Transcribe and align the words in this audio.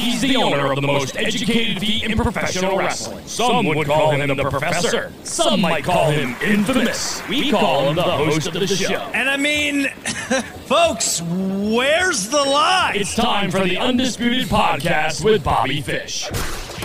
He's 0.00 0.22
the 0.22 0.36
owner 0.36 0.72
of 0.72 0.76
the 0.80 0.86
most 0.86 1.14
educated 1.14 1.78
feet 1.78 2.04
in 2.04 2.16
professional 2.16 2.78
wrestling. 2.78 3.26
Some 3.26 3.66
would 3.66 3.86
call 3.86 4.12
him 4.12 4.34
the 4.34 4.48
professor. 4.48 5.12
Some 5.24 5.60
might 5.60 5.84
call 5.84 6.10
him 6.10 6.34
infamous. 6.42 7.26
We 7.28 7.50
call 7.50 7.90
him 7.90 7.96
the 7.96 8.02
host 8.02 8.46
of 8.46 8.54
the 8.54 8.66
show. 8.66 8.94
And 9.12 9.28
I 9.28 9.36
mean, 9.36 9.88
folks, 10.66 11.20
where's 11.20 12.30
the 12.30 12.42
lie? 12.42 12.94
It's 12.96 13.14
time 13.14 13.50
for 13.50 13.60
the 13.60 13.76
Undisputed 13.76 14.46
Podcast 14.46 15.22
with 15.22 15.44
Bobby 15.44 15.82
Fish. 15.82 16.30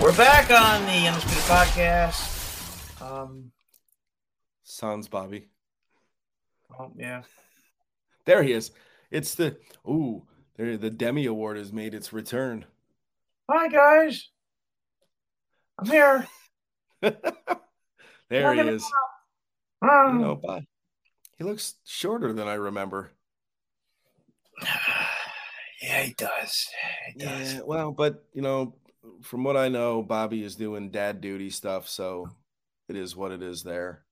We're 0.02 0.16
back 0.18 0.52
on 0.52 0.86
the 0.86 1.08
Undisputed 1.08 1.44
Podcast. 1.44 3.02
Um, 3.02 3.52
Sounds 4.64 5.08
Bobby. 5.08 5.48
oh, 6.78 6.92
yeah. 6.98 7.24
There 8.26 8.44
he 8.44 8.52
is. 8.52 8.72
It's 9.10 9.36
the 9.36 9.56
ooh, 9.88 10.24
the 10.58 10.90
Demi 10.90 11.26
Award 11.28 11.56
has 11.56 11.72
made 11.72 11.94
its 11.94 12.12
return. 12.12 12.66
Hi, 13.50 13.68
guys. 13.68 14.30
I'm 15.78 15.86
here. 15.86 16.28
there 17.02 18.54
he 18.54 18.60
is. 18.62 18.84
Um, 19.82 20.22
know, 20.22 20.36
but 20.36 20.64
he 21.38 21.44
looks 21.44 21.76
shorter 21.86 22.34
than 22.34 22.48
I 22.48 22.56
remember. 22.56 23.12
yeah, 25.82 26.02
he 26.02 26.14
does. 26.18 26.68
He 27.14 27.20
does. 27.20 27.54
Yeah, 27.56 27.62
well, 27.66 27.92
but 27.92 28.24
you 28.34 28.42
know, 28.42 28.76
from 29.22 29.44
what 29.44 29.58
I 29.58 29.70
know, 29.70 30.02
Bobby 30.02 30.44
is 30.44 30.56
doing 30.56 30.90
dad 30.90 31.22
duty 31.22 31.52
stuff, 31.52 31.88
so 31.88 32.30
it 32.90 32.96
is 32.96 33.16
what 33.16 33.32
it 33.32 33.44
is 33.44 33.62
there. 33.62 34.06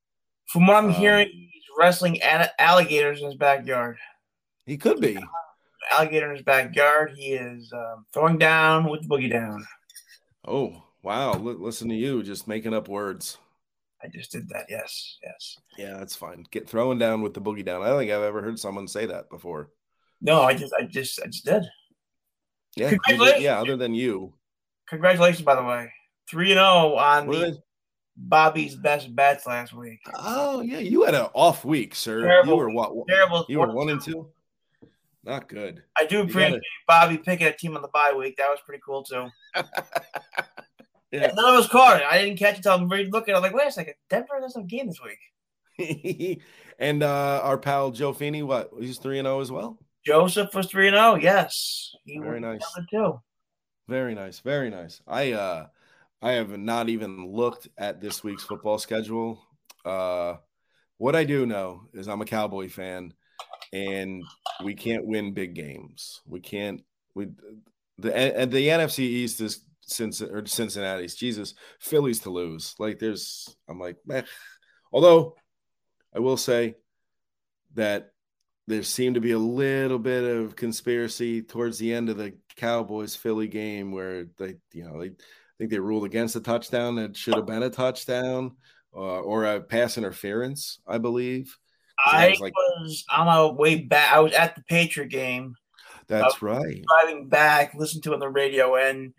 From 0.48 0.68
what 0.68 0.76
I'm 0.76 0.86
Um, 0.86 0.94
hearing, 0.94 1.30
he's 1.32 1.64
wrestling 1.80 2.22
alligators 2.22 3.20
in 3.22 3.28
his 3.28 3.36
backyard. 3.36 3.98
He 4.68 4.78
could 4.78 5.00
be. 5.00 5.18
Alligator 5.92 6.30
in 6.30 6.36
his 6.36 6.44
backyard. 6.46 7.14
He 7.16 7.34
is 7.34 7.72
um, 7.74 8.06
throwing 8.14 8.38
down 8.38 8.90
with 8.90 9.02
the 9.02 9.08
boogie 9.08 9.32
down. 9.32 9.66
Oh, 10.48 10.84
wow. 11.02 11.34
Li- 11.34 11.56
listen 11.58 11.90
to 11.90 11.96
you 11.96 12.24
just 12.24 12.48
making 12.48 12.74
up 12.74 12.88
words. 12.88 13.38
I 14.04 14.08
just 14.08 14.32
did 14.32 14.50
that. 14.50 14.66
Yes, 14.70 15.18
yes. 15.24 15.58
Yeah, 15.78 15.98
that's 15.98 16.16
fine. 16.16 16.46
Get 16.52 16.68
throwing 16.68 17.00
down 17.00 17.22
with 17.22 17.34
the 17.34 17.42
boogie 17.42 17.64
down. 17.66 17.82
I 17.82 17.88
don't 17.88 18.00
think 18.00 18.12
I've 18.12 18.22
ever 18.22 18.42
heard 18.42 18.60
someone 18.60 18.88
say 18.88 19.06
that 19.06 19.30
before. 19.30 19.70
No, 20.22 20.42
I 20.42 20.54
just, 20.54 20.74
I 20.78 20.84
just, 20.84 21.22
I 21.22 21.28
just 21.28 21.46
did. 21.46 21.64
Yeah, 22.76 22.90
did- 23.08 23.42
yeah, 23.42 23.60
other 23.62 23.78
than 23.78 23.94
you. 23.94 24.34
Congratulations, 24.90 25.44
by 25.44 25.56
the 25.56 25.64
way. 25.64 25.92
Three 26.30 26.52
and 26.52 26.58
zero 26.58 26.96
on 26.96 27.28
What 27.28 27.40
the 27.40 27.58
Bobby's 28.16 28.76
best 28.76 29.16
bets 29.16 29.48
last 29.48 29.74
week. 29.74 30.00
Oh, 30.14 30.62
yeah, 30.62 30.80
you 30.80 31.04
had 31.04 31.16
an 31.16 31.28
off 31.34 31.66
week, 31.66 31.96
sir. 31.96 32.24
Terrible 32.24 32.50
you 32.54 32.58
were 32.58 32.70
what? 32.70 33.08
Terrible. 33.08 33.46
You 33.50 33.60
were 33.60 33.74
one 33.74 33.90
and 33.90 34.02
two? 34.02 34.28
Not 35.24 35.48
good. 35.48 35.84
I 35.98 36.06
do 36.06 36.22
appreciate 36.22 36.62
Bobby 36.88 37.18
picking 37.18 37.48
a 37.48 37.54
team 37.54 37.76
on 37.76 37.82
the 37.82 37.88
bye 37.88 38.14
week. 38.18 38.36
That 38.38 38.50
was 38.50 38.60
pretty 38.66 38.82
cool 38.86 39.04
too. 39.04 39.28
Yeah. 41.14 41.32
None 41.36 41.46
of 41.54 41.60
us 41.64 41.68
caught 41.68 41.98
it. 41.98 42.08
I 42.10 42.18
didn't 42.18 42.40
catch 42.40 42.54
it 42.56 42.66
until 42.66 42.74
I'm 42.74 42.88
looking. 42.88 43.36
I 43.36 43.38
was 43.38 43.44
like, 43.44 43.54
wait 43.54 43.68
a 43.68 43.72
second, 43.72 43.94
Denver 44.10 44.40
doesn't 44.42 44.62
have 44.62 44.66
a 44.66 44.68
game 44.68 44.88
this 44.88 45.00
week. 45.78 46.42
and 46.80 47.04
uh 47.04 47.40
our 47.44 47.60
pal 47.60 47.92
Joe 47.92 48.14
Feeney, 48.14 48.42
what? 48.42 48.72
He's 48.80 48.98
3 48.98 49.20
and 49.20 49.28
0 49.28 49.40
as 49.40 49.52
well. 49.52 49.78
Joseph 50.06 50.54
was 50.54 50.68
three 50.68 50.88
and 50.88 50.96
zero. 50.96 51.16
Yes, 51.16 51.92
he 52.04 52.18
Very 52.18 52.40
nice. 52.40 52.62
two. 52.90 53.20
Very 53.88 54.16
nice. 54.16 54.40
Very 54.40 54.70
nice. 54.70 55.02
I 55.08 55.34
uh 55.34 55.68
I 56.22 56.32
have 56.32 56.58
not 56.58 56.90
even 56.90 57.32
looked 57.32 57.68
at 57.78 58.02
this 58.02 58.24
week's 58.24 58.44
football 58.44 58.80
schedule. 58.80 59.46
Uh 59.86 60.38
what 60.98 61.16
I 61.16 61.26
do 61.26 61.46
know 61.46 61.84
is 61.94 62.08
I'm 62.08 62.22
a 62.22 62.26
Cowboy 62.26 62.70
fan 62.70 63.14
and 63.74 64.24
we 64.64 64.76
can't 64.76 65.06
win 65.06 65.34
big 65.34 65.56
games. 65.56 66.22
We 66.26 66.40
can't 66.40 66.82
we 67.16 67.28
the 67.98 68.16
and 68.16 68.52
the 68.52 68.68
NFC 68.68 69.00
East 69.00 69.42
is 69.42 69.66
since 69.82 70.22
or 70.22 70.46
Cincinnati's 70.46 71.16
Jesus, 71.16 71.56
Phillies 71.80 72.20
to 72.20 72.30
lose. 72.30 72.76
Like 72.80 73.00
there's 73.00 73.54
I'm 73.68 73.80
like, 73.80 73.98
meh. 74.06 74.22
although 74.94 75.36
I 76.16 76.20
will 76.20 76.38
say 76.38 76.76
that 77.74 78.12
there 78.68 78.84
seemed 78.84 79.16
to 79.16 79.22
be 79.22 79.32
a 79.32 79.40
little 79.40 80.00
bit 80.00 80.24
of 80.24 80.56
conspiracy 80.56 81.42
towards 81.42 81.78
the 81.80 81.94
end 81.94 82.10
of 82.10 82.18
the 82.18 82.34
Cowboys 82.56 83.16
Philly 83.16 83.48
game 83.48 83.92
where 83.92 84.26
they, 84.38 84.56
you 84.72 84.86
know, 84.86 85.00
they 85.00 85.08
I 85.08 85.56
think 85.58 85.72
they 85.72 85.80
ruled 85.80 86.06
against 86.06 86.36
a 86.36 86.42
touchdown 86.42 86.96
that 86.96 87.18
should 87.18 87.36
have 87.36 87.46
been 87.46 87.64
a 87.64 87.70
touchdown 87.70 88.56
uh, 88.96 89.20
or 89.20 89.46
a 89.46 89.62
pass 89.62 89.98
interference, 89.98 90.80
I 90.88 90.98
believe. 90.98 91.58
I 92.06 92.30
was 92.30 92.40
like- 92.40 92.54
was 92.56 93.04
on 93.10 93.26
my 93.28 93.46
way 93.46 93.76
back. 93.76 94.14
I 94.14 94.20
was 94.20 94.34
at 94.34 94.56
the 94.56 94.64
Patriot 94.64 95.10
game, 95.10 95.56
That's 96.08 96.42
right. 96.42 96.84
driving 96.88 97.30
back, 97.30 97.74
listening 97.74 98.02
to 98.04 98.12
it 98.12 98.16
on 98.16 98.20
the 98.20 98.30
radio, 98.30 98.76
and 98.76 99.14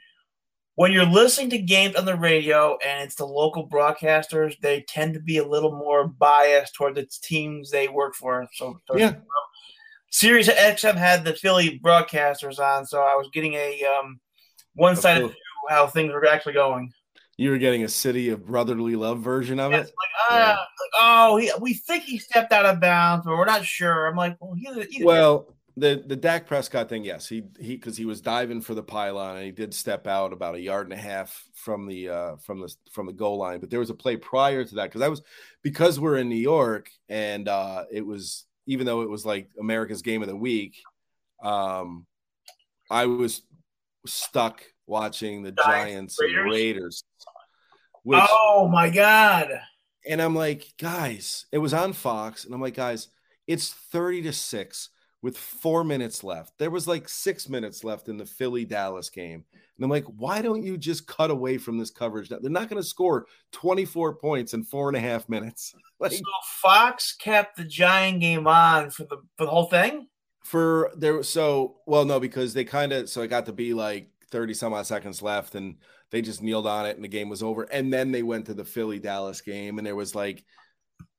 when 0.76 0.90
you're 0.90 1.06
listening 1.06 1.50
to 1.50 1.58
games 1.58 1.94
on 1.94 2.04
the 2.04 2.16
radio 2.16 2.76
and 2.84 3.04
it's 3.04 3.14
the 3.14 3.24
local 3.24 3.68
broadcasters, 3.68 4.58
they 4.60 4.80
tend 4.88 5.14
to 5.14 5.20
be 5.20 5.38
a 5.38 5.46
little 5.46 5.70
more 5.70 6.08
biased 6.08 6.74
toward 6.74 6.96
the 6.96 7.06
teams 7.22 7.70
they 7.70 7.86
work 7.86 8.14
for. 8.16 8.46
So, 8.54 8.80
Yeah. 8.94 9.14
Sirius 10.10 10.48
XM 10.48 10.96
had 10.96 11.24
the 11.24 11.34
Philly 11.34 11.78
broadcasters 11.78 12.58
on, 12.58 12.86
so 12.86 13.02
I 13.02 13.14
was 13.14 13.28
getting 13.32 13.54
a 13.54 13.82
um, 13.84 14.20
one-sided 14.74 15.22
Of 15.24 15.30
view 15.30 15.38
of 15.68 15.74
how 15.74 15.86
things 15.86 16.12
were 16.12 16.26
actually 16.26 16.52
going. 16.54 16.92
You 17.36 17.50
were 17.50 17.58
getting 17.58 17.84
a 17.84 17.88
city 17.88 18.30
of 18.30 18.46
brotherly 18.46 18.94
love 18.94 19.20
version 19.20 19.58
of 19.58 19.72
it. 19.72 19.76
like, 19.76 19.92
ah, 20.30 20.56
like, 20.58 20.90
oh, 21.00 21.36
he, 21.36 21.50
we 21.60 21.74
think 21.74 22.04
he 22.04 22.18
stepped 22.18 22.52
out 22.52 22.64
of 22.64 22.80
bounds, 22.80 23.24
but 23.26 23.36
we're 23.36 23.44
not 23.44 23.64
sure. 23.64 24.06
I'm 24.06 24.16
like, 24.16 24.36
well, 24.40 24.54
he, 24.54 24.82
he 24.90 25.04
Well, 25.04 25.54
the 25.76 26.04
the 26.06 26.16
Dak 26.16 26.46
Prescott 26.46 26.88
thing, 26.88 27.04
yes, 27.04 27.28
he 27.28 27.42
he 27.58 27.74
because 27.74 27.96
he 27.96 28.04
was 28.04 28.20
diving 28.20 28.60
for 28.60 28.74
the 28.74 28.82
pylon 28.82 29.36
and 29.36 29.44
he 29.44 29.50
did 29.50 29.74
step 29.74 30.06
out 30.06 30.32
about 30.32 30.54
a 30.54 30.60
yard 30.60 30.86
and 30.86 30.92
a 30.92 31.02
half 31.02 31.42
from 31.54 31.88
the 31.88 32.08
uh 32.08 32.36
from 32.36 32.60
the 32.60 32.72
from 32.92 33.06
the 33.06 33.12
goal 33.12 33.38
line. 33.38 33.58
But 33.58 33.70
there 33.70 33.80
was 33.80 33.90
a 33.90 33.94
play 33.94 34.16
prior 34.16 34.64
to 34.64 34.74
that 34.76 34.84
because 34.84 35.02
I 35.02 35.08
was 35.08 35.22
because 35.62 35.98
we're 35.98 36.18
in 36.18 36.28
New 36.28 36.36
York 36.36 36.90
and 37.08 37.48
uh 37.48 37.84
it 37.90 38.06
was 38.06 38.46
even 38.66 38.86
though 38.86 39.02
it 39.02 39.10
was 39.10 39.26
like 39.26 39.48
America's 39.58 40.02
game 40.02 40.22
of 40.22 40.28
the 40.28 40.36
week, 40.36 40.76
um 41.42 42.06
I 42.88 43.06
was 43.06 43.42
stuck 44.06 44.62
watching 44.86 45.42
the 45.42 45.52
Giants, 45.52 46.16
Giants 46.16 46.18
and 46.20 46.50
Raiders? 46.50 46.52
Raiders. 46.52 47.04
Which 48.02 48.20
oh 48.22 48.68
my 48.70 48.90
god, 48.90 49.48
and 50.06 50.20
I'm 50.20 50.34
like, 50.34 50.72
guys, 50.78 51.46
it 51.52 51.58
was 51.58 51.72
on 51.72 51.92
Fox. 51.92 52.44
And 52.44 52.54
I'm 52.54 52.60
like, 52.60 52.74
guys, 52.74 53.08
it's 53.46 53.72
30 53.72 54.22
to 54.22 54.32
6 54.32 54.88
with 55.22 55.38
four 55.38 55.84
minutes 55.84 56.22
left. 56.22 56.58
There 56.58 56.70
was 56.70 56.86
like 56.86 57.08
six 57.08 57.48
minutes 57.48 57.82
left 57.82 58.10
in 58.10 58.18
the 58.18 58.26
Philly 58.26 58.66
Dallas 58.66 59.08
game. 59.08 59.42
And 59.76 59.84
I'm 59.84 59.90
like, 59.90 60.04
why 60.04 60.42
don't 60.42 60.62
you 60.62 60.76
just 60.76 61.06
cut 61.06 61.30
away 61.30 61.56
from 61.56 61.78
this 61.78 61.90
coverage? 61.90 62.28
They're 62.28 62.38
not 62.42 62.68
going 62.68 62.80
to 62.80 62.86
score 62.86 63.26
24 63.52 64.16
points 64.16 64.52
in 64.52 64.64
four 64.64 64.88
and 64.88 64.96
a 64.96 65.00
half 65.00 65.28
minutes. 65.28 65.74
Like 66.00 66.12
so 66.12 66.24
Fox 66.60 67.14
kept 67.14 67.56
the 67.56 67.64
Giant 67.64 68.20
game 68.20 68.48
on 68.48 68.90
for 68.90 69.04
the 69.04 69.18
for 69.38 69.44
the 69.44 69.50
whole 69.50 69.66
thing. 69.66 70.08
for 70.42 70.90
there, 70.96 71.22
so 71.22 71.76
well, 71.86 72.04
no, 72.04 72.18
because 72.18 72.52
they 72.52 72.64
kind 72.64 72.92
of 72.92 73.08
so 73.08 73.22
it 73.22 73.28
got 73.28 73.46
to 73.46 73.52
be 73.52 73.72
like 73.72 74.10
30 74.34 74.52
some 74.54 74.72
odd 74.72 74.84
seconds 74.84 75.22
left 75.22 75.54
and 75.54 75.76
they 76.10 76.20
just 76.20 76.42
kneeled 76.42 76.66
on 76.66 76.86
it 76.86 76.96
and 76.96 77.04
the 77.04 77.08
game 77.08 77.28
was 77.28 77.40
over. 77.40 77.62
And 77.62 77.92
then 77.92 78.10
they 78.10 78.24
went 78.24 78.46
to 78.46 78.54
the 78.54 78.64
Philly 78.64 78.98
Dallas 78.98 79.40
game 79.40 79.78
and 79.78 79.86
there 79.86 79.94
was 79.94 80.12
like 80.12 80.44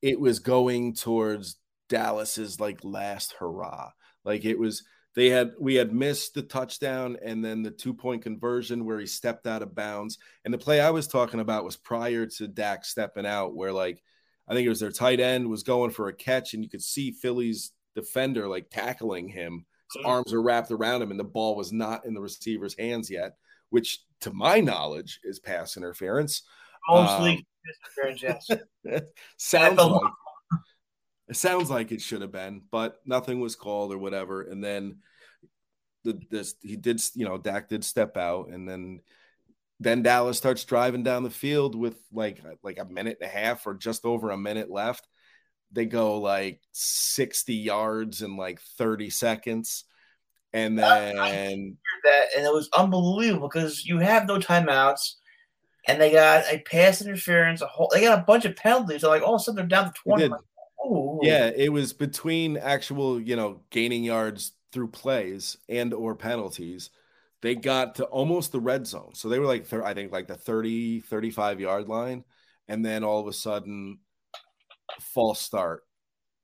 it 0.02 0.20
was 0.20 0.40
going 0.40 0.96
towards 0.96 1.56
Dallas's 1.88 2.59
like 2.59 2.84
last 2.84 3.34
hurrah. 3.40 3.92
Like 4.26 4.44
it 4.44 4.59
was 4.59 4.84
they 5.16 5.30
had 5.30 5.53
we 5.58 5.76
had 5.76 5.94
missed 5.94 6.34
the 6.34 6.42
touchdown 6.42 7.16
and 7.24 7.44
then 7.44 7.64
the 7.64 7.72
two 7.72 7.94
point 7.94 8.22
conversion 8.22 8.84
where 8.84 9.00
he 9.00 9.06
stepped 9.06 9.47
out 9.47 9.62
of 9.62 9.74
bounds. 9.74 10.18
And 10.44 10.53
the 10.53 10.58
play 10.58 10.82
I 10.82 10.90
was 10.90 11.08
talking 11.08 11.40
about 11.40 11.64
was 11.64 11.78
prior 11.78 12.26
to 12.26 12.50
Dak 12.50 12.84
stepping 12.84 13.26
out, 13.26 13.56
where 13.56 13.72
like 13.72 14.03
I 14.46 14.53
think 14.53 14.66
it 14.66 14.70
was 14.70 14.82
their 14.82 14.92
tight 14.92 15.22
end 15.22 15.50
was 15.50 15.64
going 15.64 15.92
for 15.92 16.09
a 16.09 16.14
catch, 16.14 16.53
and 16.53 16.64
you 16.64 16.70
could 16.70 16.84
see 16.84 17.12
Philly's 17.12 17.72
defender 17.96 18.50
like 18.50 18.70
tackling 18.70 19.30
him. 19.30 19.66
His 19.94 20.06
arms 20.06 20.34
are 20.34 20.41
wrapped 20.41 20.72
around 20.72 21.01
him, 21.01 21.12
and 21.12 21.19
the 21.19 21.23
ball 21.23 21.56
was 21.56 21.72
not 21.72 22.06
in 22.06 22.13
the 22.13 22.22
receiver's 22.22 22.78
hands 22.78 23.09
yet, 23.09 23.37
which 23.70 23.99
to 24.22 24.34
my 24.34 24.59
knowledge 24.59 25.20
is 25.23 25.40
pass 25.40 25.78
interference. 25.78 26.43
Mostly 26.90 27.34
um, 27.34 27.43
interference, 27.97 28.47
yes. 28.84 29.02
sounds 29.37 29.78
like 29.78 30.11
it 31.28 31.35
sounds 31.35 31.70
like 31.70 31.91
it 31.91 32.02
should 32.02 32.22
have 32.22 32.32
been, 32.32 32.61
but 32.72 32.99
nothing 33.05 33.40
was 33.40 33.55
called 33.55 33.91
or 33.91 33.97
whatever. 33.97 34.43
And 34.43 34.64
then 34.64 34.99
the 36.03 36.20
this 36.29 36.55
he 36.61 36.76
did, 36.76 37.02
you 37.16 37.26
know, 37.26 37.38
Dak 37.38 37.70
did 37.70 37.84
step 37.84 38.17
out, 38.17 38.49
and 38.49 38.67
then 38.67 39.02
then 39.79 40.03
Dallas 40.03 40.38
starts 40.38 40.64
driving 40.64 41.03
down 41.03 41.23
the 41.23 41.29
field 41.29 41.76
with 41.76 41.97
like 42.11 42.41
like 42.64 42.79
a 42.79 42.85
minute 42.85 43.17
and 43.22 43.29
a 43.29 43.31
half 43.31 43.66
or 43.66 43.73
just 43.73 44.05
over 44.05 44.29
a 44.29 44.38
minute 44.38 44.70
left. 44.70 45.08
They 45.72 45.85
go 45.85 46.20
like 46.20 46.62
60 46.72 47.53
yards 47.53 48.22
in 48.22 48.38
like 48.38 48.62
30 48.78 49.09
seconds. 49.09 49.84
And 50.53 50.79
then 50.79 51.78
that 52.06 52.28
and 52.38 52.46
it 52.46 52.53
was 52.53 52.70
unbelievable 52.73 53.50
because 53.50 53.85
you 53.85 54.00
have 54.00 54.26
no 54.26 54.38
timeouts, 54.40 55.16
and 55.88 56.00
they 56.02 56.12
got 56.12 56.46
a 56.52 56.59
pass 56.59 57.02
interference. 57.02 57.62
A 57.62 57.67
whole 57.67 57.90
they 57.94 58.02
got 58.02 58.20
a 58.20 58.23
bunch 58.23 58.46
of 58.46 58.56
penalties. 58.56 59.02
They're 59.02 59.09
like, 59.09 59.22
oh, 59.22 59.26
all 59.26 59.35
of 59.35 59.41
a 59.41 59.44
sudden 59.44 59.58
they're 59.58 59.66
down 59.66 59.85
to 59.85 59.94
twenty. 60.02 60.23
did. 60.23 60.32
Like, 60.32 60.41
ooh. 60.85 61.20
Yeah, 61.22 61.52
it 61.56 61.72
was 61.73 61.91
between 61.94 62.58
actual, 62.58 63.20
you 63.20 63.35
know, 63.35 63.62
gaining 63.70 64.03
yards 64.03 64.53
through 64.72 64.90
plays 64.90 65.58
and 65.67 65.94
or 65.94 66.16
penalties. 66.16 66.90
they 67.41 67.56
got 67.56 67.96
to 67.96 68.06
almost 68.06 68.52
the 68.52 68.59
red 68.59 68.88
zone. 68.88 69.12
So 69.14 69.29
they 69.29 69.40
were 69.40 69.46
like, 69.46 69.72
I 69.72 69.94
think, 69.94 70.12
like 70.12 70.28
the 70.28 70.35
30, 70.35 71.02
35 71.02 71.59
yard 71.59 71.88
line. 71.88 72.23
And 72.67 72.84
then 72.84 73.03
all 73.03 73.20
of 73.20 73.28
a 73.28 73.34
sudden, 73.34 74.00
false 74.99 75.40
start, 75.40 75.84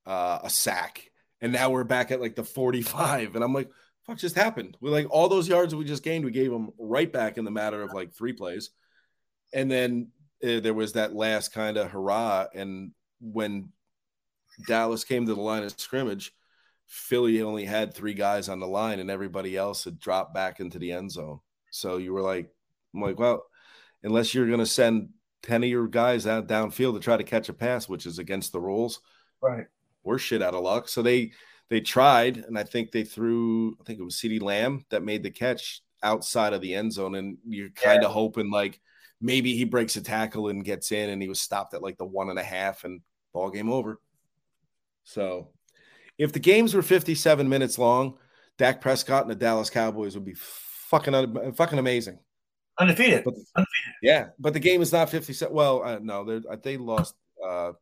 uh, 0.05 0.39
a 0.43 0.49
sack. 0.49 1.09
And 1.41 1.51
now 1.51 1.69
we're 1.69 1.83
back 1.83 2.11
at 2.11 2.21
like 2.21 2.35
the 2.35 2.43
45. 2.43 3.35
And 3.35 3.43
I'm 3.43 3.53
like, 3.53 3.69
fuck 4.05 4.17
just 4.17 4.35
happened? 4.35 4.77
We 4.81 4.89
like 4.89 5.07
all 5.09 5.29
those 5.29 5.47
yards 5.47 5.73
we 5.73 5.85
just 5.85 6.03
gained, 6.03 6.25
we 6.25 6.31
gave 6.31 6.51
them 6.51 6.71
right 6.79 7.11
back 7.11 7.37
in 7.37 7.45
the 7.45 7.51
matter 7.51 7.81
of 7.81 7.93
like 7.93 8.13
three 8.13 8.33
plays. 8.33 8.71
And 9.53 9.69
then 9.69 10.09
uh, 10.43 10.59
there 10.59 10.73
was 10.73 10.93
that 10.93 11.15
last 11.15 11.53
kind 11.53 11.77
of 11.77 11.91
hurrah. 11.91 12.47
And 12.53 12.91
when 13.19 13.69
Dallas 14.67 15.03
came 15.03 15.25
to 15.25 15.33
the 15.33 15.41
line 15.41 15.63
of 15.63 15.79
scrimmage, 15.79 16.31
Philly 16.87 17.41
only 17.41 17.65
had 17.65 17.93
three 17.93 18.13
guys 18.13 18.49
on 18.49 18.59
the 18.59 18.67
line 18.67 18.99
and 18.99 19.09
everybody 19.09 19.55
else 19.55 19.85
had 19.85 19.99
dropped 19.99 20.33
back 20.33 20.59
into 20.59 20.77
the 20.77 20.91
end 20.91 21.11
zone. 21.11 21.39
So 21.71 21.97
you 21.97 22.13
were 22.13 22.21
like, 22.21 22.49
I'm 22.93 23.01
like, 23.01 23.17
well, 23.17 23.45
unless 24.03 24.33
you're 24.33 24.47
going 24.47 24.59
to 24.59 24.65
send 24.65 25.09
10 25.43 25.63
of 25.63 25.69
your 25.69 25.87
guys 25.87 26.27
out 26.27 26.47
downfield 26.47 26.93
to 26.93 26.99
try 26.99 27.17
to 27.17 27.23
catch 27.23 27.49
a 27.49 27.53
pass, 27.53 27.89
which 27.89 28.05
is 28.05 28.19
against 28.19 28.51
the 28.51 28.59
rules, 28.59 29.01
right? 29.41 29.65
We're 30.03 30.17
shit 30.17 30.41
out 30.41 30.55
of 30.55 30.63
luck. 30.63 30.87
So 30.89 31.01
they 31.01 31.31
they 31.69 31.81
tried, 31.81 32.37
and 32.37 32.57
I 32.57 32.63
think 32.63 32.91
they 32.91 33.03
threw, 33.03 33.77
I 33.79 33.83
think 33.85 33.99
it 33.99 34.03
was 34.03 34.15
CeeDee 34.15 34.41
Lamb 34.41 34.85
that 34.89 35.03
made 35.03 35.23
the 35.23 35.31
catch 35.31 35.81
outside 36.03 36.53
of 36.53 36.61
the 36.61 36.75
end 36.75 36.91
zone, 36.93 37.15
and 37.15 37.37
you're 37.47 37.69
kind 37.69 38.03
of 38.03 38.09
yeah. 38.09 38.13
hoping 38.13 38.51
like 38.51 38.79
maybe 39.21 39.55
he 39.55 39.63
breaks 39.63 39.95
a 39.95 40.01
tackle 40.01 40.49
and 40.49 40.65
gets 40.65 40.91
in, 40.91 41.09
and 41.09 41.21
he 41.21 41.29
was 41.29 41.39
stopped 41.39 41.73
at 41.73 41.81
like 41.81 41.97
the 41.97 42.05
one 42.05 42.29
and 42.29 42.39
a 42.39 42.43
half, 42.43 42.83
and 42.83 43.01
ball 43.33 43.49
game 43.49 43.71
over. 43.71 43.99
So 45.03 45.49
if 46.17 46.33
the 46.33 46.39
games 46.39 46.73
were 46.73 46.81
57 46.81 47.47
minutes 47.47 47.79
long, 47.79 48.17
Dak 48.57 48.81
Prescott 48.81 49.23
and 49.23 49.31
the 49.31 49.35
Dallas 49.35 49.69
Cowboys 49.69 50.15
would 50.15 50.25
be 50.25 50.35
fucking 50.35 51.53
fucking 51.53 51.79
amazing. 51.79 52.19
Undefeated. 52.81 53.23
But, 53.23 53.35
Undefeated. 53.55 53.93
Yeah, 54.01 54.27
but 54.39 54.53
the 54.53 54.59
game 54.59 54.81
is 54.81 54.91
not 54.91 55.09
57. 55.09 55.53
Well, 55.53 55.83
uh, 55.83 55.99
no, 56.01 56.27
uh, 56.49 56.55
they 56.61 56.77
lost 56.77 57.15
uh, 57.45 57.73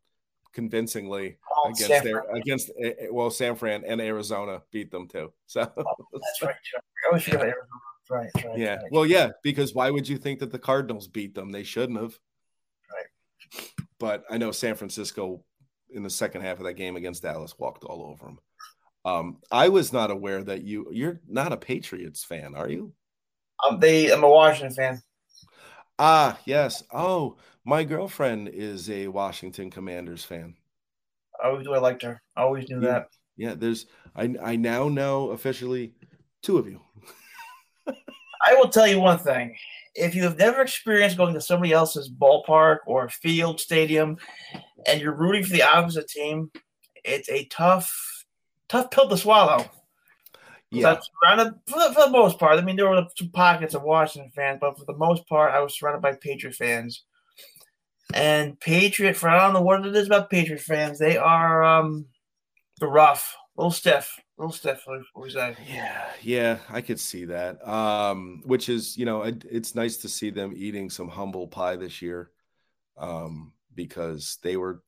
convincingly 0.54 1.38
oh, 1.51 1.69
against 1.69 1.88
San 1.88 2.04
their 2.04 2.24
Fran. 2.24 2.38
against 2.38 2.72
uh, 2.84 2.90
well 3.12 3.30
San 3.30 3.56
Fran 3.56 3.84
and 3.86 4.01
Arizona 4.01 4.62
beat 4.72 4.92
them 4.92 5.07
too. 5.07 5.31
So 5.46 5.62
oh, 5.62 5.96
that's 6.13 6.42
right. 6.44 6.56
I 6.75 7.07
always 7.07 7.24
forget 7.24 7.42
Arizona. 7.42 7.66
Right, 8.10 8.30
right. 8.36 8.57
Yeah. 8.57 8.75
Right. 8.75 8.92
Well, 8.92 9.06
yeah, 9.06 9.30
because 9.44 9.74
why 9.74 9.90
would 9.92 10.07
you 10.07 10.18
think 10.18 10.40
that 10.40 10.51
the 10.51 10.60
Cardinals 10.60 11.07
beat 11.07 11.36
them? 11.36 11.51
They 11.51 11.63
shouldn't 11.63 12.00
have. 12.00 12.19
Right. 12.92 13.72
But 14.00 14.24
I 14.30 14.38
know 14.38 14.51
San 14.51 14.75
Francisco 14.75 15.44
in 15.92 16.04
the 16.04 16.10
second 16.10 16.42
half 16.42 16.57
of 16.57 16.66
that 16.66 16.74
game 16.74 16.96
against 16.96 17.24
Dallas 17.24 17.57
walked 17.57 17.84
all 17.84 18.04
over 18.04 18.25
them. 18.25 18.40
Um, 19.06 19.38
I 19.51 19.69
was 19.69 19.94
not 19.94 20.12
aware 20.12 20.44
that 20.44 20.63
you 20.63 20.88
you're 20.92 21.22
not 21.28 21.54
a 21.54 21.57
Patriots 21.57 22.24
fan, 22.24 22.56
are 22.56 22.69
you? 22.69 22.94
Um, 23.67 23.79
they 23.79 24.11
I'm 24.11 24.23
a 24.23 24.29
Washington 24.29 24.75
fan. 24.75 25.01
Ah, 25.97 26.39
yes. 26.45 26.83
Oh, 26.94 27.38
my 27.65 27.83
girlfriend 27.83 28.50
is 28.50 28.89
a 28.89 29.07
Washington 29.07 29.69
Commanders 29.69 30.23
fan. 30.23 30.56
I 31.44 31.47
always 31.47 31.65
knew 31.65 31.73
I 31.73 31.79
liked 31.79 32.03
her. 32.03 32.21
I 32.35 32.41
always 32.41 32.69
knew 32.69 32.81
yeah. 32.81 32.88
that. 32.88 33.07
Yeah, 33.38 33.53
there's 33.56 33.85
I 34.15 34.35
I 34.41 34.56
now 34.56 34.89
know 34.89 35.31
officially 35.31 35.94
two 36.41 36.57
of 36.57 36.67
you. 36.67 36.81
I 37.88 38.53
will 38.56 38.69
tell 38.69 38.88
you 38.88 39.00
one 39.00 39.19
thing 39.19 39.56
if 39.95 40.15
you 40.15 40.23
have 40.23 40.38
never 40.38 40.62
experienced 40.62 41.17
going 41.17 41.33
to 41.33 41.41
somebody 41.41 41.73
else's 41.73 42.09
ballpark 42.09 42.77
or 42.85 43.09
field 43.09 43.59
stadium 43.59 44.17
and 44.88 45.01
you're 45.01 45.15
rooting 45.15 45.44
for 45.44 45.51
the 45.51 45.63
opposite 45.63 46.07
team, 46.07 46.51
it's 47.03 47.29
a 47.29 47.45
tough, 47.45 48.25
tough 48.67 48.91
pill 48.91 49.09
to 49.09 49.17
swallow. 49.17 49.69
Yeah. 50.71 51.00
surrounded 51.24 51.56
for 51.68 51.80
the, 51.80 51.94
for 51.94 52.06
the, 52.06 52.12
most 52.12 52.38
part. 52.38 52.60
I 52.60 52.62
mean, 52.62 52.75
there 52.75 52.89
were 52.89 53.06
some 53.18 53.30
pockets 53.30 53.74
of 53.74 53.83
Washington 53.83 54.31
fans, 54.36 54.60
but 54.62 54.77
for 54.77 54.86
the 54.86 54.98
most 54.98 55.27
part, 55.27 55.54
I 55.54 55.60
was 55.62 55.77
surrounded 55.77 56.01
by 56.01 56.13
Patriot 56.13 56.54
fans. 56.54 57.04
And 58.13 58.60
Patriot, 58.60 59.16
for 59.16 59.30
I 59.30 59.39
don't 59.39 59.54
know 59.54 59.62
what 59.62 59.86
it 59.86 59.95
is 59.95 60.07
about 60.07 60.30
Patriot 60.30 60.62
fans, 60.62 61.00
they 61.00 61.18
are 61.18 61.63
um, 61.63 62.06
the 62.80 62.88
rough, 62.88 63.36
a 63.57 63.62
little 63.62 63.71
stiff 63.71 64.19
little 64.39 64.54
stiff. 64.54 64.83
What 64.86 65.04
was 65.16 65.33
that? 65.36 65.57
Yeah, 65.69 66.06
yeah, 66.21 66.60
I 66.69 66.81
could 66.81 67.00
see 67.00 67.25
that. 67.25 67.65
Um, 67.68 68.42
which 68.45 68.69
is, 68.69 68.98
you 68.98 69.06
know, 69.06 69.24
it, 69.24 69.45
it's 69.50 69.75
nice 69.75 69.98
to 69.98 70.10
see 70.10 70.30
them 70.30 70.54
eating 70.56 70.89
some 70.89 71.10
humble 71.10 71.48
pie 71.48 71.75
this 71.75 72.01
year, 72.01 72.31
um, 72.98 73.51
because 73.75 74.39
they 74.42 74.57
were 74.57 74.81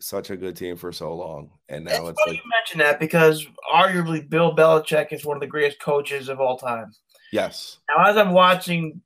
such 0.00 0.30
a 0.30 0.36
good 0.36 0.56
team 0.56 0.76
for 0.76 0.92
so 0.92 1.14
long, 1.14 1.50
and 1.68 1.84
now 1.84 2.06
it's, 2.06 2.18
it's 2.20 2.26
like 2.26 2.36
you 2.36 2.50
mentioned 2.50 2.80
that 2.80 3.00
because 3.00 3.46
arguably 3.72 4.28
Bill 4.28 4.54
Belichick 4.54 5.12
is 5.12 5.24
one 5.24 5.36
of 5.36 5.40
the 5.40 5.46
greatest 5.46 5.80
coaches 5.80 6.28
of 6.28 6.40
all 6.40 6.56
time. 6.56 6.92
Yes. 7.32 7.78
Now, 7.88 8.08
as 8.08 8.16
I'm 8.16 8.32
watching 8.32 9.00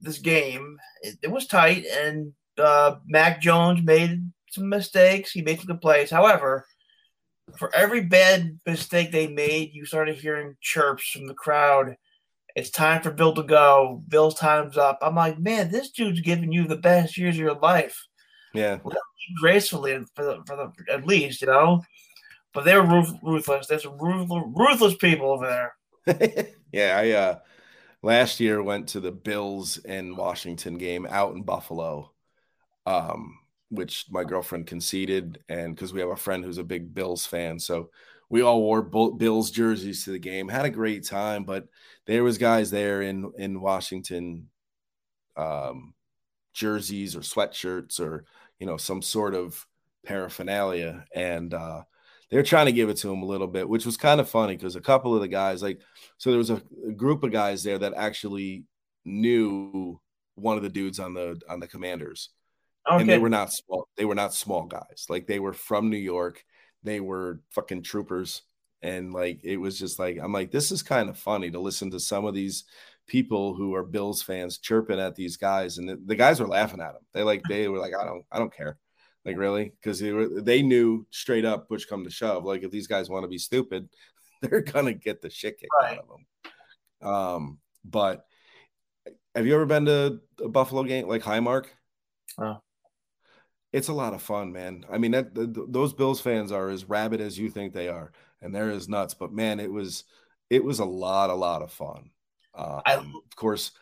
this 0.00 0.18
game, 0.18 0.78
it, 1.02 1.18
it 1.22 1.30
was 1.30 1.46
tight, 1.46 1.84
and 1.86 2.32
uh, 2.58 2.96
Mac 3.06 3.40
Jones 3.40 3.82
made 3.82 4.30
some 4.50 4.68
mistakes. 4.68 5.32
He 5.32 5.42
made 5.42 5.58
some 5.58 5.66
good 5.66 5.80
plays. 5.80 6.10
However, 6.10 6.66
for 7.58 7.74
every 7.74 8.02
bad 8.02 8.58
mistake 8.66 9.12
they 9.12 9.28
made, 9.28 9.72
you 9.72 9.84
started 9.84 10.16
hearing 10.16 10.56
chirps 10.60 11.10
from 11.10 11.26
the 11.26 11.34
crowd. 11.34 11.96
It's 12.54 12.70
time 12.70 13.02
for 13.02 13.10
Bill 13.10 13.34
to 13.34 13.42
go. 13.42 14.02
Bill's 14.08 14.34
time's 14.34 14.78
up. 14.78 14.98
I'm 15.02 15.14
like, 15.14 15.38
man, 15.38 15.70
this 15.70 15.90
dude's 15.90 16.20
giving 16.20 16.52
you 16.52 16.66
the 16.66 16.76
best 16.76 17.18
years 17.18 17.34
of 17.36 17.40
your 17.40 17.54
life. 17.54 18.02
Yeah, 18.56 18.78
gracefully 19.40 19.98
for 20.14 20.24
the, 20.24 20.42
for 20.46 20.56
the 20.56 20.92
at 20.92 21.06
least, 21.06 21.40
you 21.42 21.48
know. 21.48 21.82
But 22.52 22.64
they 22.64 22.74
were 22.76 22.86
ruth- 22.86 23.18
ruthless. 23.22 23.66
There's 23.66 23.86
ruthless, 23.86 24.44
ruthless 24.54 24.96
people 24.96 25.30
over 25.30 25.46
there. 26.06 26.48
yeah, 26.72 26.96
I 26.98 27.10
uh 27.10 27.38
last 28.02 28.40
year 28.40 28.62
went 28.62 28.88
to 28.90 29.00
the 29.00 29.12
Bills 29.12 29.78
and 29.78 30.16
Washington 30.16 30.78
game 30.78 31.06
out 31.08 31.34
in 31.34 31.42
Buffalo. 31.42 32.12
Um, 32.86 33.38
which 33.70 34.06
my 34.10 34.22
girlfriend 34.22 34.68
conceded, 34.68 35.40
and 35.48 35.74
because 35.74 35.92
we 35.92 36.00
have 36.00 36.10
a 36.10 36.16
friend 36.16 36.44
who's 36.44 36.58
a 36.58 36.64
big 36.64 36.94
Bills 36.94 37.26
fan, 37.26 37.58
so 37.58 37.90
we 38.28 38.42
all 38.42 38.60
wore 38.60 38.82
Bills 38.82 39.50
jerseys 39.50 40.04
to 40.04 40.10
the 40.10 40.18
game. 40.18 40.48
Had 40.48 40.64
a 40.64 40.70
great 40.70 41.04
time, 41.04 41.44
but 41.44 41.66
there 42.06 42.24
was 42.24 42.38
guys 42.38 42.70
there 42.70 43.02
in 43.02 43.32
in 43.38 43.60
Washington, 43.60 44.48
um, 45.36 45.94
jerseys 46.54 47.14
or 47.14 47.20
sweatshirts 47.20 48.00
or 48.00 48.24
you 48.58 48.66
know 48.66 48.76
some 48.76 49.02
sort 49.02 49.34
of 49.34 49.66
paraphernalia, 50.04 51.04
and 51.14 51.52
uh, 51.54 51.82
they're 52.30 52.42
trying 52.42 52.66
to 52.66 52.72
give 52.72 52.88
it 52.88 52.96
to 52.98 53.12
him 53.12 53.22
a 53.22 53.26
little 53.26 53.46
bit, 53.46 53.68
which 53.68 53.86
was 53.86 53.96
kind 53.96 54.20
of 54.20 54.28
funny 54.28 54.56
because 54.56 54.76
a 54.76 54.80
couple 54.80 55.14
of 55.14 55.20
the 55.20 55.28
guys, 55.28 55.62
like, 55.62 55.80
so 56.18 56.30
there 56.30 56.38
was 56.38 56.50
a, 56.50 56.62
a 56.88 56.92
group 56.92 57.22
of 57.22 57.32
guys 57.32 57.62
there 57.62 57.78
that 57.78 57.94
actually 57.94 58.64
knew 59.04 60.00
one 60.34 60.56
of 60.56 60.62
the 60.62 60.68
dudes 60.68 60.98
on 60.98 61.14
the 61.14 61.40
on 61.48 61.60
the 61.60 61.68
Commanders 61.68 62.30
Okay. 62.88 63.00
And 63.00 63.10
they 63.10 63.18
were 63.18 63.28
not 63.28 63.52
small. 63.52 63.88
They 63.96 64.04
were 64.04 64.14
not 64.14 64.34
small 64.34 64.64
guys. 64.64 65.06
Like 65.08 65.26
they 65.26 65.40
were 65.40 65.52
from 65.52 65.90
New 65.90 65.96
York. 65.96 66.44
They 66.82 67.00
were 67.00 67.40
fucking 67.50 67.82
troopers. 67.82 68.42
And 68.82 69.12
like 69.12 69.40
it 69.42 69.56
was 69.56 69.78
just 69.78 69.98
like 69.98 70.18
I'm 70.22 70.32
like 70.32 70.52
this 70.52 70.70
is 70.70 70.82
kind 70.82 71.08
of 71.08 71.18
funny 71.18 71.50
to 71.50 71.58
listen 71.58 71.90
to 71.90 72.00
some 72.00 72.24
of 72.24 72.34
these 72.34 72.64
people 73.06 73.54
who 73.54 73.74
are 73.74 73.84
Bills 73.84 74.22
fans 74.22 74.58
chirping 74.58 75.00
at 75.00 75.14
these 75.14 75.36
guys, 75.36 75.78
and 75.78 75.88
the, 75.88 76.00
the 76.04 76.16
guys 76.16 76.40
were 76.40 76.48
laughing 76.48 76.80
at 76.80 76.92
them. 76.92 77.02
They 77.12 77.22
like 77.22 77.42
they 77.48 77.68
were 77.68 77.78
like 77.78 77.94
I 77.94 78.04
don't 78.04 78.24
I 78.30 78.38
don't 78.38 78.54
care, 78.54 78.78
like 79.24 79.36
really 79.36 79.72
because 79.80 79.98
they 79.98 80.12
were 80.12 80.40
they 80.40 80.62
knew 80.62 81.06
straight 81.10 81.44
up 81.44 81.68
push 81.68 81.84
come 81.84 82.04
to 82.04 82.10
shove. 82.10 82.44
Like 82.44 82.62
if 82.62 82.70
these 82.70 82.86
guys 82.86 83.08
want 83.08 83.24
to 83.24 83.28
be 83.28 83.38
stupid, 83.38 83.88
they're 84.42 84.62
gonna 84.62 84.94
get 84.94 85.22
the 85.22 85.30
shit 85.30 85.58
kicked 85.58 85.72
right. 85.80 85.92
out 85.92 86.04
of 86.04 86.08
them. 86.08 87.08
Um, 87.08 87.58
but 87.84 88.24
have 89.34 89.46
you 89.46 89.54
ever 89.54 89.66
been 89.66 89.86
to 89.86 90.20
a 90.42 90.48
Buffalo 90.48 90.82
game 90.82 91.08
like 91.08 91.22
Highmark? 91.22 91.66
Oh 92.38 92.60
it's 93.76 93.88
a 93.88 93.92
lot 93.92 94.14
of 94.14 94.22
fun, 94.22 94.52
man. 94.52 94.86
I 94.90 94.96
mean, 94.96 95.10
that, 95.10 95.34
the, 95.34 95.66
those 95.68 95.92
Bills 95.92 96.18
fans 96.18 96.50
are 96.50 96.70
as 96.70 96.88
rabid 96.88 97.20
as 97.20 97.38
you 97.38 97.50
think 97.50 97.74
they 97.74 97.88
are, 97.88 98.10
and 98.40 98.54
they're 98.54 98.70
as 98.70 98.88
nuts. 98.88 99.12
But 99.12 99.32
man, 99.32 99.60
it 99.60 99.70
was 99.70 100.04
it 100.48 100.64
was 100.64 100.78
a 100.78 100.84
lot, 100.86 101.28
a 101.28 101.34
lot 101.34 101.60
of 101.60 101.70
fun. 101.70 102.10
Um, 102.56 102.82
I, 102.86 102.94
of 102.94 103.36
course, 103.36 103.72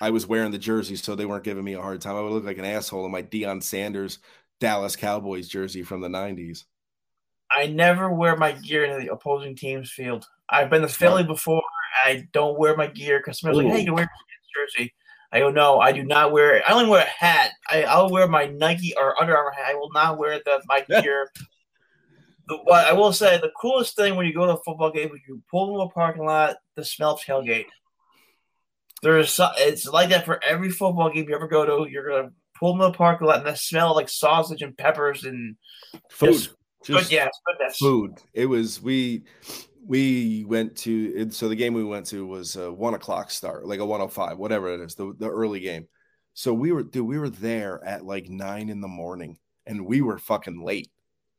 I 0.00 0.10
was 0.10 0.26
wearing 0.26 0.50
the 0.50 0.58
jersey, 0.58 0.96
so 0.96 1.14
they 1.14 1.26
weren't 1.26 1.44
giving 1.44 1.64
me 1.64 1.74
a 1.74 1.82
hard 1.82 2.00
time. 2.00 2.16
I 2.16 2.20
would 2.20 2.32
look 2.32 2.44
like 2.44 2.58
an 2.58 2.64
asshole 2.64 3.04
in 3.04 3.12
my 3.12 3.22
Deion 3.22 3.62
Sanders 3.62 4.18
Dallas 4.60 4.96
Cowboys 4.96 5.48
jersey 5.48 5.82
from 5.82 6.00
the 6.00 6.08
'90s. 6.08 6.64
I 7.50 7.66
never 7.66 8.12
wear 8.12 8.36
my 8.36 8.52
gear 8.52 8.84
in 8.84 9.04
the 9.04 9.12
opposing 9.12 9.56
team's 9.56 9.90
field. 9.90 10.26
I've 10.48 10.70
been 10.70 10.82
to 10.82 10.88
Philly 10.88 11.24
before. 11.24 11.62
I 12.04 12.28
don't 12.32 12.58
wear 12.58 12.76
my 12.76 12.86
gear 12.86 13.18
because 13.18 13.40
somebody's 13.40 13.62
Ooh. 13.62 13.68
like, 13.68 13.74
"Hey, 13.74 13.80
you 13.80 13.86
can 13.86 13.94
wear 13.94 14.04
your 14.04 14.66
jersey." 14.66 14.94
I 15.32 15.38
go, 15.38 15.50
no, 15.50 15.78
I 15.78 15.92
do 15.92 16.02
not 16.02 16.32
wear 16.32 16.56
it. 16.56 16.64
I 16.66 16.72
only 16.72 16.88
wear 16.88 17.02
a 17.02 17.24
hat. 17.24 17.52
I, 17.68 17.84
I'll 17.84 18.10
wear 18.10 18.26
my 18.26 18.46
Nike 18.46 18.94
or 18.96 19.20
Under 19.20 19.36
Armour 19.36 19.52
hat. 19.52 19.66
I 19.68 19.74
will 19.74 19.90
not 19.92 20.18
wear 20.18 20.40
the 20.44 20.60
my 20.66 20.80
gear. 21.02 21.30
the, 22.48 22.56
what 22.64 22.84
I 22.86 22.92
will 22.92 23.12
say, 23.12 23.38
the 23.38 23.52
coolest 23.60 23.94
thing 23.94 24.16
when 24.16 24.26
you 24.26 24.34
go 24.34 24.46
to 24.46 24.54
a 24.54 24.62
football 24.64 24.90
game 24.90 25.10
is 25.14 25.20
you 25.28 25.40
pull 25.48 25.68
into 25.68 25.80
a 25.82 25.88
parking 25.90 26.24
lot, 26.24 26.56
the 26.74 26.84
smell 26.84 27.12
of 27.12 27.20
tailgate. 27.20 27.66
There's 29.02 29.40
it's 29.58 29.86
like 29.86 30.10
that 30.10 30.26
for 30.26 30.42
every 30.44 30.70
football 30.70 31.10
game 31.10 31.26
you 31.28 31.34
ever 31.34 31.48
go 31.48 31.64
to. 31.64 31.90
You're 31.90 32.08
gonna 32.08 32.30
pull 32.58 32.72
in 32.72 32.78
the 32.78 32.92
parking 32.92 33.26
lot 33.26 33.38
and 33.38 33.46
the 33.46 33.54
smell 33.54 33.94
like 33.94 34.08
sausage 34.08 34.62
and 34.62 34.76
peppers 34.76 35.24
and 35.24 35.56
food. 36.10 36.32
Just, 36.32 36.50
just 36.84 37.12
yeah, 37.12 37.28
food. 37.78 38.18
It 38.34 38.46
was 38.46 38.80
we 38.82 39.22
we 39.86 40.44
went 40.46 40.76
to 40.76 41.30
so 41.30 41.48
the 41.48 41.56
game 41.56 41.74
we 41.74 41.84
went 41.84 42.06
to 42.06 42.26
was 42.26 42.56
a 42.56 42.70
one 42.70 42.94
o'clock 42.94 43.30
start, 43.30 43.66
like 43.66 43.80
a 43.80 43.86
105, 43.86 44.38
whatever 44.38 44.72
it 44.72 44.80
is, 44.80 44.94
the, 44.94 45.14
the 45.18 45.30
early 45.30 45.60
game. 45.60 45.88
So 46.34 46.52
we 46.54 46.72
were 46.72 46.82
dude, 46.82 47.06
we 47.06 47.18
were 47.18 47.30
there 47.30 47.82
at 47.84 48.04
like 48.04 48.28
nine 48.28 48.68
in 48.68 48.80
the 48.80 48.88
morning 48.88 49.38
and 49.66 49.86
we 49.86 50.02
were 50.02 50.18
fucking 50.18 50.62
late. 50.62 50.90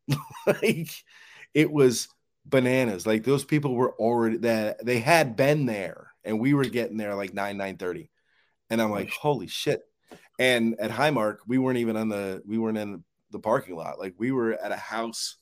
like 0.45 0.89
it 1.53 1.71
was 1.71 2.07
bananas. 2.45 3.05
Like 3.05 3.23
those 3.23 3.45
people 3.45 3.75
were 3.75 3.93
already 3.93 4.37
that 4.37 4.83
they 4.83 4.99
had 4.99 5.35
been 5.35 5.65
there 5.65 6.10
and 6.23 6.39
we 6.39 6.53
were 6.53 6.65
getting 6.65 6.97
there 6.97 7.15
like 7.15 7.33
9 7.33 7.57
9 7.57 7.77
30. 7.77 8.09
And 8.69 8.81
I'm 8.81 8.91
like, 8.91 9.11
holy 9.11 9.47
shit. 9.47 9.81
And 10.39 10.79
at 10.79 10.91
Highmark, 10.91 11.37
we 11.47 11.57
weren't 11.57 11.77
even 11.77 11.97
on 11.97 12.09
the 12.09 12.41
we 12.45 12.57
weren't 12.57 12.77
in 12.77 13.03
the 13.31 13.39
parking 13.39 13.75
lot. 13.75 13.99
Like 13.99 14.15
we 14.17 14.31
were 14.31 14.53
at 14.53 14.71
a 14.71 14.77
house 14.77 15.37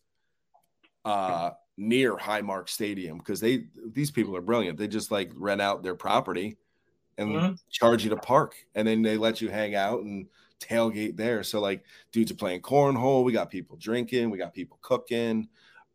uh 1.05 1.51
near 1.77 2.15
Highmark 2.15 2.69
Stadium 2.69 3.17
because 3.17 3.39
they 3.39 3.65
these 3.91 4.11
people 4.11 4.35
are 4.35 4.41
brilliant. 4.41 4.77
They 4.77 4.87
just 4.87 5.11
like 5.11 5.31
rent 5.35 5.61
out 5.61 5.83
their 5.83 5.95
property 5.95 6.57
and 7.17 7.29
mm-hmm. 7.29 7.53
charge 7.69 8.03
you 8.03 8.09
to 8.11 8.17
park, 8.17 8.55
and 8.75 8.87
then 8.87 9.01
they 9.01 9.17
let 9.17 9.41
you 9.41 9.49
hang 9.49 9.75
out 9.75 10.01
and 10.01 10.27
tailgate 10.59 11.15
there. 11.15 11.43
So 11.43 11.59
like 11.59 11.83
dudes 12.11 12.31
are 12.31 12.35
playing 12.35 12.61
cornhole. 12.61 13.23
We 13.23 13.31
got 13.31 13.49
people 13.49 13.77
drinking. 13.77 14.29
We 14.29 14.37
got 14.37 14.53
people 14.53 14.79
cooking. 14.81 15.47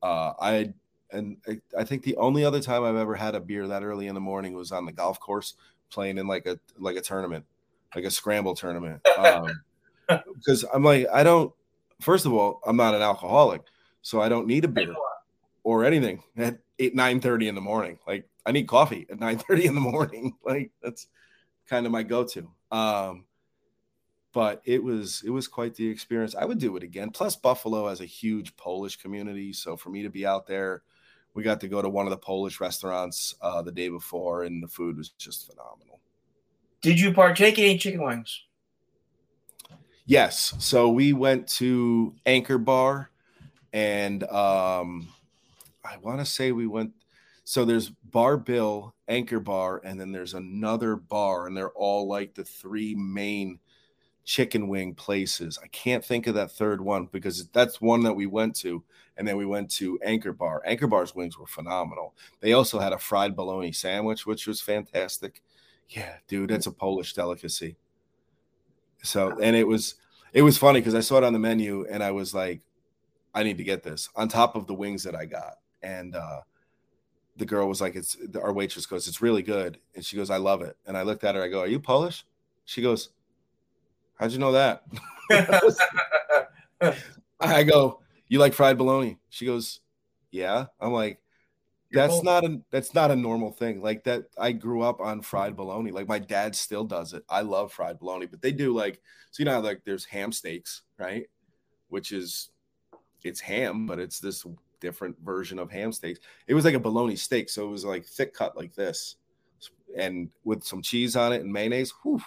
Uh, 0.02 0.32
I 0.40 0.72
and 1.14 1.36
I 1.78 1.84
think 1.84 2.02
the 2.02 2.16
only 2.16 2.44
other 2.44 2.60
time 2.60 2.84
I've 2.84 2.96
ever 2.96 3.14
had 3.14 3.34
a 3.34 3.40
beer 3.40 3.66
that 3.68 3.82
early 3.82 4.08
in 4.08 4.14
the 4.14 4.20
morning 4.20 4.54
was 4.54 4.72
on 4.72 4.84
the 4.84 4.92
golf 4.92 5.20
course 5.20 5.54
playing 5.90 6.18
in 6.18 6.26
like 6.26 6.46
a 6.46 6.58
like 6.78 6.96
a 6.96 7.00
tournament, 7.00 7.44
like 7.94 8.04
a 8.04 8.10
scramble 8.10 8.54
tournament. 8.54 9.00
Um, 9.18 9.62
because 10.34 10.66
I'm 10.74 10.84
like 10.84 11.06
I 11.10 11.22
don't. 11.22 11.50
First 12.02 12.26
of 12.26 12.34
all, 12.34 12.60
I'm 12.66 12.76
not 12.76 12.94
an 12.94 13.00
alcoholic, 13.00 13.62
so 14.02 14.20
I 14.20 14.28
don't 14.28 14.46
need 14.46 14.64
a 14.64 14.68
beer 14.68 14.94
or 15.62 15.84
anything 15.86 16.22
at 16.36 16.58
eight 16.78 16.94
nine 16.94 17.20
thirty 17.20 17.48
in 17.48 17.54
the 17.54 17.62
morning. 17.62 17.98
Like 18.06 18.28
I 18.44 18.52
need 18.52 18.68
coffee 18.68 19.06
at 19.10 19.18
nine 19.18 19.38
thirty 19.38 19.64
in 19.64 19.74
the 19.74 19.80
morning. 19.80 20.34
Like 20.44 20.72
that's 20.82 21.06
kind 21.68 21.86
of 21.86 21.92
my 21.92 22.02
go 22.02 22.24
to. 22.24 22.50
Um, 22.70 23.24
but 24.34 24.60
it 24.64 24.82
was 24.82 25.22
it 25.24 25.30
was 25.30 25.48
quite 25.48 25.74
the 25.74 25.88
experience. 25.88 26.34
I 26.34 26.44
would 26.44 26.58
do 26.58 26.76
it 26.76 26.82
again. 26.82 27.10
Plus, 27.10 27.36
Buffalo 27.36 27.88
has 27.88 28.00
a 28.00 28.06
huge 28.06 28.56
Polish 28.56 28.96
community, 28.96 29.52
so 29.54 29.76
for 29.76 29.88
me 29.88 30.02
to 30.02 30.10
be 30.10 30.26
out 30.26 30.46
there, 30.46 30.82
we 31.34 31.42
got 31.42 31.60
to 31.60 31.68
go 31.68 31.82
to 31.82 31.88
one 31.88 32.06
of 32.06 32.10
the 32.10 32.16
Polish 32.16 32.60
restaurants 32.60 33.34
uh, 33.40 33.60
the 33.60 33.72
day 33.72 33.88
before, 33.88 34.44
and 34.44 34.62
the 34.62 34.68
food 34.68 34.96
was 34.96 35.10
just 35.10 35.50
phenomenal. 35.50 36.00
Did 36.80 37.00
you 37.00 37.12
partake 37.12 37.58
in 37.58 37.64
any 37.64 37.78
chicken 37.78 38.02
wings? 38.02 38.42
Yes. 40.06 40.54
So 40.58 40.90
we 40.90 41.12
went 41.12 41.48
to 41.48 42.14
Anchor 42.26 42.58
Bar, 42.58 43.10
and 43.72 44.22
um, 44.24 45.08
I 45.84 45.96
want 46.02 46.20
to 46.20 46.26
say 46.26 46.52
we 46.52 46.66
went. 46.66 46.92
So 47.44 47.64
there's 47.64 47.90
Bar 47.90 48.36
Bill, 48.36 48.94
Anchor 49.08 49.40
Bar, 49.40 49.80
and 49.84 50.00
then 50.00 50.12
there's 50.12 50.34
another 50.34 50.96
bar, 50.96 51.46
and 51.46 51.56
they're 51.56 51.70
all 51.70 52.06
like 52.06 52.34
the 52.34 52.44
three 52.44 52.94
main 52.94 53.58
chicken 54.24 54.68
wing 54.68 54.94
places. 54.94 55.58
I 55.62 55.66
can't 55.68 56.04
think 56.04 56.26
of 56.26 56.34
that 56.34 56.52
third 56.52 56.80
one 56.80 57.06
because 57.12 57.46
that's 57.48 57.80
one 57.80 58.02
that 58.04 58.14
we 58.14 58.26
went 58.26 58.56
to, 58.56 58.82
and 59.16 59.26
then 59.26 59.36
we 59.36 59.46
went 59.46 59.70
to 59.72 59.98
Anchor 60.02 60.32
Bar. 60.32 60.62
Anchor 60.64 60.86
Bar's 60.86 61.14
wings 61.14 61.38
were 61.38 61.46
phenomenal. 61.46 62.14
They 62.40 62.52
also 62.52 62.78
had 62.78 62.92
a 62.92 62.98
fried 62.98 63.36
bologna 63.36 63.72
sandwich, 63.72 64.26
which 64.26 64.46
was 64.46 64.60
fantastic. 64.60 65.42
Yeah, 65.88 66.16
dude, 66.28 66.50
it's 66.50 66.66
a 66.66 66.72
Polish 66.72 67.12
delicacy. 67.12 67.76
So, 69.02 69.38
and 69.40 69.54
it 69.54 69.66
was 69.66 69.96
it 70.32 70.42
was 70.42 70.58
funny 70.58 70.80
because 70.80 70.94
I 70.94 71.00
saw 71.00 71.18
it 71.18 71.24
on 71.24 71.32
the 71.32 71.38
menu, 71.38 71.86
and 71.90 72.02
I 72.02 72.10
was 72.10 72.34
like, 72.34 72.62
I 73.34 73.42
need 73.42 73.58
to 73.58 73.64
get 73.64 73.82
this 73.82 74.08
on 74.16 74.28
top 74.28 74.56
of 74.56 74.66
the 74.66 74.74
wings 74.74 75.02
that 75.04 75.14
I 75.14 75.26
got 75.26 75.58
and 75.84 76.16
uh, 76.16 76.40
the 77.36 77.44
girl 77.44 77.68
was 77.68 77.80
like, 77.80 77.94
"It's 77.94 78.16
our 78.40 78.52
waitress 78.52 78.86
goes, 78.86 79.06
it's 79.06 79.22
really 79.22 79.42
good," 79.42 79.78
and 79.94 80.04
she 80.04 80.16
goes, 80.16 80.30
"I 80.30 80.38
love 80.38 80.62
it." 80.62 80.76
And 80.86 80.96
I 80.96 81.02
looked 81.02 81.22
at 81.24 81.34
her, 81.34 81.42
I 81.42 81.48
go, 81.48 81.60
"Are 81.60 81.66
you 81.66 81.78
Polish?" 81.78 82.26
She 82.64 82.82
goes, 82.82 83.10
"How'd 84.18 84.32
you 84.32 84.38
know 84.38 84.52
that?" 84.52 84.84
I 87.40 87.62
go, 87.62 88.00
"You 88.28 88.38
like 88.38 88.52
fried 88.52 88.78
bologna?" 88.78 89.18
She 89.28 89.46
goes, 89.46 89.80
"Yeah." 90.30 90.66
I'm 90.80 90.92
like, 90.92 91.20
"That's 91.92 92.22
not 92.22 92.44
a 92.44 92.60
that's 92.70 92.94
not 92.94 93.10
a 93.10 93.16
normal 93.16 93.50
thing. 93.50 93.82
Like 93.82 94.04
that. 94.04 94.24
I 94.38 94.52
grew 94.52 94.82
up 94.82 95.00
on 95.00 95.22
fried 95.22 95.56
bologna. 95.56 95.90
Like 95.90 96.08
my 96.08 96.18
dad 96.18 96.54
still 96.54 96.84
does 96.84 97.12
it. 97.12 97.24
I 97.28 97.42
love 97.42 97.72
fried 97.72 97.98
bologna, 97.98 98.26
but 98.26 98.42
they 98.42 98.52
do 98.52 98.74
like 98.74 99.00
so 99.30 99.42
you 99.42 99.44
know 99.46 99.60
like 99.60 99.82
there's 99.84 100.04
ham 100.04 100.32
steaks, 100.32 100.82
right? 100.98 101.26
Which 101.88 102.12
is 102.12 102.50
it's 103.24 103.40
ham, 103.40 103.86
but 103.86 103.98
it's 103.98 104.20
this 104.20 104.44
different 104.80 105.16
version 105.24 105.58
of 105.58 105.70
ham 105.70 105.92
steaks. 105.92 106.20
It 106.46 106.54
was 106.54 106.64
like 106.64 106.74
a 106.74 106.78
bologna 106.80 107.16
steak, 107.16 107.48
so 107.48 107.66
it 107.66 107.70
was 107.70 107.84
like 107.84 108.04
thick 108.04 108.34
cut 108.34 108.56
like 108.56 108.74
this, 108.74 109.16
and 109.96 110.30
with 110.44 110.62
some 110.62 110.82
cheese 110.82 111.16
on 111.16 111.32
it 111.32 111.40
and 111.40 111.52
mayonnaise. 111.52 111.92
Whew, 112.02 112.20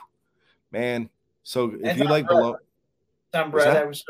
man. 0.71 1.09
So 1.47 1.71
if 1.81 1.91
and 1.91 1.99
you 1.99 2.03
like 2.03 2.27
bologna, 2.27 2.57
on 3.33 3.51
bread, 3.51 3.77
I 3.77 3.85
was 3.85 4.03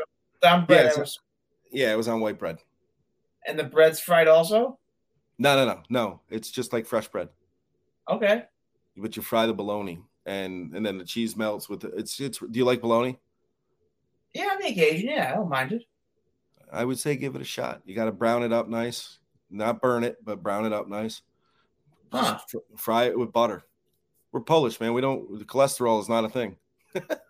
on 0.44 0.66
bread. 0.66 0.90
Yeah, 0.92 1.00
was, 1.00 1.20
yeah, 1.70 1.92
it 1.92 1.96
was 1.96 2.08
on 2.08 2.18
white 2.18 2.36
bread. 2.36 2.58
And 3.46 3.56
the 3.56 3.62
bread's 3.62 4.00
fried 4.00 4.26
also. 4.26 4.76
No, 5.38 5.54
no, 5.54 5.64
no, 5.64 5.82
no. 5.88 6.20
It's 6.30 6.50
just 6.50 6.72
like 6.72 6.84
fresh 6.84 7.06
bread. 7.06 7.28
Okay. 8.10 8.42
But 8.96 9.14
you 9.14 9.22
fry 9.22 9.46
the 9.46 9.54
bologna, 9.54 10.00
and 10.26 10.74
and 10.74 10.84
then 10.84 10.98
the 10.98 11.04
cheese 11.04 11.36
melts 11.36 11.68
with 11.68 11.84
it. 11.84 11.92
It's 11.96 12.18
it's. 12.18 12.40
Do 12.40 12.58
you 12.58 12.64
like 12.64 12.80
bologna? 12.80 13.16
Yeah, 14.34 14.46
on 14.46 14.58
the 14.58 14.70
occasion. 14.70 15.08
Yeah, 15.08 15.30
I 15.30 15.36
don't 15.36 15.48
mind 15.48 15.70
it. 15.70 15.84
I 16.72 16.84
would 16.84 16.98
say 16.98 17.14
give 17.14 17.36
it 17.36 17.40
a 17.40 17.44
shot. 17.44 17.82
You 17.84 17.94
got 17.94 18.06
to 18.06 18.12
brown 18.12 18.42
it 18.42 18.52
up 18.52 18.68
nice, 18.68 19.20
not 19.48 19.80
burn 19.80 20.02
it, 20.02 20.16
but 20.24 20.42
brown 20.42 20.66
it 20.66 20.72
up 20.72 20.88
nice. 20.88 21.22
Huh. 22.12 22.40
fry 22.76 23.04
it 23.04 23.16
with 23.16 23.30
butter. 23.30 23.62
We're 24.32 24.40
Polish, 24.40 24.80
man. 24.80 24.92
We 24.92 25.02
don't. 25.02 25.38
The 25.38 25.44
cholesterol 25.44 26.00
is 26.00 26.08
not 26.08 26.24
a 26.24 26.28
thing. 26.28 26.56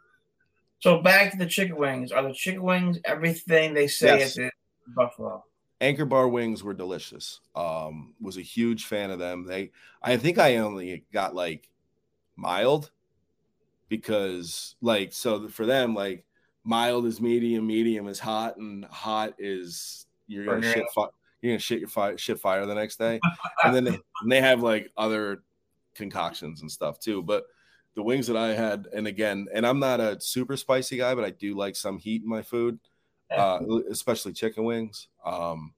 so 0.80 1.00
back 1.02 1.32
to 1.32 1.38
the 1.38 1.46
chicken 1.46 1.76
wings. 1.76 2.12
Are 2.12 2.22
the 2.22 2.32
chicken 2.32 2.62
wings 2.62 2.98
everything 3.04 3.74
they 3.74 3.88
say 3.88 4.18
yes. 4.18 4.38
at 4.38 4.52
Buffalo? 4.86 5.44
Anchor 5.80 6.04
Bar 6.04 6.28
wings 6.28 6.62
were 6.62 6.74
delicious. 6.74 7.40
Um, 7.54 8.14
was 8.20 8.36
a 8.36 8.42
huge 8.42 8.86
fan 8.86 9.10
of 9.10 9.18
them. 9.18 9.44
They, 9.44 9.70
I 10.02 10.16
think 10.16 10.38
I 10.38 10.56
only 10.56 11.04
got 11.12 11.34
like 11.34 11.68
mild 12.36 12.90
because 13.88 14.76
like 14.80 15.12
so 15.12 15.48
for 15.48 15.66
them 15.66 15.94
like 15.94 16.24
mild 16.64 17.06
is 17.06 17.20
medium, 17.20 17.66
medium 17.66 18.08
is 18.08 18.18
hot, 18.18 18.56
and 18.56 18.84
hot 18.86 19.34
is 19.38 20.06
you're 20.26 20.44
gonna 20.44 20.72
shit 20.72 20.84
fi- 20.94 21.08
you're 21.40 21.52
gonna 21.52 21.60
shit 21.60 21.80
your 21.80 21.88
fire 21.88 22.18
shit 22.18 22.40
fire 22.40 22.66
the 22.66 22.74
next 22.74 22.98
day. 22.98 23.20
and 23.64 23.74
then 23.74 23.84
they, 23.84 23.98
and 24.22 24.30
they 24.30 24.40
have 24.40 24.62
like 24.62 24.90
other 24.96 25.42
concoctions 25.94 26.60
and 26.60 26.70
stuff 26.70 26.98
too. 26.98 27.22
But 27.22 27.44
the 27.94 28.02
wings 28.02 28.26
that 28.28 28.36
I 28.36 28.54
had, 28.54 28.86
and 28.92 29.06
again, 29.06 29.48
and 29.52 29.66
I'm 29.66 29.80
not 29.80 30.00
a 30.00 30.20
super 30.20 30.56
spicy 30.56 30.98
guy, 30.98 31.14
but 31.14 31.24
I 31.24 31.30
do 31.30 31.56
like 31.56 31.76
some 31.76 31.98
heat 31.98 32.22
in 32.22 32.28
my 32.28 32.42
food, 32.42 32.78
uh, 33.36 33.60
especially 33.90 34.32
chicken 34.32 34.64
wings. 34.64 35.08
Um, 35.24 35.74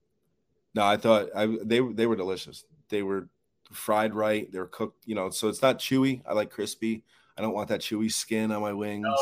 no, 0.75 0.85
I 0.85 0.97
thought 0.97 1.29
I 1.35 1.47
they 1.47 1.81
they 1.81 2.07
were 2.07 2.17
delicious. 2.17 2.65
They 2.89 3.03
were 3.03 3.29
fried 3.73 4.15
right. 4.15 4.51
They 4.51 4.59
were 4.59 4.67
cooked, 4.67 5.05
you 5.07 5.15
know, 5.15 5.31
so 5.31 5.49
it's 5.49 5.63
not 5.63 5.79
chewy. 5.79 6.23
I 6.27 6.35
like 6.35 6.51
crispy. 6.51 7.05
I 7.39 7.43
don't 7.43 7.55
want 7.55 7.69
that 7.69 7.81
chewy 7.81 8.13
skin 8.13 8.53
on 8.53 8.61
my 8.61 8.73
wings. 8.73 9.05
No, 9.05 9.17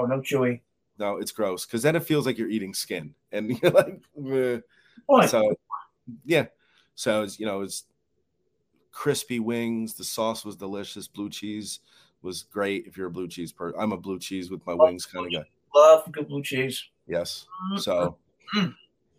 no, 0.00 0.06
no 0.06 0.20
chewy 0.20 0.60
no, 0.98 1.18
it's 1.18 1.32
gross 1.32 1.66
because 1.66 1.82
then 1.82 1.96
it 1.96 2.04
feels 2.04 2.26
like 2.26 2.38
you're 2.38 2.48
eating 2.48 2.74
skin, 2.74 3.14
and 3.32 3.60
you're 3.60 3.72
like, 3.72 4.02
so 5.28 5.54
yeah. 6.24 6.46
So 6.94 7.22
it's 7.22 7.38
you 7.38 7.46
know 7.46 7.62
it's 7.62 7.84
crispy 8.92 9.40
wings. 9.40 9.94
The 9.94 10.04
sauce 10.04 10.44
was 10.44 10.56
delicious. 10.56 11.08
Blue 11.08 11.30
cheese 11.30 11.80
was 12.22 12.42
great. 12.44 12.86
If 12.86 12.96
you're 12.96 13.06
a 13.08 13.10
blue 13.10 13.28
cheese 13.28 13.52
person, 13.52 13.78
I'm 13.80 13.92
a 13.92 13.96
blue 13.96 14.18
cheese 14.18 14.50
with 14.50 14.64
my 14.66 14.72
love 14.72 14.88
wings 14.88 15.06
kind 15.06 15.26
of 15.26 15.32
guy. 15.32 15.48
Love 15.74 16.10
good 16.12 16.28
blue 16.28 16.42
cheese. 16.42 16.82
Yes. 17.06 17.46
Mm-hmm. 17.70 17.78
So. 17.78 18.16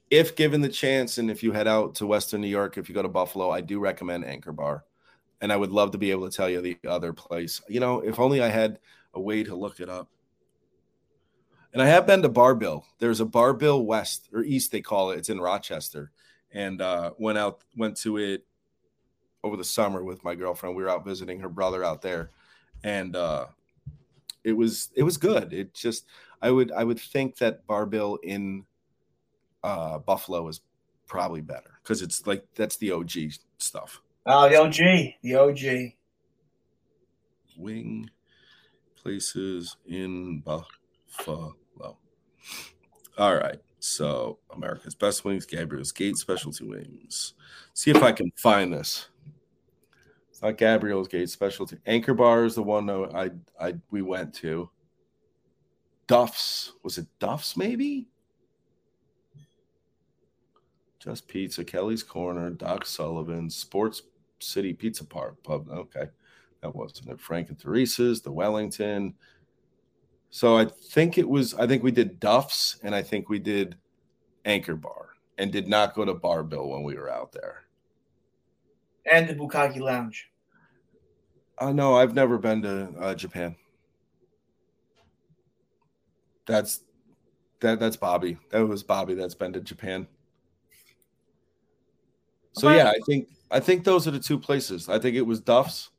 if 0.09 0.35
given 0.35 0.61
the 0.61 0.69
chance, 0.69 1.17
and 1.17 1.29
if 1.29 1.43
you 1.43 1.51
head 1.51 1.67
out 1.67 1.95
to 1.95 2.07
Western 2.07 2.41
New 2.41 2.47
York, 2.47 2.77
if 2.77 2.87
you 2.87 2.95
go 2.95 3.01
to 3.01 3.09
Buffalo, 3.09 3.49
I 3.49 3.61
do 3.61 3.79
recommend 3.79 4.25
Anchor 4.25 4.51
Bar. 4.51 4.83
And 5.41 5.51
I 5.51 5.57
would 5.57 5.71
love 5.71 5.91
to 5.91 5.97
be 5.97 6.11
able 6.11 6.29
to 6.29 6.35
tell 6.35 6.49
you 6.49 6.61
the 6.61 6.77
other 6.87 7.13
place. 7.13 7.61
You 7.67 7.79
know, 7.79 7.99
if 7.99 8.19
only 8.19 8.41
I 8.41 8.47
had 8.47 8.79
a 9.13 9.19
way 9.19 9.43
to 9.43 9.55
look 9.55 9.79
it 9.79 9.89
up. 9.89 10.09
And 11.73 11.81
I 11.81 11.85
have 11.87 12.07
been 12.07 12.21
to 12.23 12.29
Bar 12.29 12.55
Bill. 12.55 12.85
There's 12.99 13.19
a 13.19 13.25
Bar 13.25 13.53
Bill 13.53 13.85
West 13.85 14.29
or 14.33 14.41
East, 14.43 14.71
they 14.71 14.81
call 14.81 15.11
it. 15.11 15.19
It's 15.19 15.29
in 15.29 15.39
Rochester. 15.39 16.11
And 16.51 16.81
uh, 16.81 17.11
went 17.19 17.37
out, 17.37 17.61
went 17.75 17.97
to 17.97 18.17
it 18.17 18.45
over 19.43 19.57
the 19.57 19.63
summer 19.63 20.03
with 20.03 20.23
my 20.23 20.33
girlfriend. 20.33 20.75
We 20.75 20.83
were 20.83 20.89
out 20.89 21.05
visiting 21.05 21.39
her 21.41 21.49
brother 21.49 21.83
out 21.83 22.01
there, 22.01 22.31
and 22.83 23.15
uh, 23.15 23.47
it 24.43 24.53
was 24.53 24.89
it 24.95 25.03
was 25.03 25.17
good. 25.17 25.53
It 25.53 25.73
just 25.73 26.05
I 26.41 26.51
would 26.51 26.71
I 26.71 26.83
would 26.83 26.99
think 26.99 27.37
that 27.37 27.65
Bar 27.67 27.85
Bill 27.85 28.17
in 28.23 28.65
uh, 29.63 29.99
Buffalo 29.99 30.47
is 30.47 30.61
probably 31.07 31.41
better 31.41 31.79
because 31.83 32.01
it's 32.01 32.25
like 32.27 32.45
that's 32.55 32.77
the 32.77 32.91
OG 32.91 33.11
stuff. 33.57 34.01
Oh, 34.25 34.49
the 34.49 34.55
OG, 34.57 34.75
the 35.23 35.35
OG. 35.35 35.93
Wing 37.57 38.09
places 38.95 39.77
in 39.87 40.41
Buffalo. 40.41 41.55
All 43.17 43.35
right. 43.35 43.59
So 43.79 44.37
America's 44.53 44.95
Best 44.95 45.25
Wings, 45.25 45.45
Gabriel's 45.45 45.91
Gate 45.91 46.17
Specialty 46.17 46.65
Wings. 46.65 47.33
See 47.73 47.89
if 47.89 48.03
I 48.03 48.11
can 48.11 48.31
find 48.35 48.73
this. 48.73 49.07
It's 50.37 50.43
not 50.43 50.57
Gabriel's 50.57 51.07
Gate 51.07 51.31
Specialty. 51.31 51.79
Anchor 51.87 52.13
Bar 52.13 52.45
is 52.45 52.53
the 52.53 52.61
one 52.61 52.87
I 52.87 53.31
I 53.59 53.73
we 53.89 54.03
went 54.03 54.35
to. 54.35 54.69
Duff's 56.05 56.73
was 56.83 56.99
it 56.99 57.07
Duff's 57.17 57.57
maybe? 57.57 58.07
Just 60.99 61.27
Pizza, 61.27 61.63
Kelly's 61.63 62.03
Corner, 62.03 62.51
Doc 62.51 62.85
Sullivan, 62.85 63.49
Sports 63.49 64.03
City 64.37 64.73
Pizza 64.73 65.03
Park 65.03 65.41
Pub. 65.41 65.71
Okay, 65.71 66.05
that 66.61 66.75
wasn't 66.75 67.09
it. 67.09 67.19
Frank 67.19 67.49
and 67.49 67.57
Teresa's, 67.57 68.21
the 68.21 68.31
Wellington. 68.31 69.15
So 70.29 70.55
I 70.55 70.65
think 70.65 71.17
it 71.17 71.27
was. 71.27 71.55
I 71.55 71.65
think 71.65 71.81
we 71.81 71.89
did 71.89 72.19
Duff's, 72.19 72.79
and 72.83 72.93
I 72.93 73.01
think 73.01 73.27
we 73.27 73.39
did 73.39 73.75
Anchor 74.45 74.75
Bar, 74.75 75.15
and 75.39 75.51
did 75.51 75.67
not 75.67 75.95
go 75.95 76.05
to 76.05 76.13
Bar 76.13 76.43
Bill 76.43 76.69
when 76.69 76.83
we 76.83 76.93
were 76.93 77.09
out 77.09 77.31
there. 77.31 77.63
And 79.11 79.27
the 79.27 79.33
Bukaki 79.33 79.79
Lounge. 79.79 80.29
Uh, 81.57 81.71
no, 81.71 81.95
I've 81.95 82.13
never 82.13 82.37
been 82.37 82.61
to 82.61 82.93
uh, 82.99 83.15
Japan. 83.15 83.55
That's 86.45 86.81
that. 87.59 87.79
That's 87.79 87.97
Bobby. 87.97 88.37
That 88.51 88.65
was 88.65 88.83
Bobby. 88.83 89.15
That's 89.15 89.35
been 89.35 89.53
to 89.53 89.61
Japan. 89.61 90.07
So 92.53 92.71
yeah, 92.71 92.89
I 92.89 92.99
think 93.05 93.29
I 93.51 93.59
think 93.59 93.83
those 93.83 94.07
are 94.07 94.11
the 94.11 94.19
two 94.19 94.39
places. 94.39 94.89
I 94.89 94.99
think 94.99 95.15
it 95.15 95.21
was 95.21 95.41
Duff's, 95.41 95.89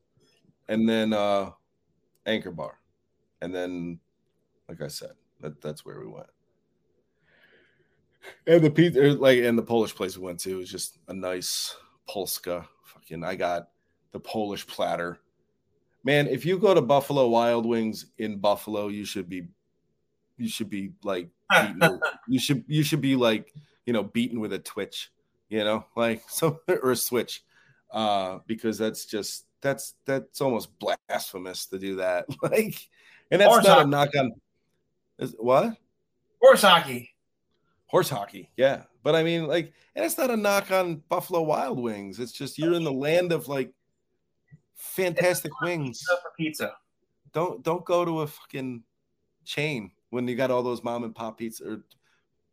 and 0.68 0.88
then 0.88 1.12
uh, 1.12 1.50
Anchor 2.26 2.50
Bar, 2.50 2.78
and 3.40 3.54
then, 3.54 4.00
like 4.68 4.80
I 4.80 4.88
said, 4.88 5.12
that, 5.40 5.60
that's 5.60 5.84
where 5.84 6.00
we 6.00 6.06
went. 6.06 6.26
And 8.46 8.62
the 8.62 8.70
pizza, 8.70 9.00
like, 9.00 9.38
and 9.38 9.56
the 9.56 9.62
Polish 9.62 9.94
place 9.94 10.16
we 10.16 10.24
went 10.24 10.40
to 10.40 10.58
was 10.58 10.70
just 10.70 10.98
a 11.08 11.14
nice 11.14 11.74
Polska. 12.08 12.68
Fucking, 13.08 13.24
I 13.24 13.34
got 13.34 13.68
the 14.12 14.20
Polish 14.20 14.66
platter. 14.66 15.18
Man, 16.04 16.26
if 16.26 16.44
you 16.46 16.58
go 16.58 16.74
to 16.74 16.80
Buffalo 16.80 17.28
Wild 17.28 17.66
Wings 17.66 18.06
in 18.18 18.38
Buffalo, 18.38 18.88
you 18.88 19.04
should 19.04 19.28
be, 19.28 19.48
you 20.36 20.48
should 20.48 20.70
be 20.70 20.92
like, 21.02 21.28
beaten, 21.50 22.00
you 22.26 22.38
should 22.38 22.64
you 22.68 22.82
should 22.82 23.00
be 23.00 23.16
like, 23.16 23.52
you 23.86 23.92
know, 23.92 24.02
beaten 24.02 24.40
with 24.40 24.52
a 24.52 24.58
twitch 24.58 25.10
you 25.48 25.64
know, 25.64 25.84
like 25.96 26.22
so 26.28 26.60
or 26.68 26.92
a 26.92 26.96
switch, 26.96 27.42
uh, 27.90 28.38
because 28.46 28.78
that's 28.78 29.06
just 29.06 29.46
that's 29.60 29.94
that's 30.04 30.40
almost 30.40 30.70
blasphemous 30.78 31.66
to 31.66 31.78
do 31.78 31.96
that. 31.96 32.26
like, 32.42 32.88
and 33.30 33.40
that's 33.40 33.50
Horse 33.50 33.64
not 33.64 33.78
hockey. 33.78 33.84
a 33.84 33.90
knock 33.90 34.08
on 34.16 34.32
is, 35.18 35.34
what 35.38 35.76
Horse 36.40 36.62
hockey. 36.62 37.10
horse 37.86 38.08
hockey, 38.08 38.50
yeah. 38.56 38.82
But 39.08 39.16
I 39.16 39.22
mean, 39.22 39.46
like, 39.46 39.72
and 39.96 40.04
it's 40.04 40.18
not 40.18 40.30
a 40.30 40.36
knock 40.36 40.70
on 40.70 40.96
Buffalo 41.08 41.40
Wild 41.40 41.80
Wings. 41.80 42.20
It's 42.20 42.30
just 42.30 42.58
you're 42.58 42.74
in 42.74 42.84
the 42.84 42.92
land 42.92 43.32
of 43.32 43.48
like 43.48 43.72
fantastic 44.74 45.50
wings. 45.62 46.00
Pizza 46.00 46.16
for 46.20 46.30
pizza. 46.36 46.72
Don't 47.32 47.62
don't 47.62 47.86
go 47.86 48.04
to 48.04 48.20
a 48.20 48.26
fucking 48.26 48.82
chain 49.46 49.92
when 50.10 50.28
you 50.28 50.36
got 50.36 50.50
all 50.50 50.62
those 50.62 50.84
mom 50.84 51.04
and 51.04 51.14
pop 51.14 51.38
pizza 51.38 51.64
or 51.66 51.84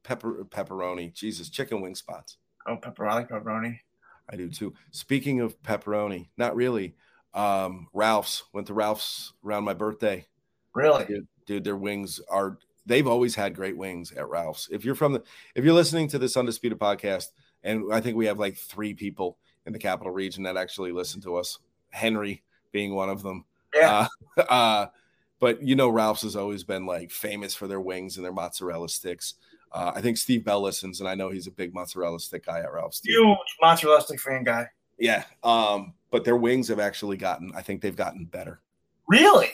pepper 0.03 0.45
pepperoni. 0.45 1.13
Jesus, 1.13 1.49
chicken 1.49 1.81
wing 1.81 1.93
spots. 1.93 2.37
Oh, 2.65 2.77
pepperoni, 2.77 3.29
pepperoni. 3.29 3.77
I 4.29 4.37
do 4.37 4.47
too. 4.47 4.73
Speaking 4.91 5.41
of 5.41 5.61
pepperoni, 5.61 6.29
not 6.37 6.55
really. 6.55 6.95
Um, 7.33 7.89
Ralph's 7.91 8.45
went 8.53 8.67
to 8.67 8.73
Ralph's 8.73 9.33
around 9.45 9.65
my 9.65 9.73
birthday. 9.73 10.25
Really? 10.73 11.03
Dude, 11.03 11.27
dude, 11.47 11.63
their 11.65 11.75
wings 11.75 12.21
are 12.29 12.59
they've 12.85 13.07
always 13.07 13.35
had 13.35 13.55
great 13.55 13.77
wings 13.77 14.11
at 14.11 14.29
Ralph's. 14.29 14.69
If 14.71 14.85
you're 14.85 14.95
from 14.95 15.13
the 15.13 15.23
if 15.55 15.63
you're 15.63 15.73
listening 15.73 16.07
to 16.09 16.19
this 16.19 16.37
undisputed 16.37 16.79
podcast, 16.79 17.27
and 17.63 17.93
I 17.93 18.01
think 18.01 18.15
we 18.15 18.27
have 18.27 18.39
like 18.39 18.57
three 18.57 18.93
people 18.93 19.37
in 19.65 19.73
the 19.73 19.79
capital 19.79 20.11
region 20.11 20.43
that 20.43 20.57
actually 20.57 20.91
listen 20.91 21.21
to 21.21 21.35
us, 21.37 21.59
Henry 21.89 22.43
being 22.71 22.93
one 22.93 23.09
of 23.09 23.23
them. 23.23 23.45
Yeah. 23.73 24.07
Uh, 24.37 24.41
uh, 24.49 24.87
but 25.39 25.61
you 25.61 25.75
know, 25.75 25.89
Ralph's 25.89 26.21
has 26.21 26.35
always 26.35 26.63
been 26.63 26.85
like 26.85 27.11
famous 27.11 27.55
for 27.55 27.67
their 27.67 27.81
wings 27.81 28.17
and 28.17 28.25
their 28.25 28.33
mozzarella 28.33 28.89
sticks. 28.89 29.35
Uh, 29.71 29.91
I 29.93 30.01
think 30.01 30.17
Steve 30.17 30.45
Bell 30.45 30.61
listens, 30.61 30.99
and 31.01 31.09
I 31.09 31.15
know 31.15 31.29
he's 31.29 31.47
a 31.47 31.51
big 31.51 31.73
mozzarella 31.73 32.19
stick 32.19 32.45
guy 32.45 32.59
at 32.59 32.71
Ralph's. 32.71 33.01
too. 33.01 33.11
Huge 33.11 33.37
mozzarella 33.61 34.01
stick 34.01 34.19
fan 34.19 34.43
guy. 34.43 34.69
Yeah. 34.97 35.23
Um, 35.43 35.93
but 36.11 36.23
their 36.23 36.37
wings 36.37 36.69
have 36.69 36.79
actually 36.79 37.17
gotten, 37.17 37.51
I 37.55 37.61
think 37.61 37.81
they've 37.81 37.95
gotten 37.95 38.25
better. 38.25 38.61
Really? 39.07 39.49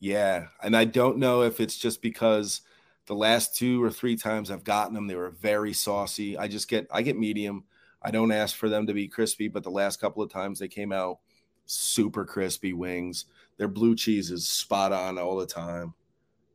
Yeah. 0.00 0.46
And 0.62 0.76
I 0.76 0.84
don't 0.84 1.18
know 1.18 1.42
if 1.42 1.60
it's 1.60 1.76
just 1.76 2.02
because 2.02 2.60
the 3.06 3.14
last 3.14 3.56
two 3.56 3.82
or 3.82 3.90
three 3.90 4.16
times 4.16 4.50
I've 4.50 4.64
gotten 4.64 4.94
them, 4.94 5.06
they 5.06 5.14
were 5.14 5.30
very 5.30 5.72
saucy. 5.72 6.36
I 6.36 6.46
just 6.46 6.68
get, 6.68 6.86
I 6.92 7.02
get 7.02 7.18
medium. 7.18 7.64
I 8.02 8.10
don't 8.10 8.32
ask 8.32 8.54
for 8.54 8.68
them 8.68 8.86
to 8.86 8.94
be 8.94 9.08
crispy, 9.08 9.48
but 9.48 9.64
the 9.64 9.70
last 9.70 10.00
couple 10.00 10.22
of 10.22 10.30
times 10.30 10.58
they 10.58 10.68
came 10.68 10.92
out 10.92 11.18
super 11.66 12.24
crispy 12.24 12.72
wings. 12.72 13.26
Their 13.56 13.68
blue 13.68 13.96
cheese 13.96 14.30
is 14.30 14.48
spot 14.48 14.92
on 14.92 15.18
all 15.18 15.36
the 15.36 15.46
time. 15.46 15.94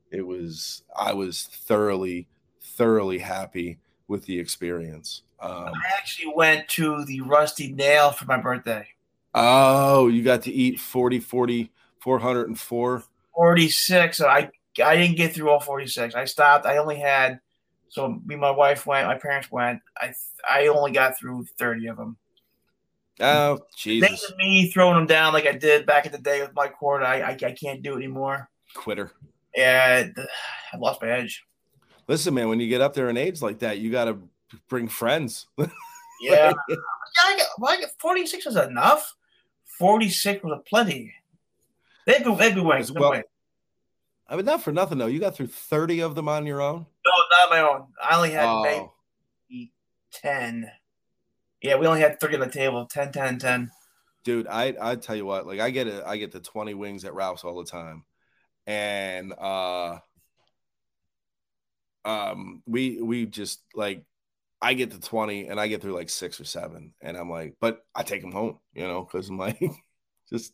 It 0.09 0.25
was, 0.25 0.83
I 0.95 1.13
was 1.13 1.43
thoroughly, 1.43 2.27
thoroughly 2.61 3.17
happy 3.17 3.79
with 4.07 4.25
the 4.25 4.39
experience. 4.39 5.23
Um, 5.39 5.65
I 5.65 5.97
actually 5.97 6.31
went 6.33 6.69
to 6.69 7.03
the 7.03 7.21
Rusty 7.21 7.73
Nail 7.73 8.11
for 8.11 8.25
my 8.25 8.37
birthday. 8.37 8.87
Oh, 9.33 10.07
you 10.07 10.23
got 10.23 10.43
to 10.43 10.51
eat 10.51 10.79
40, 10.79 11.19
40, 11.19 11.71
404. 11.99 13.03
46. 13.35 14.21
I 14.21 14.49
I 14.83 14.95
didn't 14.95 15.17
get 15.17 15.33
through 15.33 15.49
all 15.49 15.59
46. 15.59 16.15
I 16.15 16.25
stopped. 16.25 16.65
I 16.65 16.77
only 16.77 16.97
had 16.97 17.39
so 17.89 18.19
me 18.25 18.35
my 18.35 18.51
wife 18.51 18.85
went, 18.85 19.07
my 19.07 19.17
parents 19.17 19.51
went. 19.51 19.81
I 19.97 20.13
I 20.49 20.67
only 20.67 20.91
got 20.91 21.17
through 21.17 21.45
30 21.57 21.87
of 21.87 21.97
them. 21.97 22.17
Oh, 23.19 23.59
Jesus. 23.77 24.33
Me 24.37 24.71
throwing 24.71 24.95
them 24.95 25.05
down 25.05 25.33
like 25.33 25.45
I 25.45 25.51
did 25.51 25.85
back 25.85 26.05
in 26.05 26.11
the 26.11 26.17
day 26.17 26.41
with 26.41 26.55
my 26.55 26.67
cord, 26.67 27.03
I 27.03 27.21
I, 27.21 27.29
I 27.31 27.51
can't 27.51 27.83
do 27.83 27.93
it 27.93 27.97
anymore. 27.97 28.49
Quitter. 28.73 29.11
Yeah, 29.55 30.07
I 30.73 30.77
lost 30.77 31.01
my 31.01 31.09
edge. 31.09 31.45
Listen, 32.07 32.33
man, 32.33 32.49
when 32.49 32.59
you 32.59 32.67
get 32.67 32.81
up 32.81 32.93
there 32.93 33.09
in 33.09 33.17
age 33.17 33.41
like 33.41 33.59
that, 33.59 33.77
you 33.77 33.91
got 33.91 34.05
to 34.05 34.17
bring 34.67 34.87
friends. 34.87 35.47
Yeah, 36.21 36.53
yeah 36.69 36.75
I 37.25 37.37
got, 37.37 37.47
well, 37.57 37.71
I 37.73 37.81
got 37.81 37.89
46 37.99 38.45
is 38.45 38.55
enough. 38.55 39.13
46 39.77 40.43
was 40.43 40.53
a 40.57 40.61
plenty. 40.61 41.13
They'd 42.05 42.23
be, 42.23 42.35
they'd 42.35 42.55
be 42.55 42.61
wings. 42.61 42.87
they'd 42.87 42.95
be 42.95 42.99
Well-. 42.99 43.21
I 44.27 44.35
mean, 44.35 44.45
not 44.45 44.63
for 44.63 44.71
nothing, 44.71 44.97
though. 44.97 45.07
You 45.07 45.19
got 45.19 45.35
through 45.35 45.47
30 45.47 46.01
of 46.01 46.15
them 46.15 46.27
on 46.29 46.45
your 46.45 46.61
own. 46.61 46.85
No, 47.05 47.11
not 47.39 47.49
my 47.49 47.59
own. 47.59 47.87
I 48.01 48.15
only 48.15 48.31
had 48.31 48.45
Oh, 48.47 48.63
maybe 49.49 49.71
10. 50.13 50.71
Yeah, 51.61 51.75
we 51.75 51.85
only 51.87 51.99
had 52.01 52.19
three 52.19 52.33
on 52.33 52.39
the 52.39 52.49
table 52.49 52.85
10, 52.85 53.11
10, 53.11 53.39
10. 53.39 53.71
dude, 54.23 54.47
I 54.47 54.75
I 54.81 54.95
tell 54.95 55.15
you 55.15 55.25
what, 55.25 55.45
like 55.45 55.59
I 55.59 55.69
get 55.69 55.87
it, 55.87 56.03
I 56.05 56.17
get 56.17 56.31
the 56.31 56.39
20 56.39 56.73
wings 56.73 57.05
at 57.05 57.13
Ralph's 57.13 57.43
all 57.43 57.57
the 57.63 57.69
time. 57.69 58.03
And 58.65 59.33
uh 59.33 59.99
um 62.05 62.61
we 62.65 63.01
we 63.01 63.25
just 63.25 63.61
like 63.75 64.03
I 64.61 64.73
get 64.73 64.91
the 64.91 64.99
20 64.99 65.47
and 65.47 65.59
I 65.59 65.67
get 65.67 65.81
through 65.81 65.93
like 65.95 66.09
six 66.09 66.39
or 66.39 66.45
seven. 66.45 66.93
And 67.01 67.17
I'm 67.17 67.29
like, 67.29 67.55
but 67.59 67.85
I 67.93 68.03
take 68.03 68.21
them 68.21 68.31
home, 68.31 68.59
you 68.73 68.87
know, 68.87 69.03
because 69.03 69.27
I'm 69.29 69.37
like 69.37 69.61
just 70.29 70.53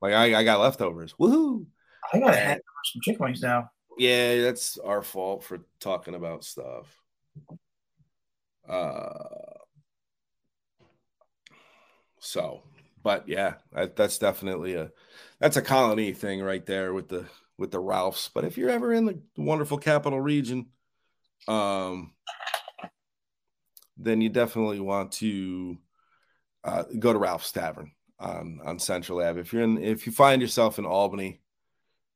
like 0.00 0.14
I, 0.14 0.40
I 0.40 0.44
got 0.44 0.60
leftovers. 0.60 1.14
Woohoo. 1.18 1.66
I 2.12 2.20
gotta 2.20 2.36
have 2.36 2.60
some 2.92 3.00
chicken 3.02 3.24
wings 3.24 3.42
now. 3.42 3.70
Yeah, 3.98 4.42
that's 4.42 4.78
our 4.78 5.02
fault 5.02 5.44
for 5.44 5.60
talking 5.80 6.14
about 6.14 6.44
stuff. 6.44 6.86
Uh, 8.68 9.12
so, 12.18 12.62
but 13.02 13.28
yeah, 13.28 13.54
that, 13.72 13.96
that's 13.96 14.18
definitely 14.18 14.74
a 14.74 14.90
that's 15.40 15.56
a 15.56 15.62
Colonie 15.62 16.16
thing 16.16 16.42
right 16.42 16.64
there 16.66 16.92
with 16.92 17.08
the 17.08 17.26
with 17.58 17.70
the 17.70 17.80
Ralphs. 17.80 18.28
But 18.28 18.44
if 18.44 18.58
you're 18.58 18.70
ever 18.70 18.92
in 18.92 19.06
the 19.06 19.18
wonderful 19.36 19.78
capital 19.78 20.20
region, 20.20 20.66
um, 21.48 22.12
then 23.96 24.20
you 24.20 24.28
definitely 24.28 24.80
want 24.80 25.12
to 25.12 25.78
uh, 26.64 26.84
go 26.98 27.12
to 27.12 27.18
Ralph's 27.18 27.52
Tavern 27.52 27.92
on 28.18 28.60
on 28.64 28.78
Central 28.78 29.22
Ave. 29.22 29.40
If 29.40 29.52
you're 29.52 29.62
in, 29.62 29.82
if 29.82 30.06
you 30.06 30.12
find 30.12 30.40
yourself 30.40 30.78
in 30.78 30.86
Albany, 30.86 31.40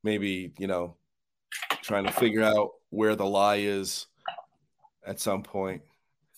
maybe 0.02 0.52
you 0.58 0.66
know 0.66 0.96
trying 1.82 2.04
to 2.04 2.12
figure 2.12 2.42
out 2.42 2.72
where 2.90 3.16
the 3.16 3.26
lie 3.26 3.56
is 3.56 4.06
at 5.06 5.20
some 5.20 5.42
point. 5.42 5.82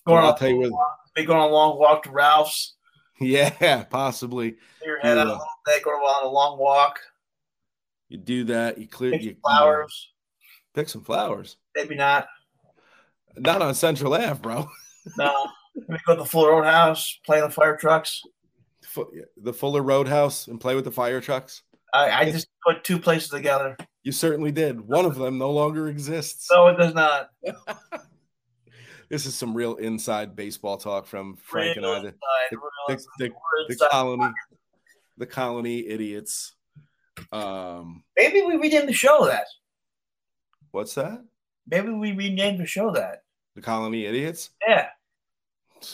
Going 0.07 0.25
I'll 0.25 0.33
on, 0.33 0.38
tell 0.38 0.48
you 0.48 0.59
where. 0.59 0.70
They 1.14 1.25
going 1.25 1.40
on 1.40 1.51
a 1.51 1.53
long 1.53 1.79
walk 1.79 2.05
to 2.05 2.11
Ralph's. 2.11 2.75
Yeah, 3.20 3.85
possibly. 3.90 4.57
Your 4.85 4.98
head 5.01 5.18
out 5.18 5.27
uh, 5.27 5.31
little 5.31 5.46
bit. 5.66 5.83
Go 5.83 5.90
on 5.90 6.27
a 6.27 6.31
long 6.31 6.59
walk. 6.59 7.01
You 8.09 8.18
do 8.18 8.44
that. 8.44 8.79
You 8.79 8.88
clear. 8.88 9.12
Pick 9.12 9.22
You 9.22 9.37
flowers. 9.42 10.11
Pick 10.75 10.88
some 10.88 11.03
flowers. 11.03 11.57
Maybe 11.77 11.94
not. 11.94 12.29
Not 13.37 13.62
on 13.62 13.75
Central 13.75 14.14
Ave, 14.14 14.40
bro. 14.40 14.68
No. 15.16 15.46
Maybe 15.88 16.01
go 16.07 16.14
to 16.14 16.22
the 16.22 16.29
Full 16.29 16.46
Roadhouse. 16.46 17.18
Play 17.25 17.40
the 17.40 17.51
fire 17.51 17.77
trucks. 17.77 18.22
The 19.37 19.52
Fuller 19.52 19.83
Roadhouse 19.83 20.48
and 20.48 20.61
play 20.61 20.74
with 20.74 20.85
the 20.85 20.90
fire 20.90 21.20
trucks. 21.20 21.62
I, 21.94 22.11
I 22.11 22.31
just 22.31 22.48
put 22.66 22.85
two 22.85 22.98
places 22.98 23.28
together. 23.28 23.76
You 24.02 24.12
certainly 24.12 24.50
did. 24.50 24.81
One 24.81 25.05
of 25.05 25.16
them 25.16 25.38
no 25.38 25.50
longer 25.50 25.88
exists. 25.88 26.48
No, 26.50 26.68
it 26.68 26.76
does 26.76 26.94
not. 26.94 27.31
this 29.09 29.26
is 29.26 29.35
some 29.35 29.55
real 29.55 29.76
inside 29.76 30.35
baseball 30.35 30.78
talk 30.78 31.07
from 31.07 31.37
Frank 31.37 31.76
and 31.76 31.87
I. 31.87 32.00
The, 32.00 32.14
the, 32.50 32.57
real 32.57 32.98
the, 33.18 33.35
the, 33.68 33.88
Colonie, 33.92 34.33
the 35.18 35.26
Colonie 35.26 35.85
idiots. 35.87 36.55
Um, 37.31 38.05
Maybe 38.16 38.40
we 38.40 38.57
renamed 38.57 38.88
the 38.88 38.94
show 38.94 39.26
that. 39.26 39.44
what's 40.70 40.94
that? 40.94 41.22
Maybe 41.68 41.90
we 41.90 42.12
renamed 42.12 42.59
the 42.59 42.66
show 42.66 42.90
that. 42.92 43.22
The 43.55 43.61
Colonie 43.61 44.09
idiots. 44.09 44.50
Yeah. 44.66 44.88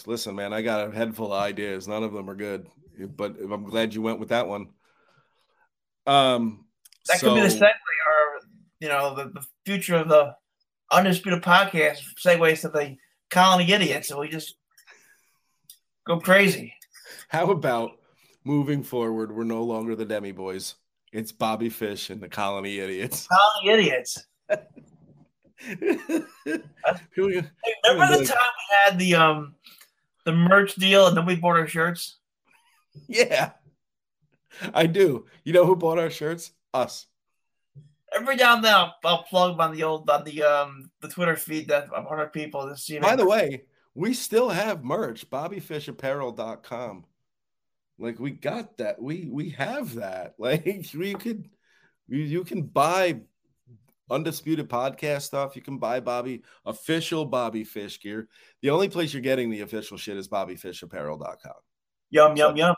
Listen, 0.06 0.36
man, 0.36 0.52
I 0.52 0.62
got 0.62 0.88
a 0.88 0.94
head 0.94 1.14
full 1.16 1.32
of 1.32 1.42
ideas. 1.42 1.88
None 1.88 2.04
of 2.04 2.12
them 2.12 2.30
are 2.30 2.34
good, 2.34 2.68
but 3.06 3.36
I'm 3.40 3.64
glad 3.64 3.94
you 3.94 4.02
went 4.02 4.20
with 4.20 4.30
that 4.30 4.48
one. 4.48 4.68
Um, 6.06 6.66
That 7.06 7.20
so, 7.20 7.34
could 7.34 7.42
be 7.42 7.48
the 7.48 7.54
segue 7.54 7.62
or 7.62 8.48
you 8.80 8.88
know, 8.88 9.14
the, 9.14 9.24
the 9.24 9.46
future 9.66 9.96
of 9.96 10.08
the 10.08 10.34
undisputed 10.90 11.42
podcast 11.42 11.98
segues 12.24 12.62
to 12.62 12.68
the 12.68 12.96
Colonie 13.30 13.68
idiots, 13.68 14.10
and 14.10 14.20
we 14.20 14.28
just 14.28 14.56
go 16.06 16.18
crazy. 16.18 16.74
How 17.28 17.50
about 17.50 17.92
moving 18.44 18.82
forward? 18.82 19.34
We're 19.34 19.44
no 19.44 19.62
longer 19.62 19.94
the 19.94 20.04
Demi 20.04 20.32
Boys. 20.32 20.76
It's 21.12 21.32
Bobby 21.32 21.68
Fish 21.68 22.10
and 22.10 22.20
the 22.20 22.28
Colonie 22.28 22.78
Idiots. 22.78 23.26
Colonie 23.64 23.78
idiots. 23.78 24.26
Remember 27.16 28.16
the 28.16 28.24
time 28.24 28.52
we 28.56 28.76
had 28.84 28.98
the 28.98 29.14
um 29.16 29.54
the 30.24 30.32
merch 30.32 30.74
deal 30.76 31.06
and 31.06 31.16
nobody 31.16 31.36
bought 31.36 31.56
our 31.56 31.66
shirts? 31.66 32.18
yeah, 33.08 33.52
I 34.74 34.86
do. 34.86 35.26
You 35.44 35.52
know 35.52 35.66
who 35.66 35.76
bought 35.76 35.98
our 35.98 36.10
shirts? 36.10 36.52
Us. 36.74 37.06
Every 38.14 38.36
now 38.36 38.56
and 38.56 38.64
then 38.64 38.74
I'll, 38.74 38.94
I'll 39.04 39.22
plug 39.24 39.52
them 39.52 39.60
on 39.60 39.74
the 39.74 39.82
old 39.82 40.08
on 40.08 40.24
the 40.24 40.42
um 40.42 40.90
the 41.00 41.08
Twitter 41.08 41.36
feed 41.36 41.68
that 41.68 41.92
of 41.92 42.06
hundred 42.06 42.32
people 42.32 42.68
to 42.68 42.76
see. 42.76 42.98
By 42.98 43.16
the 43.16 43.26
way, 43.26 43.64
we 43.94 44.14
still 44.14 44.48
have 44.48 44.84
merch. 44.84 45.28
BobbyFishApparel.com. 45.28 47.04
Like 47.98 48.18
we 48.18 48.30
got 48.30 48.76
that. 48.78 49.00
We 49.00 49.28
we 49.30 49.50
have 49.50 49.94
that. 49.96 50.34
Like 50.38 50.86
we 50.94 51.14
could 51.14 51.48
you, 52.06 52.18
you 52.18 52.44
can 52.44 52.62
buy 52.62 53.20
undisputed 54.10 54.68
podcast 54.68 55.22
stuff. 55.22 55.56
You 55.56 55.62
can 55.62 55.78
buy 55.78 56.00
Bobby 56.00 56.42
official 56.64 57.24
Bobby 57.24 57.64
Fish 57.64 58.00
gear. 58.00 58.28
The 58.62 58.70
only 58.70 58.88
place 58.88 59.12
you're 59.12 59.22
getting 59.22 59.50
the 59.50 59.60
official 59.60 59.98
shit 59.98 60.16
is 60.16 60.28
BobbyFishApparel.com. 60.28 61.52
yum 62.10 62.36
yum 62.36 62.56
yum. 62.56 62.74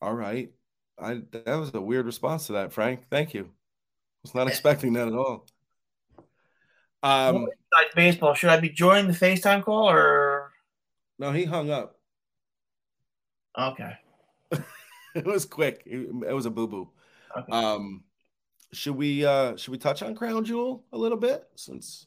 All 0.00 0.14
right. 0.14 0.50
I 0.98 1.22
that 1.32 1.54
was 1.54 1.74
a 1.74 1.80
weird 1.80 2.06
response 2.06 2.46
to 2.46 2.54
that, 2.54 2.72
Frank. 2.72 3.08
Thank 3.10 3.34
you. 3.34 3.44
I 3.44 3.48
Was 4.22 4.34
not 4.34 4.48
expecting 4.48 4.92
that 4.94 5.08
at 5.08 5.14
all. 5.14 5.46
Um 7.02 7.36
Inside 7.36 7.94
baseball. 7.94 8.34
Should 8.34 8.50
I 8.50 8.60
be 8.60 8.68
joining 8.70 9.06
the 9.06 9.16
FaceTime 9.16 9.64
call 9.64 9.88
or 9.88 10.50
no, 11.18 11.32
he 11.32 11.44
hung 11.44 11.70
up. 11.70 11.98
okay? 13.58 13.92
It 15.14 15.26
was 15.26 15.44
quick. 15.44 15.82
It, 15.86 16.08
it 16.28 16.32
was 16.32 16.46
a 16.46 16.50
boo-boo. 16.50 16.88
Okay. 17.36 17.52
Um 17.52 18.04
should 18.72 18.94
we 18.96 19.24
uh 19.24 19.56
should 19.56 19.72
we 19.72 19.78
touch 19.78 20.02
on 20.02 20.14
Crown 20.14 20.44
Jewel 20.44 20.84
a 20.92 20.98
little 20.98 21.18
bit 21.18 21.48
since 21.56 22.06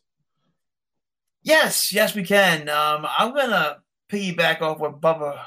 Yes, 1.44 1.92
yes, 1.92 2.16
we 2.16 2.24
can. 2.24 2.70
Um, 2.70 3.06
I'm 3.06 3.34
gonna 3.36 3.84
piggyback 4.10 4.62
off 4.62 4.80
what 4.80 5.02
Bubba 5.02 5.42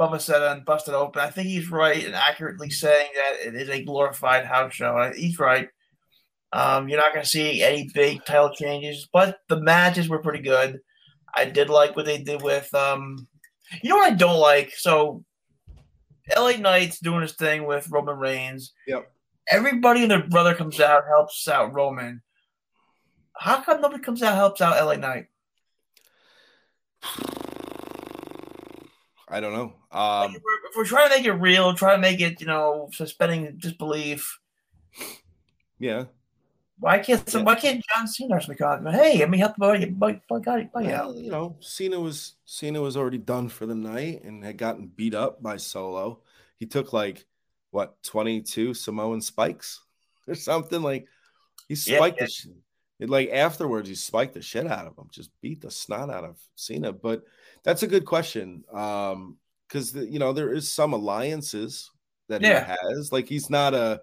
Bubba 0.00 0.20
said 0.20 0.42
on 0.42 0.64
Busted 0.64 0.94
Open. 0.94 1.22
I 1.22 1.30
think 1.30 1.48
he's 1.48 1.70
right 1.70 2.04
in 2.04 2.14
accurately 2.14 2.70
saying 2.70 3.10
that 3.14 3.46
it 3.46 3.54
is 3.54 3.68
a 3.68 3.84
glorified 3.84 4.44
house 4.44 4.74
show. 4.74 5.12
He's 5.14 5.38
right. 5.38 5.68
Um, 6.52 6.88
you're 6.88 7.00
not 7.00 7.14
gonna 7.14 7.24
see 7.24 7.62
any 7.62 7.88
big 7.94 8.24
title 8.24 8.50
changes, 8.54 9.08
but 9.12 9.38
the 9.48 9.60
matches 9.60 10.08
were 10.08 10.22
pretty 10.22 10.42
good. 10.42 10.80
I 11.34 11.46
did 11.46 11.70
like 11.70 11.96
what 11.96 12.04
they 12.04 12.18
did 12.18 12.42
with 12.42 12.72
um, 12.74 13.26
you 13.82 13.90
know 13.90 13.96
what 13.96 14.12
I 14.12 14.14
don't 14.14 14.38
like. 14.38 14.72
So, 14.76 15.24
LA 16.36 16.52
Knight's 16.52 16.98
doing 16.98 17.22
his 17.22 17.34
thing 17.34 17.66
with 17.66 17.88
Roman 17.90 18.18
Reigns. 18.18 18.72
Yep. 18.86 19.10
Everybody 19.48 20.02
and 20.02 20.10
their 20.10 20.26
brother 20.28 20.54
comes 20.54 20.78
out, 20.80 21.04
helps 21.08 21.48
out 21.48 21.72
Roman. 21.72 22.22
How 23.36 23.60
come 23.62 23.80
nobody 23.80 24.02
comes 24.02 24.22
out, 24.22 24.36
helps 24.36 24.60
out 24.60 24.84
LA 24.84 24.96
Knight? 24.96 25.26
I 29.32 29.40
don't 29.40 29.54
know. 29.54 29.72
Um 29.90 30.34
if, 30.36 30.42
we're, 30.42 30.68
if 30.70 30.76
we're 30.76 30.84
trying 30.84 31.08
to 31.10 31.16
make 31.16 31.24
it 31.26 31.32
real, 31.32 31.74
try 31.74 31.94
to 31.96 32.00
make 32.00 32.20
it, 32.20 32.40
you 32.40 32.46
know, 32.46 32.88
suspending 32.92 33.56
disbelief. 33.58 34.38
yeah. 35.78 36.04
Why 36.78 36.98
can't 36.98 37.28
some, 37.28 37.40
Yeah. 37.42 37.46
why 37.46 37.54
can't 37.56 37.84
John 37.94 38.08
Cena 38.08 38.40
something 38.40 38.56
come? 38.56 38.86
Hey, 38.86 39.18
let 39.18 39.30
me 39.30 39.38
help 39.38 39.54
the 39.56 39.60
buddy, 39.60 39.86
buddy, 39.86 40.20
buddy 40.28 40.92
out. 40.92 41.06
Well, 41.08 41.16
you 41.16 41.30
know, 41.30 41.56
Cena 41.60 41.98
was 42.00 42.34
Cena 42.44 42.80
was 42.80 42.96
already 42.96 43.18
done 43.18 43.48
for 43.48 43.66
the 43.66 43.74
night 43.74 44.24
and 44.24 44.44
had 44.44 44.56
gotten 44.58 44.88
beat 44.88 45.14
up 45.14 45.42
by 45.42 45.56
Solo. 45.58 46.20
He 46.58 46.66
took 46.66 46.92
like 46.92 47.24
what 47.70 48.02
22 48.02 48.74
Samoan 48.74 49.20
spikes 49.20 49.80
or 50.28 50.34
something 50.34 50.82
like 50.82 51.06
he 51.68 51.74
Yeah, 51.74 51.96
spiked 51.98 52.18
yeah. 52.20 52.24
the 52.26 52.30
sh- 52.30 52.46
it, 52.98 53.08
like 53.10 53.30
afterwards 53.30 53.88
he 53.88 53.94
spiked 53.94 54.34
the 54.34 54.42
shit 54.42 54.66
out 54.66 54.86
of 54.86 54.96
him, 54.98 55.08
just 55.10 55.30
beat 55.40 55.60
the 55.60 55.70
snot 55.70 56.10
out 56.10 56.24
of 56.24 56.38
Cena. 56.56 56.92
But 56.92 57.22
that's 57.64 57.82
a 57.82 57.86
good 57.88 58.04
question. 58.04 58.64
Um, 58.72 59.38
because 59.68 59.94
you 59.94 60.18
know 60.18 60.32
there 60.34 60.52
is 60.52 60.70
some 60.70 60.92
alliances 60.92 61.90
that 62.28 62.42
Yeah. 62.42 62.64
he 62.64 62.76
has. 62.94 63.10
Like 63.12 63.26
he's 63.28 63.48
not 63.48 63.72
a, 63.74 64.02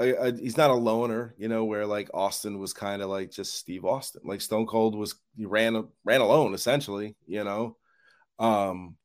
a, 0.00 0.12
a- 0.28 0.36
he's 0.36 0.56
not 0.56 0.70
a 0.70 0.74
loner, 0.74 1.34
you 1.38 1.48
know, 1.48 1.64
where 1.64 1.86
like 1.86 2.10
Austin 2.14 2.58
was 2.58 2.72
kind 2.72 3.00
of 3.02 3.08
like 3.10 3.30
just 3.30 3.54
Steve 3.54 3.84
Austin. 3.84 4.22
Like 4.24 4.40
Stone 4.40 4.66
Cold 4.66 4.96
was 4.96 5.14
he 5.36 5.44
ran 5.46 5.86
ran 6.04 6.20
alone 6.20 6.54
essentially, 6.54 7.14
you 7.26 7.44
know. 7.44 7.76
Um, 8.38 8.96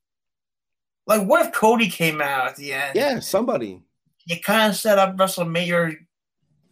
Like, 1.06 1.28
what 1.28 1.46
if 1.46 1.52
Cody 1.54 1.90
came 1.90 2.22
out 2.22 2.48
at 2.48 2.56
the 2.56 2.74
end? 2.74 2.96
yeah, 2.96 3.20
somebody. 3.20 3.82
You 4.26 4.40
kind 4.42 4.72
of 4.72 4.78
set 4.78 4.98
up 5.00 5.18
WrestleMania, 5.18 5.96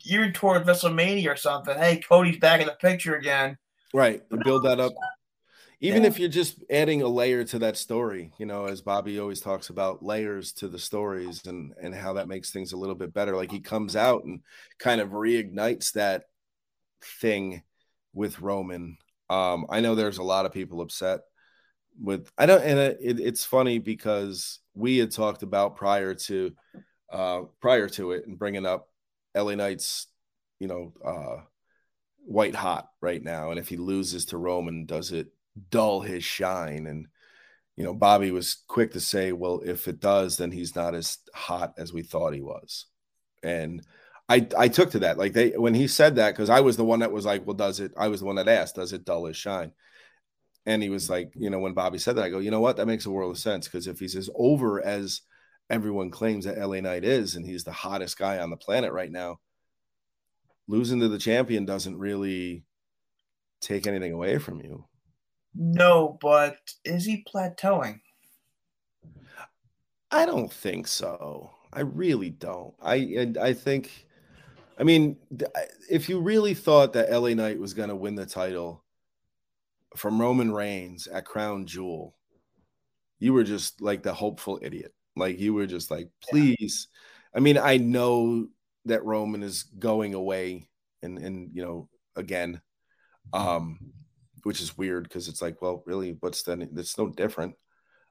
geared 0.04 0.36
toward 0.36 0.66
WrestleMania 0.66 1.28
or 1.32 1.36
something. 1.36 1.78
Hey, 1.78 1.98
Cody's 1.98 2.38
back 2.38 2.62
in 2.62 2.68
the 2.68 2.74
picture 2.74 3.16
again. 3.16 3.58
Right. 3.94 4.22
Build 4.46 4.64
that 4.64 4.80
up. 4.80 4.94
Even 5.82 6.04
Yeah. 6.04 6.10
if 6.10 6.20
you're 6.20 6.30
just 6.30 6.64
adding 6.70 7.02
a 7.02 7.08
layer 7.08 7.44
to 7.46 7.60
that 7.60 7.76
story, 7.76 8.34
you 8.38 8.46
know, 8.46 8.66
as 8.66 8.82
Bobby 8.82 9.20
always 9.20 9.42
talks 9.42 9.70
about 9.70 10.04
layers 10.04 10.54
to 10.54 10.68
the 10.68 10.80
stories 10.80 11.46
and 11.48 11.74
and 11.82 11.94
how 11.96 12.14
that 12.14 12.28
makes 12.28 12.52
things 12.52 12.72
a 12.74 12.78
little 12.78 12.96
bit 12.96 13.14
better. 13.14 13.36
Like 13.36 13.52
he 13.52 13.60
comes 13.60 13.96
out 13.96 14.24
and 14.24 14.42
kind 14.80 15.02
of 15.02 15.10
reignites 15.10 15.94
that 15.94 16.26
thing 17.22 17.64
with 18.14 18.40
Roman. 18.42 18.98
Um, 19.30 19.66
I 19.70 19.82
know 19.82 19.96
there's 19.96 20.20
a 20.20 20.24
lot 20.24 20.46
of 20.46 20.54
people 20.54 20.82
upset 20.82 21.22
with 22.02 22.32
I 22.38 22.46
don't 22.46 22.64
and 22.64 22.80
it, 22.80 22.98
it, 23.02 23.20
it's 23.20 23.46
funny 23.46 23.80
because 23.80 24.60
we 24.76 24.98
had 24.98 25.12
talked 25.12 25.44
about 25.44 25.76
prior 25.78 26.16
to 26.16 26.54
uh 27.12 27.44
prior 27.62 27.90
to 27.90 28.12
it 28.14 28.28
and 28.28 28.40
bringing 28.40 28.66
up 28.66 28.90
LA 29.36 29.56
Knights, 29.56 30.08
you 30.60 30.68
know, 30.68 30.94
uh 31.06 31.44
white 32.26 32.56
hot 32.56 32.90
right 33.02 33.24
now. 33.24 33.52
And 33.52 33.60
if 33.60 33.68
he 33.70 33.78
loses 33.78 34.26
to 34.28 34.38
Roman, 34.38 34.86
does 34.86 35.12
it 35.12 35.28
dull 35.70 36.02
his 36.02 36.24
shine? 36.24 36.88
And 36.88 37.08
you 37.78 37.84
know, 37.84 37.94
Bobby 37.94 38.32
was 38.32 38.64
quick 38.68 38.92
to 38.94 39.00
say, 39.00 39.32
well, 39.32 39.62
if 39.66 39.88
it 39.88 40.00
does, 40.00 40.38
then 40.38 40.52
he's 40.52 40.76
not 40.76 40.94
as 40.94 41.18
hot 41.34 41.74
as 41.78 41.94
we 41.94 42.04
thought 42.04 42.34
he 42.34 42.42
was. 42.42 42.86
And 43.44 43.82
I 44.30 44.48
I 44.58 44.68
took 44.68 44.92
to 44.92 45.00
that. 45.00 45.18
Like 45.18 45.34
they 45.34 45.52
when 45.52 45.74
he 45.74 45.88
said 45.88 46.16
that, 46.16 46.32
because 46.32 46.50
I 46.50 46.62
was 46.62 46.78
the 46.78 46.86
one 46.86 47.00
that 47.00 47.12
was 47.12 47.26
like, 47.26 47.46
well, 47.46 47.56
does 47.56 47.80
it? 47.80 47.92
I 47.98 48.08
was 48.08 48.20
the 48.22 48.26
one 48.26 48.36
that 48.36 48.48
asked, 48.48 48.76
does 48.76 48.94
it 48.94 49.06
dull 49.06 49.26
his 49.26 49.38
shine? 49.38 49.72
And 50.66 50.84
he 50.84 50.90
was 50.90 51.10
like, 51.10 51.34
you 51.36 51.50
know, 51.50 51.60
when 51.60 51.74
Bobby 51.74 51.98
said 51.98 52.16
that, 52.16 52.26
I 52.26 52.30
go, 52.30 52.40
you 52.40 52.52
know 52.52 52.60
what? 52.62 52.78
That 52.78 52.86
makes 52.86 53.06
a 53.06 53.12
world 53.12 53.32
of 53.32 53.40
sense. 53.40 53.68
Because 53.68 53.88
if 53.88 54.00
he's 54.00 54.16
as 54.16 54.30
over 54.36 54.84
as 54.86 55.22
everyone 55.70 56.12
claims 56.12 56.46
that 56.46 56.58
LA 56.58 56.82
Knight 56.82 57.04
is, 57.04 57.36
and 57.36 57.46
he's 57.46 57.64
the 57.64 57.72
hottest 57.72 58.18
guy 58.18 58.38
on 58.38 58.52
the 58.52 58.58
planet 58.58 58.92
right 58.92 59.12
now, 59.12 59.40
losing 60.68 61.00
to 61.00 61.08
the 61.10 61.18
champion 61.18 61.66
doesn't 61.66 61.98
really 61.98 62.64
take 63.60 63.88
anything 63.88 64.14
away 64.14 64.38
from 64.38 64.62
you. 64.62 64.86
No, 65.56 66.18
but 66.22 66.58
is 66.86 67.06
he 67.06 67.24
plateauing? 67.24 68.00
I 70.10 70.26
don't 70.26 70.52
think 70.52 70.88
so. 70.88 71.52
I 71.74 71.82
really 71.82 72.30
don't. 72.30 72.74
I 72.82 72.96
and 72.96 73.38
I 73.38 73.54
think, 73.54 74.08
I 74.78 74.84
mean, 74.84 75.18
if 75.90 76.10
you 76.10 76.20
really 76.20 76.54
thought 76.54 76.94
that 76.94 77.12
LA 77.12 77.34
Knight 77.34 77.60
was 77.60 77.74
going 77.74 77.90
to 77.90 77.96
win 77.96 78.16
the 78.16 78.26
title 78.26 78.84
from 79.96 80.20
Roman 80.20 80.52
Reigns 80.52 81.08
at 81.08 81.26
Crown 81.26 81.66
Jewel, 81.66 82.16
you 83.20 83.34
were 83.34 83.44
just 83.44 83.82
like 83.82 84.04
the 84.04 84.14
hopeful 84.14 84.60
idiot. 84.62 84.94
Like 85.16 85.40
you 85.40 85.54
were 85.54 85.68
just 85.68 85.92
like, 85.92 86.10
please. 86.22 86.88
I 87.34 87.40
mean, 87.40 87.58
I 87.58 87.78
know 87.78 88.48
that 88.86 89.06
Roman 89.06 89.44
is 89.44 89.64
going 89.64 90.14
away 90.14 90.68
and 91.02 91.18
and 91.18 91.50
you 91.54 91.64
know 91.64 91.90
again, 92.16 92.62
um, 93.32 93.80
which 94.44 94.62
is 94.62 94.78
weird 94.78 95.04
because 95.04 95.28
it's 95.28 95.42
like, 95.42 95.62
well, 95.62 95.84
really, 95.86 96.18
what's 96.20 96.44
then? 96.44 96.62
It's 96.76 96.98
no 96.98 97.10
different. 97.10 97.56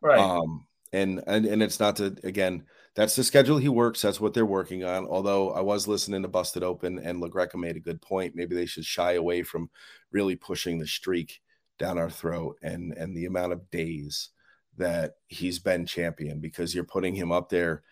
Right. 0.00 0.18
Um, 0.18 0.66
and 0.92 1.22
and 1.26 1.46
and 1.46 1.62
it's 1.62 1.78
not 1.78 1.96
to 1.96 2.16
again 2.24 2.64
that's 2.96 3.14
the 3.14 3.22
schedule 3.22 3.58
he 3.58 3.68
works. 3.68 4.02
That's 4.02 4.20
what 4.20 4.34
they're 4.34 4.44
working 4.44 4.82
on. 4.84 5.06
Although 5.06 5.52
I 5.52 5.60
was 5.60 5.86
listening 5.86 6.22
to 6.22 6.28
Busted 6.28 6.64
Open 6.64 6.98
and 6.98 7.22
LaGreca 7.22 7.54
made 7.54 7.76
a 7.76 7.80
good 7.80 8.02
point. 8.02 8.34
Maybe 8.34 8.56
they 8.56 8.66
should 8.66 8.84
shy 8.84 9.12
away 9.12 9.42
from 9.42 9.70
really 10.10 10.34
pushing 10.34 10.78
the 10.78 10.86
streak 10.86 11.40
down 11.78 11.98
our 11.98 12.10
throat 12.10 12.58
and 12.62 12.92
and 12.94 13.16
the 13.16 13.26
amount 13.26 13.52
of 13.52 13.70
days 13.70 14.30
that 14.76 15.14
he's 15.28 15.58
been 15.58 15.86
champion 15.86 16.40
because 16.40 16.74
you're 16.74 16.84
putting 16.84 17.14
him 17.14 17.30
up 17.30 17.48
there 17.48 17.82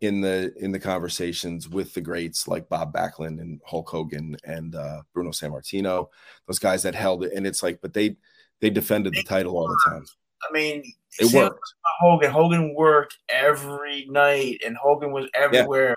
in 0.00 0.20
the 0.20 0.52
in 0.58 0.70
the 0.70 0.78
conversations 0.78 1.68
with 1.68 1.92
the 1.94 2.00
greats 2.00 2.46
like 2.46 2.68
Bob 2.68 2.92
Backlund 2.92 3.40
and 3.40 3.60
Hulk 3.66 3.88
Hogan 3.88 4.36
and 4.44 4.74
uh, 4.74 5.02
Bruno 5.12 5.30
Sammartino, 5.30 6.06
those 6.46 6.58
guys 6.58 6.82
that 6.84 6.94
held 6.94 7.24
it. 7.24 7.32
And 7.34 7.46
it's 7.46 7.62
like, 7.62 7.80
but 7.82 7.92
they 7.94 8.16
they 8.60 8.70
defended 8.70 9.14
the 9.14 9.22
title 9.22 9.56
all 9.56 9.68
the 9.68 9.90
time. 9.90 10.04
I 10.48 10.52
mean, 10.52 10.84
It 11.18 11.34
worked. 11.34 11.60
Hogan. 12.00 12.30
Hogan 12.30 12.74
worked 12.74 13.18
every 13.28 14.06
night, 14.08 14.60
and 14.64 14.76
Hogan 14.76 15.10
was 15.10 15.28
everywhere. 15.34 15.96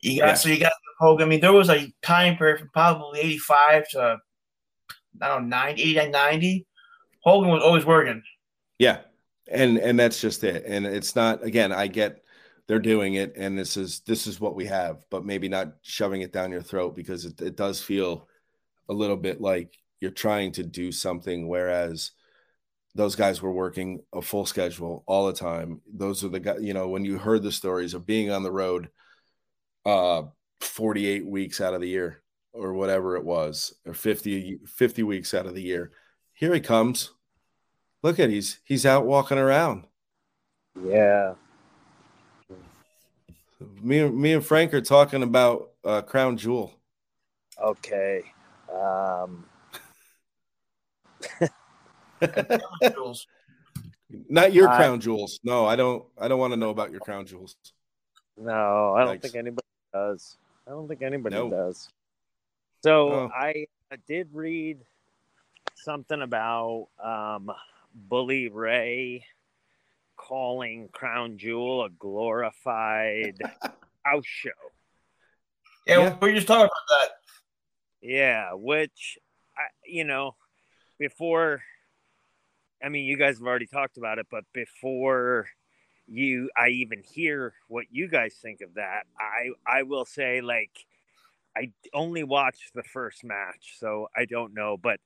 You 0.00 0.20
got 0.20 0.26
Yeah. 0.28 0.34
so 0.34 0.48
you 0.48 0.60
got 0.60 0.72
Hogan. 0.98 1.26
I 1.26 1.28
mean, 1.28 1.40
there 1.40 1.52
was 1.52 1.68
a 1.68 1.92
time 2.02 2.36
period 2.36 2.60
from 2.60 2.70
probably 2.72 3.20
eighty 3.20 3.38
five 3.38 3.86
to 3.90 4.18
I 5.20 5.28
don't 5.28 5.48
know 5.48 5.56
90, 5.56 5.82
89, 5.82 6.10
90. 6.10 6.66
Hogan 7.24 7.50
was 7.50 7.62
always 7.62 7.84
working. 7.86 8.22
Yeah. 8.78 8.98
And 9.50 9.78
and 9.78 9.98
that's 9.98 10.20
just 10.20 10.44
it. 10.44 10.64
And 10.66 10.86
it's 10.86 11.14
not 11.16 11.42
again, 11.44 11.72
I 11.72 11.86
get 11.86 12.22
they're 12.68 12.78
doing 12.78 13.14
it 13.14 13.34
and 13.36 13.58
this 13.58 13.76
is 13.76 14.00
this 14.00 14.26
is 14.26 14.40
what 14.40 14.56
we 14.56 14.66
have, 14.66 15.04
but 15.10 15.24
maybe 15.24 15.48
not 15.48 15.74
shoving 15.82 16.22
it 16.22 16.32
down 16.32 16.50
your 16.50 16.62
throat 16.62 16.96
because 16.96 17.24
it, 17.24 17.40
it 17.40 17.56
does 17.56 17.80
feel 17.80 18.28
a 18.88 18.92
little 18.92 19.16
bit 19.16 19.40
like 19.40 19.76
you're 20.00 20.10
trying 20.10 20.52
to 20.52 20.64
do 20.64 20.92
something 20.92 21.48
whereas 21.48 22.12
those 22.94 23.14
guys 23.14 23.42
were 23.42 23.52
working 23.52 24.00
a 24.14 24.22
full 24.22 24.46
schedule 24.46 25.04
all 25.06 25.26
the 25.26 25.32
time. 25.32 25.82
Those 25.92 26.24
are 26.24 26.28
the 26.28 26.40
guys, 26.40 26.58
you 26.62 26.72
know, 26.72 26.88
when 26.88 27.04
you 27.04 27.18
heard 27.18 27.42
the 27.42 27.52
stories 27.52 27.94
of 27.94 28.06
being 28.06 28.30
on 28.30 28.42
the 28.42 28.52
road 28.52 28.88
uh 29.84 30.22
48 30.60 31.26
weeks 31.26 31.60
out 31.60 31.74
of 31.74 31.80
the 31.80 31.88
year 31.88 32.22
or 32.52 32.72
whatever 32.72 33.16
it 33.16 33.24
was, 33.24 33.74
or 33.84 33.94
50 33.94 34.58
50 34.66 35.02
weeks 35.04 35.34
out 35.34 35.46
of 35.46 35.54
the 35.54 35.62
year. 35.62 35.92
Here 36.32 36.52
he 36.52 36.60
comes. 36.60 37.12
Look 38.02 38.18
at 38.18 38.30
he's 38.30 38.58
he's 38.64 38.86
out 38.86 39.06
walking 39.06 39.38
around. 39.38 39.86
Yeah. 40.84 41.34
Me 43.82 44.00
and 44.00 44.16
me 44.16 44.32
and 44.34 44.44
Frank 44.44 44.74
are 44.74 44.80
talking 44.82 45.22
about 45.22 45.70
uh, 45.84 46.02
Crown 46.02 46.36
Jewel. 46.36 46.72
Okay. 47.62 48.22
Um, 48.72 49.46
Not 54.28 54.52
your 54.52 54.68
I- 54.68 54.76
crown 54.76 55.00
jewels. 55.00 55.40
No, 55.42 55.66
I 55.66 55.76
don't. 55.76 56.04
I 56.20 56.28
don't 56.28 56.38
want 56.38 56.52
to 56.52 56.56
know 56.56 56.70
about 56.70 56.90
your 56.90 57.00
crown 57.00 57.26
jewels. 57.26 57.56
no, 58.36 58.94
I 58.94 59.00
don't 59.00 59.08
Thanks. 59.20 59.22
think 59.32 59.36
anybody 59.36 59.66
does. 59.92 60.36
I 60.66 60.70
don't 60.70 60.86
think 60.88 61.02
anybody 61.02 61.34
No. 61.34 61.48
does. 61.50 61.88
So 62.82 63.10
Oh. 63.12 63.30
I, 63.34 63.66
I 63.90 63.96
did 64.06 64.28
read 64.32 64.78
something 65.76 66.20
about 66.22 66.88
um, 67.02 67.50
Bully 67.94 68.48
Ray 68.48 69.24
calling 70.16 70.88
Crown 70.92 71.38
Jewel 71.38 71.84
a 71.84 71.90
glorified 71.90 73.38
house 74.02 74.24
show. 74.24 74.50
Yeah, 75.86 75.98
Yeah. 76.00 76.16
we 76.20 76.28
were 76.30 76.34
just 76.34 76.46
talking 76.46 76.64
about 76.64 76.70
that. 77.00 77.08
Yeah, 78.02 78.52
which 78.54 79.18
I, 79.56 79.62
you 79.84 80.04
know, 80.04 80.36
before 80.98 81.62
I 82.84 82.88
mean, 82.90 83.04
you 83.06 83.16
guys 83.16 83.38
have 83.38 83.46
already 83.46 83.66
talked 83.66 83.96
about 83.96 84.18
it, 84.18 84.26
but 84.30 84.44
before 84.52 85.48
you 86.06 86.50
I 86.56 86.68
even 86.68 87.02
hear 87.02 87.54
what 87.68 87.86
you 87.90 88.08
guys 88.08 88.34
think 88.40 88.60
of 88.60 88.74
that, 88.74 89.04
I 89.18 89.50
I 89.66 89.82
will 89.82 90.04
say 90.04 90.40
like 90.40 90.70
I 91.56 91.72
only 91.94 92.22
watched 92.22 92.74
the 92.74 92.82
first 92.82 93.24
match, 93.24 93.76
so 93.78 94.08
I 94.14 94.26
don't 94.26 94.52
know, 94.54 94.76
but 94.76 95.00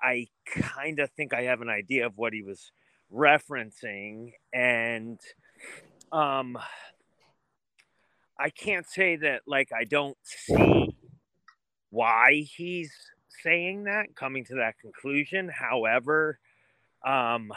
I 0.00 0.26
kind 0.46 0.98
of 0.98 1.10
think 1.10 1.32
I 1.32 1.42
have 1.42 1.60
an 1.60 1.68
idea 1.68 2.06
of 2.06 2.18
what 2.18 2.32
he 2.32 2.42
was 2.42 2.72
referencing 3.12 4.32
and 4.52 5.20
um 6.12 6.56
I 8.38 8.50
can't 8.50 8.86
say 8.88 9.16
that 9.16 9.42
like 9.46 9.68
I 9.72 9.84
don't 9.84 10.16
see 10.24 10.96
why 11.90 12.44
he's 12.56 12.90
saying 13.42 13.84
that, 13.84 14.14
coming 14.16 14.44
to 14.46 14.56
that 14.56 14.78
conclusion. 14.80 15.48
However, 15.48 16.38
um, 17.06 17.52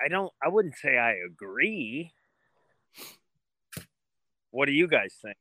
I 0.00 0.08
don't, 0.08 0.32
I 0.42 0.48
wouldn't 0.48 0.76
say 0.76 0.96
I 0.96 1.14
agree. 1.26 2.12
What 4.50 4.66
do 4.66 4.72
you 4.72 4.88
guys 4.88 5.14
think? 5.22 5.36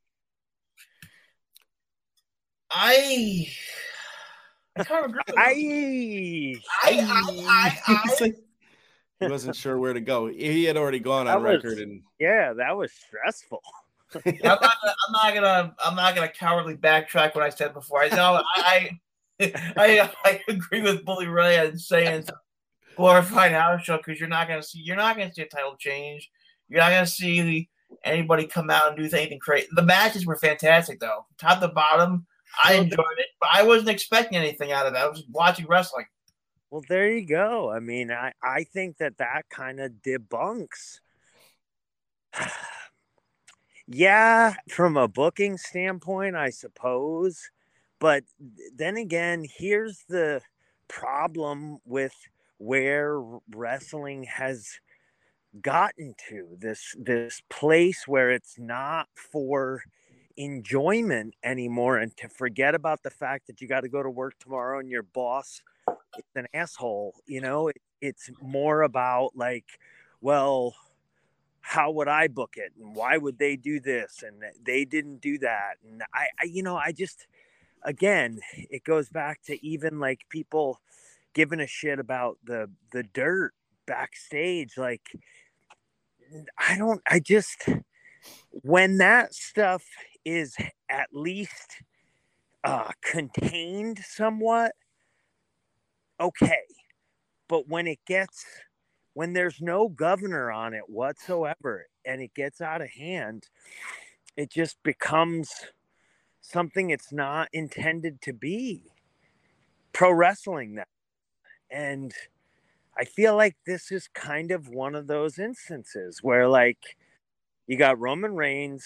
I 2.69 3.47
I 4.77 4.83
can't 4.83 5.05
agree. 5.05 5.21
with 5.27 5.37
I, 5.37 5.53
him. 5.53 6.61
I, 6.83 6.99
I, 7.47 7.81
I, 7.87 8.01
I, 8.05 8.15
like- 8.21 8.35
he 9.19 9.27
wasn't 9.27 9.55
sure 9.55 9.77
where 9.77 9.93
to 9.93 10.01
go. 10.01 10.27
He 10.27 10.65
had 10.65 10.77
already 10.77 10.99
gone 10.99 11.27
on 11.27 11.43
was- 11.43 11.63
record, 11.63 11.79
and 11.79 12.01
yeah, 12.19 12.53
that 12.53 12.75
was 12.75 12.91
stressful. 12.91 13.61
I'm 14.25 14.33
not, 14.43 14.61
gonna, 14.61 14.95
I'm 15.07 15.11
not 15.11 15.33
gonna 15.33 15.75
I'm 15.83 15.95
not 15.95 16.15
gonna 16.15 16.29
cowardly 16.29 16.75
backtrack 16.75 17.35
what 17.35 17.43
I 17.43 17.49
said 17.49 17.73
before. 17.73 18.01
I 18.01 18.09
know 18.09 18.41
I 18.55 18.91
I, 19.39 19.51
I 19.77 20.11
I 20.23 20.41
agree 20.47 20.81
with 20.81 21.03
Bully 21.03 21.27
Ray 21.27 21.57
and 21.57 21.79
saying 21.79 22.07
it's 22.07 22.29
a 22.29 22.35
glorified 22.95 23.51
house 23.51 23.81
show 23.83 23.97
because 23.97 24.19
you're 24.19 24.29
not 24.29 24.47
gonna 24.47 24.63
see 24.63 24.79
you're 24.79 24.95
not 24.95 25.17
gonna 25.17 25.33
see 25.33 25.41
a 25.41 25.47
title 25.47 25.75
change. 25.77 26.29
You're 26.69 26.79
not 26.79 26.91
gonna 26.91 27.07
see 27.07 27.67
anybody 28.03 28.45
come 28.47 28.69
out 28.69 28.87
and 28.87 28.97
do 28.97 29.17
anything 29.17 29.39
crazy. 29.39 29.67
The 29.75 29.81
matches 29.81 30.25
were 30.25 30.37
fantastic 30.37 30.99
though, 30.99 31.25
top 31.39 31.59
to 31.61 31.67
bottom. 31.67 32.25
I 32.63 32.75
enjoyed 32.75 33.17
it, 33.17 33.27
but 33.41 33.49
I 33.53 33.63
wasn't 33.63 33.89
expecting 33.89 34.37
anything 34.37 34.71
out 34.71 34.85
of 34.85 34.93
it. 34.93 34.97
I 34.97 35.07
was 35.07 35.23
watching 35.29 35.67
wrestling. 35.67 36.05
Well, 36.75 36.83
there 36.89 37.09
you 37.09 37.25
go. 37.25 37.71
I 37.71 37.79
mean, 37.79 38.11
I, 38.11 38.33
I 38.43 38.65
think 38.65 38.97
that 38.97 39.19
that 39.19 39.43
kind 39.49 39.79
of 39.79 39.93
debunks. 40.05 40.99
yeah, 43.87 44.55
from 44.67 44.97
a 44.97 45.07
booking 45.07 45.55
standpoint, 45.55 46.35
I 46.35 46.49
suppose. 46.49 47.49
But 47.97 48.25
then 48.75 48.97
again, 48.97 49.45
here's 49.49 50.03
the 50.09 50.41
problem 50.89 51.77
with 51.85 52.13
where 52.57 53.21
wrestling 53.55 54.25
has 54.25 54.67
gotten 55.61 56.13
to 56.27 56.57
this 56.59 56.93
this 56.99 57.41
place 57.49 58.05
where 58.05 58.31
it's 58.31 58.59
not 58.59 59.07
for 59.15 59.81
enjoyment 60.35 61.35
anymore 61.41 61.99
and 61.99 62.17
to 62.17 62.27
forget 62.27 62.75
about 62.75 63.01
the 63.01 63.09
fact 63.09 63.47
that 63.47 63.61
you 63.61 63.67
got 63.69 63.81
to 63.81 63.87
go 63.87 64.03
to 64.03 64.09
work 64.09 64.37
tomorrow 64.39 64.79
and 64.79 64.89
your 64.89 65.03
boss 65.03 65.61
it's 66.17 66.35
an 66.35 66.47
asshole 66.53 67.15
you 67.25 67.41
know? 67.41 67.67
It, 67.69 67.77
it's 68.01 68.29
more 68.41 68.81
about 68.81 69.31
like 69.35 69.65
well 70.21 70.75
how 71.61 71.89
would 71.91 72.07
i 72.07 72.27
book 72.27 72.55
it? 72.57 72.73
And 72.79 72.95
why 72.95 73.17
would 73.17 73.39
they 73.39 73.55
do 73.55 73.79
this? 73.79 74.23
And 74.25 74.43
they 74.63 74.85
didn't 74.85 75.21
do 75.21 75.37
that. 75.39 75.75
And 75.83 76.03
i, 76.13 76.27
I 76.39 76.45
you 76.45 76.63
know 76.63 76.75
i 76.77 76.91
just 76.91 77.27
again 77.83 78.39
it 78.53 78.83
goes 78.83 79.09
back 79.09 79.41
to 79.45 79.65
even 79.65 79.99
like 79.99 80.21
people 80.29 80.79
giving 81.33 81.59
a 81.59 81.67
shit 81.67 81.99
about 81.99 82.37
the 82.43 82.69
the 82.91 83.03
dirt 83.03 83.53
backstage. 83.87 84.77
Like 84.77 85.11
i 86.57 86.77
don't 86.77 87.01
i 87.07 87.19
just 87.19 87.69
when 88.49 88.97
that 88.97 89.33
stuff 89.33 89.83
is 90.23 90.55
at 90.89 91.07
least 91.13 91.83
uh 92.63 92.89
contained 93.01 93.99
somewhat 93.99 94.73
okay. 96.19 96.63
But 97.47 97.67
when 97.67 97.87
it 97.87 97.99
gets 98.05 98.45
when 99.13 99.33
there's 99.33 99.61
no 99.61 99.87
governor 99.87 100.51
on 100.51 100.73
it 100.73 100.83
whatsoever 100.87 101.87
and 102.05 102.21
it 102.21 102.33
gets 102.33 102.59
out 102.59 102.81
of 102.81 102.89
hand, 102.89 103.47
it 104.35 104.51
just 104.51 104.77
becomes 104.83 105.49
something 106.41 106.89
it's 106.89 107.13
not 107.13 107.47
intended 107.53 108.21
to 108.21 108.33
be. 108.33 108.83
Pro 109.93 110.11
wrestling 110.11 110.75
that. 110.75 110.89
And 111.71 112.13
I 112.97 113.05
feel 113.05 113.35
like 113.35 113.55
this 113.65 113.91
is 113.91 114.09
kind 114.13 114.51
of 114.51 114.67
one 114.67 114.95
of 114.95 115.07
those 115.07 115.39
instances 115.39 116.19
where 116.21 116.47
like 116.47 116.97
you 117.67 117.77
got 117.77 117.99
Roman 117.99 118.35
Reigns 118.35 118.85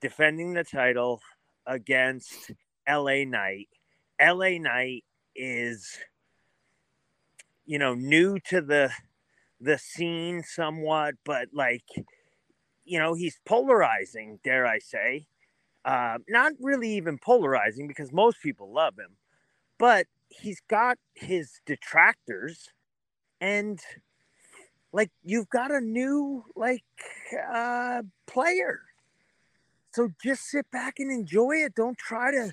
defending 0.00 0.54
the 0.54 0.64
title 0.64 1.20
against 1.66 2.50
LA 2.88 3.24
Knight. 3.24 3.68
LA 4.20 4.58
Knight 4.58 5.04
is 5.34 5.98
you 7.66 7.78
know 7.78 7.94
new 7.94 8.38
to 8.40 8.60
the 8.60 8.90
the 9.60 9.78
scene 9.78 10.42
somewhat 10.42 11.14
but 11.24 11.48
like 11.52 11.84
you 12.84 12.98
know 12.98 13.14
he's 13.14 13.40
polarizing 13.46 14.38
dare 14.44 14.66
i 14.66 14.78
say 14.78 15.26
uh, 15.86 16.16
not 16.28 16.52
really 16.60 16.88
even 16.88 17.18
polarizing 17.18 17.86
because 17.86 18.10
most 18.10 18.40
people 18.42 18.72
love 18.72 18.98
him 18.98 19.16
but 19.78 20.06
he's 20.28 20.60
got 20.68 20.96
his 21.14 21.60
detractors 21.66 22.70
and 23.40 23.80
like 24.94 25.10
you've 25.24 25.50
got 25.50 25.72
a 25.72 25.80
new 25.80 26.44
like 26.54 26.84
uh, 27.52 28.02
player. 28.28 28.80
So 29.92 30.08
just 30.22 30.44
sit 30.44 30.70
back 30.70 30.94
and 30.98 31.10
enjoy 31.10 31.56
it. 31.56 31.74
Don't 31.74 31.98
try 31.98 32.30
to. 32.30 32.52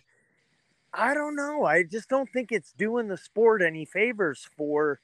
I 0.93 1.13
don't 1.13 1.35
know. 1.35 1.65
I 1.65 1.83
just 1.83 2.09
don't 2.09 2.29
think 2.31 2.51
it's 2.51 2.73
doing 2.73 3.07
the 3.07 3.17
sport 3.17 3.61
any 3.61 3.85
favors 3.85 4.47
for 4.57 4.99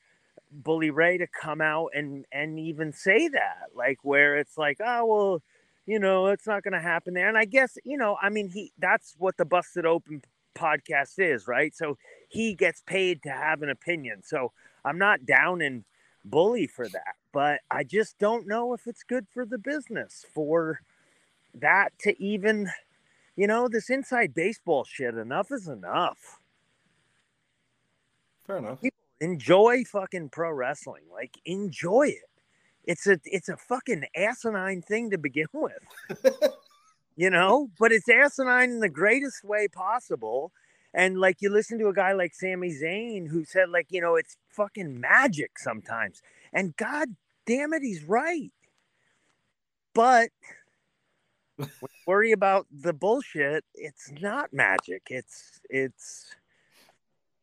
Bully 0.52 0.90
Ray 0.92 1.18
to 1.18 1.28
come 1.28 1.62
out 1.62 1.92
and 1.94 2.26
and 2.32 2.60
even 2.60 2.94
say 2.94 3.28
that, 3.30 3.70
like 3.76 4.00
where 4.04 4.38
it's 4.38 4.58
like, 4.58 4.78
oh 4.86 5.06
well, 5.06 5.44
you 5.86 6.00
know, 6.00 6.28
it's 6.28 6.48
not 6.48 6.64
going 6.64 6.74
to 6.74 6.82
happen 6.82 7.14
there. 7.14 7.30
And 7.30 7.38
I 7.38 7.46
guess 7.46 7.78
you 7.86 7.98
know, 7.98 8.18
I 8.22 8.30
mean, 8.30 8.50
he 8.50 8.74
that's 8.80 9.16
what 9.18 9.38
the 9.38 9.46
Busted 9.46 9.86
Open 9.86 10.24
podcast 10.56 11.14
is, 11.20 11.48
right? 11.48 11.76
So 11.76 11.98
he 12.30 12.54
gets 12.54 12.82
paid 12.86 13.24
to 13.24 13.30
have 13.30 13.62
an 13.62 13.70
opinion. 13.70 14.24
So 14.24 14.52
I'm 14.86 14.98
not 14.98 15.26
down 15.26 15.62
in 15.62 15.86
Bully 16.26 16.68
for 16.68 16.88
that, 16.90 17.16
but 17.34 17.62
I 17.72 17.84
just 17.84 18.18
don't 18.20 18.48
know 18.48 18.74
if 18.74 18.88
it's 18.88 19.04
good 19.04 19.28
for 19.34 19.46
the 19.46 19.58
business 19.58 20.26
for 20.34 20.82
that 21.54 21.90
to 22.00 22.22
even, 22.22 22.70
you 23.38 23.48
know, 23.48 23.70
this 23.70 23.90
inside 23.90 24.34
baseball 24.34 24.84
shit. 24.84 25.16
Enough 25.16 25.52
is 25.52 25.68
enough. 25.68 26.40
Fair 28.46 28.58
enough. 28.58 28.82
People 28.82 28.98
enjoy 29.22 29.84
fucking 29.86 30.30
pro 30.30 30.52
wrestling. 30.52 31.04
Like 31.14 31.38
enjoy 31.46 32.08
it. 32.08 32.30
It's 32.84 33.06
a 33.06 33.20
it's 33.24 33.48
a 33.48 33.56
fucking 33.56 34.06
asinine 34.16 34.82
thing 34.82 35.12
to 35.12 35.18
begin 35.18 35.48
with. 35.54 36.24
you 37.16 37.30
know, 37.30 37.70
but 37.80 37.92
it's 37.92 38.10
asinine 38.10 38.72
in 38.72 38.80
the 38.80 38.90
greatest 38.90 39.44
way 39.44 39.68
possible. 39.68 40.52
And 40.94 41.20
like 41.20 41.38
you 41.42 41.52
listen 41.52 41.78
to 41.80 41.90
a 41.90 41.94
guy 41.94 42.14
like 42.14 42.34
Sami 42.34 42.72
Zayn 42.72 43.28
who 43.28 43.46
said, 43.46 43.70
like, 43.70 43.88
you 43.90 44.02
know, 44.02 44.16
it's 44.16 44.38
fucking 44.50 45.00
magic 45.00 45.60
sometimes. 45.60 46.24
And 46.52 46.76
god 46.76 47.10
damn 47.46 47.74
it, 47.74 47.84
he's 47.84 48.04
right. 48.04 48.52
But 49.94 50.30
worry 52.06 52.32
about 52.32 52.68
the 52.72 52.94
bullshit, 52.94 53.64
it's 53.74 54.12
not 54.22 54.54
magic. 54.54 55.04
It's 55.10 55.60
it's 55.70 56.34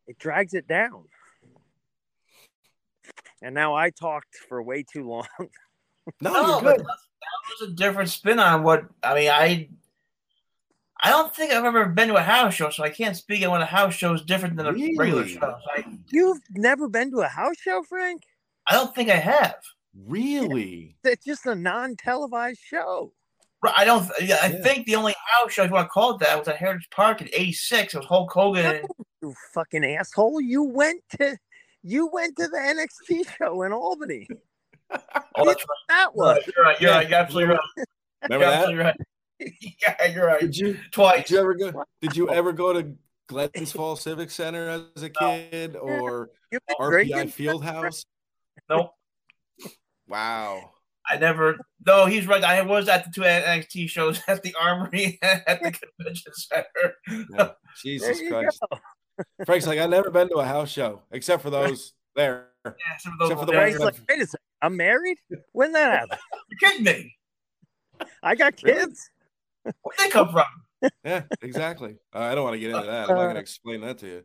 it 0.07 0.18
drags 0.18 0.55
it 0.55 0.66
down. 0.68 1.05
And 3.42 3.55
now 3.55 3.74
I 3.74 3.90
talked 3.90 4.37
for 4.48 4.62
way 4.62 4.83
too 4.83 5.09
long. 5.09 5.27
No, 6.20 6.33
No, 6.35 6.61
but 6.62 6.77
that 6.77 6.85
was 6.85 7.68
a 7.70 7.72
different 7.72 8.11
spin 8.11 8.38
on 8.38 8.62
what 8.62 8.85
I 9.03 9.14
mean. 9.14 9.31
I 9.31 9.70
I 11.03 11.09
don't 11.11 11.35
think 11.35 11.50
I've 11.50 11.64
ever 11.64 11.87
been 11.87 12.09
to 12.09 12.16
a 12.16 12.22
house 12.22 12.53
show, 12.55 12.68
so 12.68 12.85
I 12.85 12.90
can't 12.90 13.16
speak 13.16 13.42
on 13.42 13.50
what 13.50 13.62
a 13.62 13.66
house 13.66 13.94
show 13.94 14.12
is 14.12 14.20
different 14.20 14.57
than 14.57 14.66
a 14.66 14.72
regular 14.72 15.03
Really? 15.22 15.29
show. 15.29 15.57
I, 15.74 15.85
You've 16.11 16.40
never 16.50 16.88
been 16.88 17.11
to 17.12 17.20
a 17.20 17.27
house 17.27 17.57
show, 17.59 17.83
Frank? 17.88 18.22
I 18.68 18.74
don't 18.74 18.94
think 18.94 19.09
I 19.09 19.16
have. 19.16 19.57
Really? 20.07 20.96
It's 21.05 21.24
just 21.24 21.46
a 21.46 21.55
non-televised 21.55 22.61
show. 22.61 23.12
Right, 23.64 23.72
I 23.79 23.85
don't. 23.87 24.07
I 24.20 24.24
Yeah. 24.24 24.48
think 24.62 24.85
the 24.85 24.94
only 24.94 25.14
house 25.27 25.53
show 25.55 25.62
if 25.62 25.70
you 25.70 25.74
want 25.74 25.87
to 25.87 25.90
call 25.90 26.14
it 26.16 26.18
that 26.18 26.38
was 26.38 26.46
at 26.48 26.57
Heritage 26.57 26.90
Park 26.90 27.22
in 27.22 27.31
'86. 27.33 27.94
It 27.94 27.96
was 27.96 28.07
Hulk 28.07 28.31
Hogan. 28.31 28.66
And, 28.66 28.87
You 29.22 29.35
fucking 29.55 29.83
asshole! 29.87 30.38
You 30.42 30.64
went 30.64 31.00
to 31.18 31.38
you 31.83 32.09
went 32.12 32.37
to 32.37 32.46
the 32.46 32.59
NXT 32.59 33.24
show 33.38 33.62
in 33.62 33.72
Albany. 33.72 34.29
oh, 34.90 35.46
that's 35.46 35.62
right. 35.62 35.79
That 35.88 36.14
was 36.14 36.42
You're 36.55 36.62
right. 36.66 36.79
You're 36.79 36.90
right. 36.90 37.09
You're 37.09 37.18
absolutely 37.20 37.55
right. 37.55 37.87
Remember 38.24 38.44
you're 38.44 38.53
that? 38.53 38.59
absolutely 38.61 38.85
right. 38.85 38.96
yeah, 39.98 40.07
you're 40.09 40.27
right. 40.27 40.40
Did 40.40 40.57
you 40.59 40.79
Twice. 40.90 41.29
did 41.29 41.31
you 41.31 41.38
ever 41.38 41.55
go 41.55 41.85
did 42.03 42.16
you 42.16 42.29
ever 42.29 42.53
go 42.53 42.74
to 42.74 42.94
Glens 43.29 43.72
Falls 43.72 44.03
Civic 44.03 44.31
Center 44.31 44.68
as 44.94 45.03
a 45.03 45.09
kid 45.09 45.77
or 45.77 46.29
RPI 46.79 46.90
drinking. 46.90 47.29
Fieldhouse? 47.29 48.05
Nope. 48.68 48.90
Wow. 50.07 50.70
I 51.09 51.17
never. 51.19 51.57
No, 51.87 52.07
he's 52.07 52.27
right. 52.27 52.43
I 52.43 52.62
was 52.62 52.88
at 52.88 53.05
the 53.05 53.11
two 53.11 53.21
NXT 53.23 53.88
shows 53.88 54.21
at 54.27 54.43
the 54.43 54.55
Armory 54.61 55.19
at 55.23 55.62
the 55.62 55.73
convention 55.73 56.33
center. 56.35 56.95
Yeah. 57.31 57.51
Jesus 57.83 58.21
Christ. 58.29 58.61
Frank's 59.45 59.67
like, 59.67 59.79
I've 59.79 59.90
never 59.90 60.11
been 60.11 60.29
to 60.31 60.37
a 60.37 60.45
house 60.45 60.71
show 60.71 61.03
except 61.11 61.43
for 61.43 61.51
those 61.51 61.93
there. 62.17 62.49
Yeah, 62.64 62.73
some 62.99 63.12
of 63.12 63.19
those 63.19 63.31
Except 63.31 63.40
for 63.40 63.53
the 63.53 63.59
ones 63.59 63.79
like, 63.79 63.95
wait 64.09 64.23
a 64.23 64.27
second, 64.27 64.40
I'm 64.62 64.77
married. 64.77 65.19
When 65.53 65.73
that 65.73 66.01
happened? 66.01 66.21
You're 66.51 66.71
kidding 66.71 66.85
me? 66.85 67.14
I 68.23 68.35
got 68.35 68.61
Really? 68.62 68.81
kids. 68.81 69.11
Where'd 69.62 69.99
they 69.99 70.09
come 70.09 70.31
from? 70.31 70.90
Yeah, 71.05 71.23
exactly. 71.43 71.97
Uh, 72.14 72.19
I 72.19 72.35
don't 72.35 72.45
want 72.45 72.55
to 72.55 72.61
get 72.61 72.71
into 72.71 72.87
that. 72.87 73.11
I'm 73.11 73.17
not 73.17 73.27
gonna 73.29 73.40
explain 73.40 73.81
that 73.83 73.99
to 73.99 74.07
you. 74.07 74.25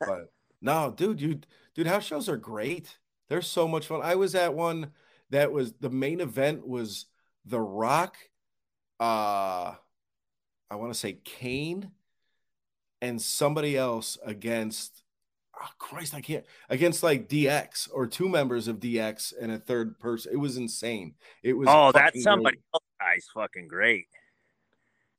But 0.00 0.30
no, 0.60 0.92
dude, 0.96 1.20
you 1.20 1.40
dude, 1.74 1.86
house 1.86 2.04
shows 2.04 2.28
are 2.28 2.36
great. 2.36 2.98
They're 3.28 3.42
so 3.42 3.68
much 3.68 3.86
fun. 3.86 4.00
I 4.02 4.14
was 4.14 4.34
at 4.34 4.54
one 4.54 4.92
that 5.30 5.52
was 5.52 5.72
the 5.80 5.90
main 5.90 6.20
event 6.20 6.66
was 6.66 7.06
The 7.44 7.60
Rock, 7.60 8.16
uh 9.00 9.74
I 10.70 10.74
want 10.74 10.92
to 10.92 10.98
say 10.98 11.14
Kane 11.24 11.90
and 13.00 13.20
somebody 13.22 13.76
else 13.76 14.18
against 14.24 15.02
oh 15.60 15.68
Christ, 15.78 16.14
I 16.14 16.20
can't 16.20 16.44
against 16.68 17.02
like 17.02 17.28
DX 17.28 17.88
or 17.92 18.06
two 18.06 18.28
members 18.28 18.68
of 18.68 18.80
DX 18.80 19.32
and 19.40 19.52
a 19.52 19.58
third 19.58 19.98
person. 19.98 20.32
It 20.32 20.36
was 20.38 20.56
insane. 20.56 21.14
It 21.42 21.54
was 21.54 21.68
Oh, 21.70 21.92
that's 21.92 22.22
somebody 22.22 22.56
great. 22.56 22.64
else. 22.74 22.84
Guy's 23.00 23.26
fucking 23.34 23.68
great. 23.68 24.06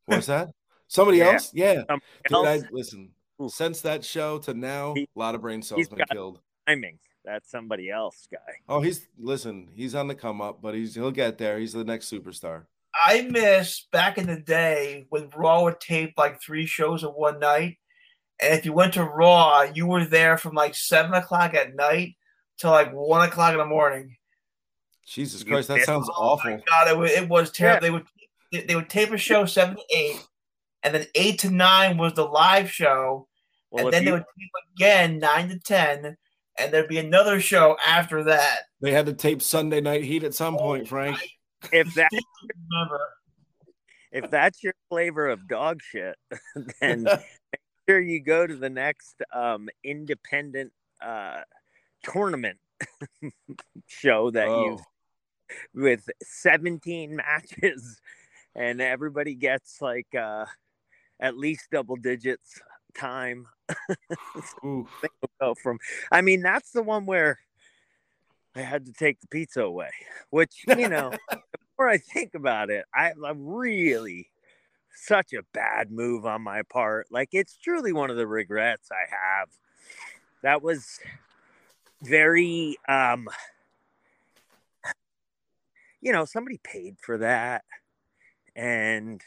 What's 0.05 0.27
that? 0.27 0.49
Somebody 0.87 1.19
Yeah. 1.19 1.33
else? 1.33 1.51
Yeah. 1.53 1.83
Somebody 2.29 2.59
Dude, 2.59 2.65
I 2.65 2.69
listen. 2.71 3.11
Ooh. 3.41 3.47
Since 3.49 3.81
that 3.81 4.03
show 4.03 4.37
to 4.39 4.53
now, 4.53 4.93
a 4.97 5.07
lot 5.15 5.33
of 5.35 5.41
brain 5.41 5.61
cells 5.61 5.77
he's 5.79 5.87
been 5.87 6.03
killed. 6.11 6.41
timing. 6.67 6.99
That's 7.25 7.49
somebody 7.51 7.89
else, 7.91 8.27
guy. 8.31 8.37
Oh, 8.67 8.81
he's 8.81 9.07
listen. 9.19 9.69
He's 9.73 9.93
on 9.95 10.07
the 10.07 10.15
come 10.15 10.41
up, 10.41 10.61
but 10.61 10.73
he's 10.73 10.95
he'll 10.95 11.11
get 11.11 11.37
there. 11.37 11.59
He's 11.59 11.73
the 11.73 11.83
next 11.83 12.11
superstar. 12.11 12.63
I 13.05 13.21
miss 13.21 13.87
back 13.91 14.17
in 14.17 14.25
the 14.27 14.39
day 14.39 15.05
when 15.09 15.29
Raw 15.35 15.63
would 15.63 15.79
tape 15.79 16.13
like 16.17 16.41
three 16.41 16.65
shows 16.65 17.03
in 17.03 17.09
one 17.09 17.39
night. 17.39 17.77
And 18.41 18.57
if 18.57 18.65
you 18.65 18.73
went 18.73 18.93
to 18.93 19.03
Raw, 19.03 19.63
you 19.63 19.85
were 19.85 20.05
there 20.05 20.37
from 20.37 20.55
like 20.55 20.73
seven 20.75 21.13
o'clock 21.13 21.53
at 21.53 21.75
night 21.75 22.15
till 22.57 22.71
like 22.71 22.91
one 22.91 23.27
o'clock 23.27 23.51
in 23.51 23.59
the 23.59 23.65
morning. 23.65 24.15
Jesus 25.05 25.43
Christ, 25.43 25.67
that 25.67 25.81
sounds 25.83 26.07
Oh 26.09 26.13
awful. 26.33 26.51
my 26.51 26.61
God, 26.67 26.87
it 26.87 26.97
was, 26.97 27.11
it 27.11 27.27
was 27.29 27.51
terrible. 27.51 27.75
Yeah. 27.75 27.79
They 27.79 27.91
would 27.91 28.05
they, 28.51 28.61
they 28.61 28.75
would 28.75 28.89
tape 28.89 29.11
a 29.11 29.17
show 29.17 29.45
seven 29.45 29.75
to 29.75 29.83
eight, 29.95 30.25
and 30.83 30.93
then 30.95 31.05
eight 31.15 31.39
to 31.39 31.51
nine 31.51 31.97
was 31.97 32.13
the 32.13 32.25
live 32.25 32.71
show, 32.71 33.27
Well, 33.71 33.85
and 33.85 33.87
if 33.87 33.91
then 33.93 34.05
they 34.05 34.11
would 34.13 34.23
tape 34.39 34.49
again 34.77 35.19
nine 35.19 35.49
to 35.49 35.59
ten, 35.59 36.17
and 36.59 36.73
there'd 36.73 36.87
be 36.87 36.97
another 36.97 37.39
show 37.39 37.77
after 37.85 38.23
that. 38.25 38.59
They 38.81 38.91
had 38.91 39.05
to 39.07 39.13
tape 39.13 39.41
Sunday 39.41 39.81
Night 39.81 40.03
Heat 40.03 40.23
at 40.23 40.33
some 40.33 40.57
point, 40.57 40.87
Frank. 40.87 41.17
if 41.71 41.93
that 41.95 42.09
if 44.11 44.29
that's 44.31 44.63
your 44.63 44.73
flavor 44.89 45.27
of 45.27 45.47
dog 45.47 45.81
shit, 45.81 46.15
then 46.81 47.03
make 47.03 47.19
sure 47.87 47.99
you 47.99 48.21
go 48.21 48.45
to 48.47 48.55
the 48.55 48.69
next 48.69 49.21
um, 49.33 49.69
independent 49.83 50.71
uh, 51.01 51.41
tournament 52.03 52.57
show 53.87 54.31
that 54.31 54.47
Oh, 54.47 54.65
you 54.65 54.79
with 55.73 56.07
17 56.21 57.15
matches 57.15 57.99
and 58.55 58.81
everybody 58.81 59.35
gets 59.35 59.81
like 59.81 60.07
uh, 60.15 60.45
at 61.19 61.37
least 61.37 61.71
double 61.71 61.95
digits 61.95 62.61
time 62.95 63.39
oof. 63.39 63.47
Go 65.39 65.53
from 65.61 65.77
i 66.11 66.21
mean 66.21 66.41
that's 66.41 66.71
the 66.71 66.83
one 66.83 67.05
where 67.05 67.39
i 68.55 68.61
had 68.61 68.85
to 68.85 68.93
take 68.93 69.19
the 69.21 69.27
pizza 69.27 69.61
away 69.61 69.91
which 70.29 70.63
you 70.67 70.89
know 70.89 71.11
the 71.31 71.39
more 71.77 71.89
i 71.89 71.97
think 71.97 72.33
about 72.35 72.69
it 72.69 72.85
I, 72.93 73.11
i'm 73.25 73.45
really 73.45 74.29
such 74.99 75.33
a 75.33 75.43
bad 75.53 75.91
move 75.91 76.25
on 76.25 76.41
my 76.41 76.61
part. 76.63 77.07
Like 77.11 77.29
it's 77.31 77.57
truly 77.57 77.93
one 77.93 78.09
of 78.09 78.17
the 78.17 78.27
regrets 78.27 78.89
i 78.91 79.09
have. 79.09 79.49
That 80.41 80.61
was 80.61 80.99
very 82.01 82.77
um 82.87 83.27
you 86.01 86.13
know 86.13 86.25
somebody 86.25 86.59
paid 86.63 86.97
for 87.01 87.17
that. 87.19 87.63
And 88.55 89.21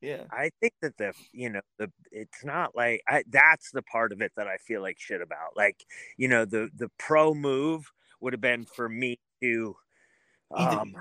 Yeah. 0.00 0.24
I 0.30 0.50
think 0.60 0.74
that 0.82 0.96
the 0.96 1.12
you 1.32 1.50
know 1.50 1.60
the 1.78 1.90
it's 2.12 2.44
not 2.44 2.76
like 2.76 3.02
I 3.08 3.24
that's 3.28 3.72
the 3.72 3.82
part 3.82 4.12
of 4.12 4.20
it 4.20 4.32
that 4.36 4.46
I 4.46 4.56
feel 4.58 4.80
like 4.80 4.98
shit 5.00 5.20
about. 5.20 5.56
Like 5.56 5.84
you 6.16 6.28
know 6.28 6.44
the 6.44 6.70
the 6.76 6.90
pro 6.98 7.34
move 7.34 7.90
would 8.20 8.32
have 8.32 8.40
been 8.40 8.64
for 8.64 8.88
me 8.88 9.18
to 9.42 9.76
um 10.54 10.94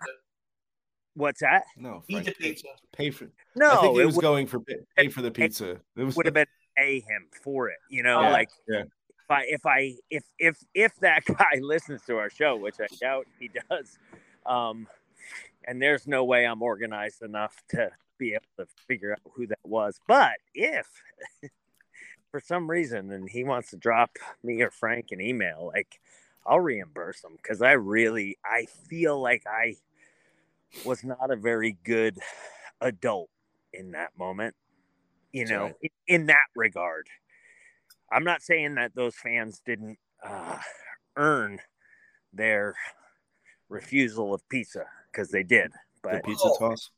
what's 1.13 1.41
that? 1.41 1.65
No, 1.75 2.03
Eat 2.07 2.13
Frank, 2.13 2.25
the 2.27 2.33
pizza. 2.33 2.67
Pay 2.91 3.11
for. 3.11 3.29
No, 3.55 3.71
I 3.71 3.81
think 3.81 3.95
he 3.95 4.01
it 4.01 4.05
was 4.05 4.15
would, 4.15 4.21
going 4.21 4.47
for 4.47 4.59
pay, 4.61 4.75
pay 4.95 5.09
for 5.09 5.21
the 5.21 5.31
pizza. 5.31 5.79
It 5.95 6.03
was 6.03 6.15
would 6.15 6.25
have 6.25 6.33
been 6.33 6.47
pay 6.77 6.99
him 6.99 7.27
for 7.43 7.69
it. 7.69 7.79
You 7.89 8.03
know, 8.03 8.21
Yeah, 8.21 8.31
like 8.31 8.49
yeah. 8.67 8.81
if 8.81 9.29
I 9.29 9.43
if 9.47 9.65
I 9.65 9.93
if 10.09 10.23
if 10.39 10.57
if 10.73 10.95
that 11.01 11.23
guy 11.37 11.59
listens 11.61 12.01
to 12.05 12.17
our 12.17 12.29
show, 12.29 12.55
which 12.55 12.75
I 12.79 12.87
doubt 12.99 13.27
he 13.39 13.49
does, 13.69 13.97
um, 14.45 14.87
and 15.65 15.81
there's 15.81 16.07
no 16.07 16.23
way 16.23 16.45
I'm 16.45 16.61
organized 16.61 17.21
enough 17.21 17.55
to 17.69 17.91
be 18.17 18.33
able 18.33 18.43
to 18.57 18.65
figure 18.87 19.11
out 19.11 19.19
who 19.33 19.47
that 19.47 19.59
was. 19.63 19.99
But 20.07 20.33
if 20.53 20.87
for 22.31 22.39
some 22.39 22.69
reason 22.69 23.11
and 23.11 23.29
he 23.29 23.43
wants 23.43 23.71
to 23.71 23.77
drop 23.77 24.17
me 24.43 24.61
or 24.61 24.71
Frank 24.71 25.07
an 25.11 25.21
email, 25.21 25.71
like 25.73 25.99
I'll 26.45 26.59
reimburse 26.59 27.23
him 27.23 27.31
because 27.35 27.61
I 27.61 27.73
really 27.73 28.37
I 28.45 28.67
feel 28.89 29.21
like 29.21 29.43
I 29.47 29.75
was 30.85 31.03
not 31.03 31.31
a 31.31 31.35
very 31.35 31.77
good 31.83 32.19
adult 32.81 33.29
in 33.73 33.91
that 33.91 34.17
moment. 34.17 34.55
You 35.31 35.45
know, 35.45 35.63
right. 35.63 35.75
in, 35.81 35.89
in 36.07 36.25
that 36.27 36.47
regard. 36.55 37.07
I'm 38.11 38.23
not 38.23 38.41
saying 38.41 38.75
that 38.75 38.95
those 38.95 39.15
fans 39.15 39.61
didn't 39.65 39.99
uh, 40.23 40.57
earn 41.17 41.59
their 42.33 42.75
refusal 43.69 44.33
of 44.33 44.47
pizza 44.49 44.85
because 45.11 45.29
they 45.29 45.43
did. 45.43 45.71
But 46.01 46.23
The 46.23 46.29
pizza 46.29 46.49
toss. 46.57 46.91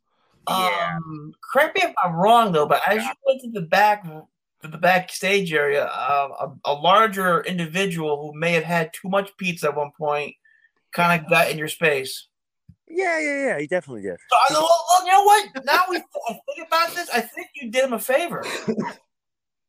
Yeah. 0.50 0.98
Um, 0.98 1.34
correct 1.52 1.76
me 1.78 1.84
if 1.84 1.94
I'm 2.04 2.14
wrong 2.16 2.52
though, 2.52 2.66
but 2.68 2.82
as 2.88 3.04
you 3.04 3.12
went 3.26 3.42
to 3.42 3.52
the 3.52 3.62
back 3.66 4.04
to 4.04 4.68
the 4.68 4.78
backstage 4.78 5.54
area, 5.54 5.86
uh, 5.86 6.48
a, 6.66 6.72
a 6.72 6.74
larger 6.74 7.42
individual 7.42 8.22
who 8.32 8.40
may 8.40 8.52
have 8.54 8.64
had 8.64 8.92
too 8.94 9.08
much 9.10 9.36
pizza 9.38 9.68
at 9.70 9.76
one 9.76 9.92
point 9.98 10.36
kind 10.92 11.22
of 11.22 11.30
got 11.30 11.50
in 11.52 11.58
your 11.58 11.68
space. 11.70 12.28
yeah, 12.88 13.20
yeah, 13.20 13.46
yeah, 13.48 13.60
he 13.60 13.68
definitely 13.68 14.02
did. 14.02 14.18
So, 14.30 14.36
I- 14.36 14.54
well, 14.54 14.70
well, 14.90 15.06
you 15.06 15.12
know 15.12 15.24
what? 15.24 15.66
Now 15.66 15.84
we 15.90 15.98
I 15.98 16.34
think 16.34 16.68
about 16.68 16.96
this. 16.96 17.10
I 17.12 17.22
think 17.22 17.48
you 17.56 17.72
did 17.72 17.86
him 17.86 17.94
a 17.94 18.00
favor. 18.00 18.44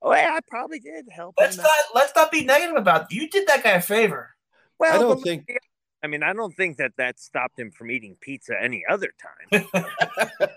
Oh, 0.03 0.15
yeah, 0.15 0.31
I 0.35 0.41
probably 0.49 0.81
did 0.81 1.05
help 1.11 1.35
Let's 1.39 1.57
him. 1.59 1.63
not 1.63 1.71
out. 1.71 1.95
let's 1.95 2.13
not 2.17 2.33
be 2.33 2.43
negative 2.43 2.75
about 2.77 3.03
it. 3.03 3.15
You 3.15 3.29
did 3.29 3.47
that 3.49 3.63
guy 3.63 3.73
a 3.73 3.83
favor. 3.83 4.31
Well, 4.79 4.95
I 4.95 4.99
don't 4.99 5.17
but- 5.17 5.23
think 5.25 5.59
I 6.03 6.07
mean, 6.07 6.23
I 6.23 6.33
don't 6.33 6.57
think 6.57 6.79
that 6.79 6.93
that 6.97 7.21
stopped 7.21 7.59
him 7.61 7.71
from 7.71 7.91
eating 7.91 8.17
pizza 8.19 8.55
any 8.59 8.83
other 8.89 9.13
time. 9.51 9.67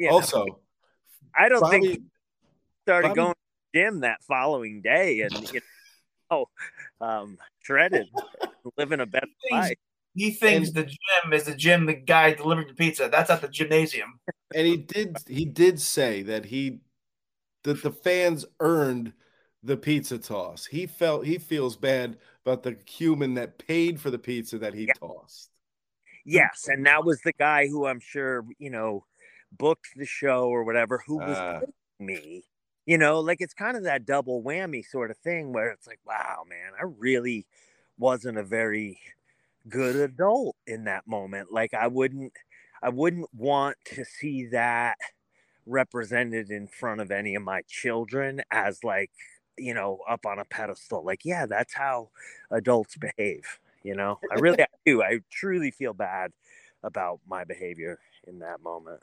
You 0.00 0.08
know, 0.08 0.14
also 0.14 0.60
I 1.38 1.48
don't 1.50 1.60
think 1.68 1.84
Bobby, 1.84 1.88
he 1.96 2.02
started 2.84 3.08
Bobby- 3.08 3.16
going 3.20 3.34
to 3.34 3.38
the 3.74 3.78
gym 3.78 4.00
that 4.00 4.22
following 4.26 4.80
day 4.80 5.20
and 5.20 5.34
you 5.52 5.60
know, 6.30 6.46
um, 7.02 7.36
shredded, 7.60 8.08
living 8.78 9.00
a 9.00 9.06
better 9.14 9.26
Things- 9.48 9.52
life. 9.68 9.78
He 10.14 10.30
thinks 10.32 10.68
And- 10.70 10.76
the 10.76 10.84
gym 10.84 11.32
is 11.34 11.44
the 11.44 11.54
gym 11.54 11.84
the 11.86 11.92
guy 11.94 12.32
delivering 12.34 12.66
the 12.68 12.74
pizza. 12.74 13.08
That's 13.12 13.28
at 13.30 13.42
the 13.42 13.48
gymnasium. 13.48 14.18
and 14.54 14.66
he 14.66 14.76
did 14.78 15.18
he 15.28 15.44
did 15.44 15.78
say 15.80 16.22
that 16.22 16.46
he 16.46 16.80
that 17.64 17.82
the 17.82 17.92
fans 17.92 18.46
earned 18.58 19.12
the 19.62 19.76
pizza 19.76 20.18
toss. 20.18 20.64
He 20.64 20.86
felt 20.86 21.26
he 21.26 21.36
feels 21.36 21.76
bad 21.76 22.16
about 22.46 22.62
the 22.62 22.76
human 22.88 23.34
that 23.34 23.58
paid 23.58 24.00
for 24.00 24.10
the 24.10 24.18
pizza 24.18 24.56
that 24.58 24.72
he 24.72 24.86
Yeah. 24.86 24.94
tossed. 24.94 25.50
Yes, 26.24 26.66
and 26.68 26.86
that 26.86 27.04
was 27.04 27.20
the 27.22 27.32
guy 27.34 27.66
who 27.68 27.86
I'm 27.86 28.00
sure 28.00 28.44
you 28.58 28.70
know 28.70 29.04
booked 29.52 29.88
the 29.96 30.06
show 30.06 30.48
or 30.48 30.64
whatever. 30.64 31.02
Who 31.06 31.18
was 31.18 31.36
ah. 31.38 31.60
with 31.60 31.70
me? 31.98 32.44
You 32.86 32.98
know, 32.98 33.20
like 33.20 33.40
it's 33.40 33.54
kind 33.54 33.76
of 33.76 33.84
that 33.84 34.06
double 34.06 34.42
whammy 34.42 34.84
sort 34.84 35.10
of 35.10 35.18
thing 35.18 35.52
where 35.52 35.70
it's 35.70 35.86
like, 35.86 36.00
wow, 36.06 36.44
man, 36.48 36.72
I 36.78 36.84
really 36.98 37.46
wasn't 37.98 38.38
a 38.38 38.42
very 38.42 38.98
good 39.68 39.96
adult 39.96 40.56
in 40.66 40.84
that 40.84 41.06
moment. 41.06 41.52
Like 41.52 41.74
I 41.74 41.86
wouldn't, 41.86 42.32
I 42.82 42.88
wouldn't 42.88 43.28
want 43.34 43.76
to 43.94 44.04
see 44.04 44.46
that 44.46 44.96
represented 45.66 46.50
in 46.50 46.66
front 46.66 47.00
of 47.00 47.10
any 47.10 47.34
of 47.34 47.42
my 47.42 47.62
children 47.68 48.42
as 48.50 48.82
like 48.82 49.10
you 49.58 49.74
know 49.74 49.98
up 50.08 50.24
on 50.26 50.38
a 50.38 50.44
pedestal 50.44 51.04
like 51.04 51.24
yeah 51.24 51.46
that's 51.46 51.74
how 51.74 52.08
adults 52.50 52.96
behave 52.96 53.60
you 53.82 53.94
know 53.94 54.18
i 54.32 54.38
really 54.38 54.60
I 54.62 54.66
do 54.86 55.02
i 55.02 55.20
truly 55.30 55.70
feel 55.70 55.92
bad 55.92 56.32
about 56.82 57.20
my 57.28 57.44
behavior 57.44 57.98
in 58.26 58.38
that 58.40 58.62
moment 58.62 59.00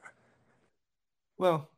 Well, 1.37 1.69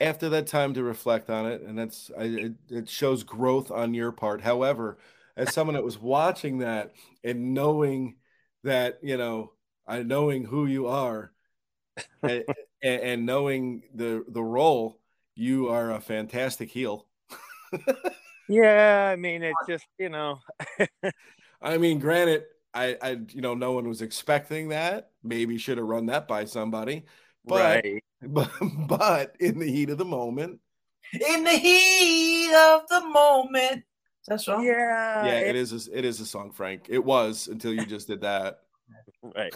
after 0.00 0.28
that 0.30 0.46
time 0.46 0.74
to 0.74 0.82
reflect 0.82 1.30
on 1.30 1.46
it, 1.46 1.62
and 1.62 1.78
that's 1.78 2.10
I, 2.16 2.24
it, 2.24 2.52
it 2.68 2.88
shows 2.88 3.22
growth 3.22 3.70
on 3.70 3.94
your 3.94 4.12
part. 4.12 4.40
However, 4.40 4.98
as 5.36 5.52
someone 5.52 5.74
that 5.74 5.84
was 5.84 5.98
watching 5.98 6.58
that 6.58 6.92
and 7.22 7.54
knowing 7.54 8.16
that 8.64 8.98
you 9.02 9.16
know, 9.16 9.52
I 9.86 10.02
knowing 10.02 10.44
who 10.44 10.66
you 10.66 10.86
are, 10.88 11.32
and, 12.22 12.44
and 12.82 13.26
knowing 13.26 13.82
the 13.94 14.24
the 14.28 14.42
role, 14.42 15.00
you 15.34 15.68
are 15.68 15.92
a 15.92 16.00
fantastic 16.00 16.70
heel. 16.70 17.06
yeah 18.48 19.10
i 19.12 19.16
mean 19.16 19.42
it's 19.42 19.66
just 19.66 19.86
you 19.98 20.08
know 20.08 20.38
I 21.62 21.78
mean, 21.78 21.98
granted, 21.98 22.44
I, 22.72 22.96
I, 23.00 23.10
you 23.30 23.40
know, 23.40 23.54
no 23.54 23.72
one 23.72 23.88
was 23.88 24.02
expecting 24.02 24.68
that. 24.68 25.10
Maybe 25.22 25.56
should 25.58 25.78
have 25.78 25.86
run 25.86 26.06
that 26.06 26.28
by 26.28 26.44
somebody, 26.44 27.04
but, 27.44 27.84
right 27.84 28.04
but, 28.22 28.50
but 28.88 29.36
in 29.40 29.58
the 29.58 29.66
heat 29.70 29.90
of 29.90 29.98
the 29.98 30.04
moment, 30.04 30.60
In 31.12 31.44
the 31.44 31.50
heat 31.50 32.52
of 32.54 32.82
the 32.88 33.00
moment. 33.06 33.84
That's 34.26 34.48
wrong. 34.48 34.64
yeah 34.64 35.24
yeah, 35.24 35.38
it- 35.40 35.48
it 35.48 35.56
is. 35.56 35.88
A, 35.88 35.98
it 35.98 36.04
is 36.04 36.20
a 36.20 36.26
song, 36.26 36.50
Frank. 36.50 36.86
It 36.88 37.04
was 37.04 37.46
until 37.48 37.74
you 37.74 37.84
just 37.86 38.06
did 38.08 38.22
that. 38.22 38.60
right 39.22 39.54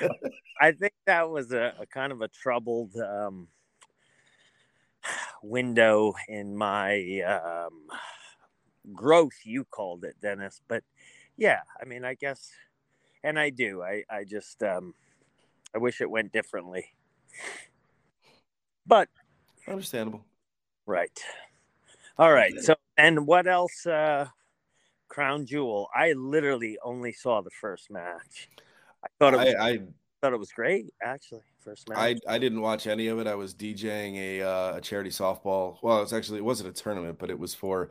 i 0.60 0.72
think 0.72 0.92
that 1.06 1.30
was 1.30 1.52
a, 1.52 1.72
a 1.78 1.86
kind 1.86 2.10
of 2.12 2.20
a 2.20 2.28
troubled 2.28 2.94
um 2.96 3.46
window 5.42 6.12
in 6.28 6.56
my 6.56 7.20
um 7.22 7.86
growth 8.92 9.38
you 9.44 9.64
called 9.64 10.04
it 10.04 10.16
dennis 10.20 10.60
but 10.68 10.82
yeah 11.36 11.60
i 11.80 11.84
mean 11.84 12.04
i 12.04 12.14
guess 12.14 12.50
and 13.22 13.38
i 13.38 13.48
do 13.48 13.82
i 13.82 14.02
i 14.10 14.24
just 14.24 14.62
um 14.62 14.92
i 15.74 15.78
wish 15.78 16.00
it 16.00 16.10
went 16.10 16.32
differently 16.32 16.86
but 18.86 19.08
Understandable. 19.68 20.24
right 20.86 21.18
all 22.18 22.32
right 22.32 22.54
so 22.60 22.74
and 22.96 23.26
what 23.26 23.46
else 23.46 23.86
uh 23.86 24.26
crown 25.08 25.46
jewel 25.46 25.88
i 25.94 26.12
literally 26.12 26.78
only 26.82 27.12
saw 27.12 27.40
the 27.40 27.50
first 27.50 27.90
match 27.90 28.48
i 29.04 29.08
thought 29.18 29.34
it 29.34 29.38
was, 29.38 29.54
I, 29.54 29.68
I, 29.68 29.78
thought 30.20 30.32
it 30.32 30.38
was 30.38 30.52
great 30.52 30.86
actually 31.02 31.42
first 31.66 31.88
match 31.88 31.98
I, 31.98 32.34
I 32.34 32.38
didn't 32.38 32.60
watch 32.60 32.86
any 32.86 33.08
of 33.08 33.18
it. 33.18 33.26
I 33.26 33.34
was 33.34 33.52
DJing 33.52 34.16
a 34.16 34.42
uh, 34.42 34.76
a 34.76 34.80
charity 34.80 35.10
softball. 35.10 35.78
Well, 35.82 36.00
it's 36.02 36.12
actually 36.12 36.38
it 36.38 36.44
wasn't 36.44 36.70
a 36.70 36.72
tournament, 36.72 37.18
but 37.18 37.28
it 37.28 37.38
was 37.38 37.54
for 37.54 37.90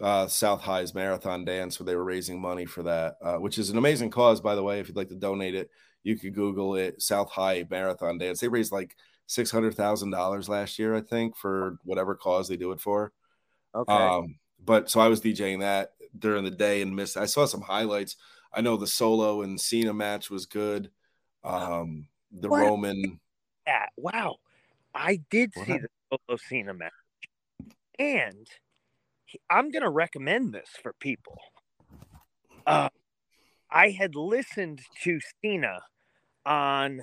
uh, 0.00 0.26
South 0.26 0.60
High's 0.60 0.94
marathon 0.94 1.44
dance, 1.44 1.78
where 1.78 1.86
they 1.86 1.96
were 1.96 2.04
raising 2.04 2.40
money 2.40 2.66
for 2.66 2.82
that, 2.84 3.16
uh, 3.22 3.36
which 3.36 3.58
is 3.58 3.70
an 3.70 3.78
amazing 3.78 4.10
cause, 4.10 4.40
by 4.40 4.54
the 4.54 4.62
way. 4.62 4.80
If 4.80 4.88
you'd 4.88 4.96
like 4.96 5.08
to 5.08 5.16
donate 5.16 5.54
it, 5.54 5.70
you 6.06 6.16
could 6.16 6.34
Google 6.34 6.76
it. 6.76 7.02
South 7.02 7.30
High 7.32 7.66
marathon 7.68 8.16
dance. 8.16 8.38
They 8.38 8.46
raised 8.46 8.70
like 8.70 8.94
six 9.26 9.50
hundred 9.50 9.74
thousand 9.74 10.10
dollars 10.10 10.48
last 10.48 10.78
year, 10.78 10.94
I 10.94 11.00
think, 11.00 11.36
for 11.36 11.78
whatever 11.82 12.14
cause 12.14 12.46
they 12.46 12.56
do 12.56 12.70
it 12.70 12.80
for. 12.80 13.12
okay 13.74 13.92
Um, 13.92 14.36
but 14.64 14.88
so 14.88 15.00
I 15.00 15.08
was 15.08 15.20
DJing 15.20 15.60
that 15.60 15.94
during 16.16 16.44
the 16.44 16.50
day 16.52 16.80
and 16.80 16.94
missed. 16.94 17.16
I 17.16 17.26
saw 17.26 17.44
some 17.44 17.60
highlights. 17.60 18.14
I 18.54 18.60
know 18.60 18.76
the 18.76 18.86
solo 18.86 19.42
and 19.42 19.60
Cena 19.60 19.92
match 19.92 20.30
was 20.30 20.46
good. 20.46 20.90
Um, 21.42 22.06
the 22.30 22.48
What? 22.48 22.60
Roman. 22.60 23.20
Yeah, 23.66 23.86
wow. 23.96 24.36
I 24.94 25.20
did 25.28 25.50
What 25.54 25.66
see 25.66 25.78
the 25.78 25.88
Solo 26.08 26.38
Cena 26.48 26.72
match. 26.72 26.92
And 27.98 28.46
I'm 29.50 29.70
going 29.70 29.82
to 29.82 29.90
recommend 29.90 30.54
this 30.54 30.68
for 30.82 30.92
people. 31.00 31.36
Uh, 32.64 32.88
I 33.70 33.90
had 33.90 34.14
listened 34.14 34.82
to 35.02 35.18
Cena 35.42 35.80
on 36.46 37.02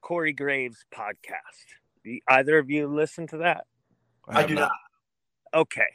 Corey 0.00 0.32
Graves' 0.32 0.84
podcast. 0.92 1.76
The- 2.02 2.22
Either 2.26 2.58
of 2.58 2.70
you 2.70 2.88
listen 2.88 3.26
to 3.28 3.38
that? 3.38 3.64
I 4.26 4.40
have 4.40 4.48
do 4.48 4.54
not. 4.56 4.72
Okay. 5.54 5.90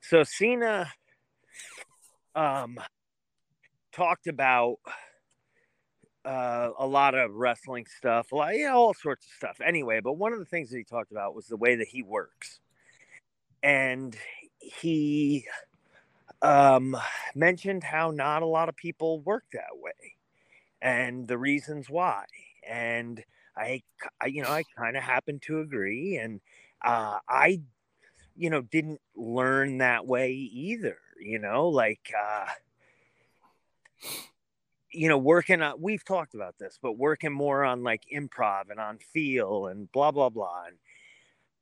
So 0.00 0.24
Cena 0.24 0.90
um 2.34 2.78
talked 3.92 4.26
about 4.26 4.78
uh, 6.24 6.70
a 6.78 6.86
lot 6.86 7.14
of 7.14 7.34
wrestling 7.34 7.86
stuff, 7.98 8.32
a 8.32 8.36
lot, 8.36 8.56
yeah, 8.56 8.72
all 8.72 8.94
sorts 8.94 9.26
of 9.26 9.32
stuff. 9.32 9.60
Anyway, 9.64 10.00
but 10.00 10.14
one 10.14 10.32
of 10.32 10.38
the 10.38 10.44
things 10.44 10.70
that 10.70 10.78
he 10.78 10.84
talked 10.84 11.10
about 11.10 11.34
was 11.34 11.46
the 11.46 11.56
way 11.56 11.74
that 11.76 11.88
he 11.88 12.02
works, 12.02 12.60
and 13.62 14.16
he 14.60 15.46
um, 16.40 16.96
mentioned 17.34 17.82
how 17.82 18.10
not 18.10 18.42
a 18.42 18.46
lot 18.46 18.68
of 18.68 18.76
people 18.76 19.20
work 19.20 19.44
that 19.52 19.74
way, 19.74 20.14
and 20.82 21.26
the 21.26 21.38
reasons 21.38 21.88
why. 21.88 22.24
And 22.68 23.24
I, 23.56 23.82
I 24.20 24.26
you 24.26 24.42
know, 24.42 24.50
I 24.50 24.64
kind 24.76 24.96
of 24.96 25.02
happen 25.02 25.38
to 25.46 25.60
agree, 25.60 26.16
and 26.16 26.40
uh, 26.84 27.18
I, 27.28 27.60
you 28.36 28.50
know, 28.50 28.60
didn't 28.60 29.00
learn 29.16 29.78
that 29.78 30.06
way 30.06 30.32
either. 30.32 30.98
You 31.20 31.38
know, 31.38 31.68
like. 31.68 32.12
Uh, 32.18 32.46
you 34.94 35.08
know, 35.08 35.16
working 35.16 35.62
on, 35.62 35.80
we've 35.80 36.04
talked 36.04 36.34
about 36.34 36.58
this, 36.58 36.78
but 36.80 36.98
working 36.98 37.32
more 37.32 37.64
on 37.64 37.82
like 37.82 38.02
improv 38.14 38.70
and 38.70 38.78
on 38.78 38.98
feel 38.98 39.66
and 39.66 39.90
blah, 39.90 40.10
blah, 40.10 40.28
blah. 40.28 40.64
And 40.66 40.76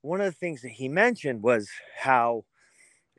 one 0.01 0.21
of 0.21 0.27
the 0.27 0.33
things 0.39 0.63
that 0.63 0.73
he 0.73 0.89
mentioned 0.89 1.43
was 1.43 1.71
how, 1.97 2.45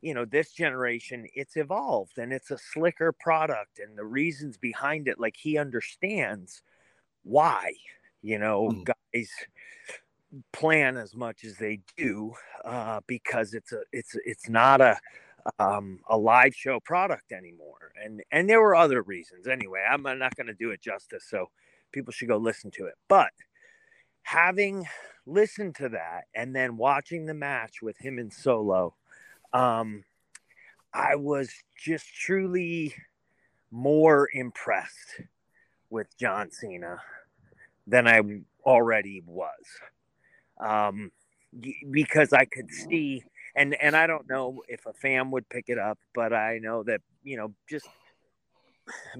you 0.02 0.14
know, 0.14 0.26
this 0.26 0.52
generation, 0.52 1.28
it's 1.36 1.58
evolved 1.58 2.18
and 2.18 2.34
it's 2.34 2.52
a 2.52 2.58
slicker 2.58 3.12
product 3.12 3.80
and 3.80 3.97
the 3.97 4.06
reasons 4.06 4.58
behind 4.58 5.08
it, 5.08 5.20
like 5.20 5.36
he 5.38 5.58
understands 5.58 6.64
why, 7.24 7.74
you 8.22 8.39
know, 8.39 8.70
Mhm. 8.70 8.93
guys 9.14 9.30
plan 10.54 10.97
as 10.97 11.16
much 11.16 11.43
as 11.43 11.58
they 11.58 11.82
do 11.97 12.34
uh, 12.66 13.02
because 13.08 13.54
it's 13.54 13.72
a, 13.74 13.82
it's, 13.91 14.16
it's 14.26 14.49
not 14.49 14.82
a, 14.82 14.97
um, 15.60 15.99
a 16.10 16.18
live 16.18 16.56
show 16.56 16.80
product 16.80 17.32
anymore. 17.32 17.91
And 18.02 18.24
and 18.32 18.49
there 18.49 18.62
were 18.62 18.76
other 18.76 19.02
reasons. 19.02 19.47
Anyway, 19.47 19.84
I'm 19.89 20.04
not 20.04 20.36
going 20.36 20.47
to 20.47 20.54
do 20.54 20.72
it 20.72 20.82
justice. 20.82 21.26
So 21.28 21.49
people 21.91 22.12
should 22.14 22.28
go 22.28 22.38
listen 22.38 22.72
to 22.72 22.86
it. 22.86 22.95
But 23.08 23.32
having 24.24 24.86
listened 25.26 25.76
to 25.76 25.89
that 25.89 26.26
and 26.36 26.56
then 26.56 26.78
watching 26.78 27.26
the 27.26 27.34
match 27.34 27.82
with 27.82 27.97
him 27.97 28.20
in 28.20 28.30
solo, 28.32 28.95
um, 29.54 30.04
I 30.93 31.16
was 31.16 31.49
just 31.78 32.14
truly 32.14 32.93
more 33.72 34.30
impressed 34.34 35.22
with 35.89 36.08
John 36.18 36.52
Cena 36.52 37.02
than 37.88 38.08
I 38.08 38.22
already 38.66 39.22
was. 39.26 39.52
Um, 40.60 41.12
because 41.89 42.32
I 42.34 42.45
could 42.45 42.72
see, 42.72 43.24
and 43.56 43.76
and 43.82 43.95
I 43.95 44.08
don't 44.08 44.30
know 44.30 44.62
if 44.68 44.86
a 44.86 44.93
fan 44.93 45.32
would 45.32 45.49
pick 45.49 45.66
it 45.68 45.78
up, 45.78 45.97
but 46.14 46.34
I 46.34 46.60
know 46.60 46.84
that 46.84 47.02
you 47.24 47.36
know 47.38 47.54
just 47.70 47.88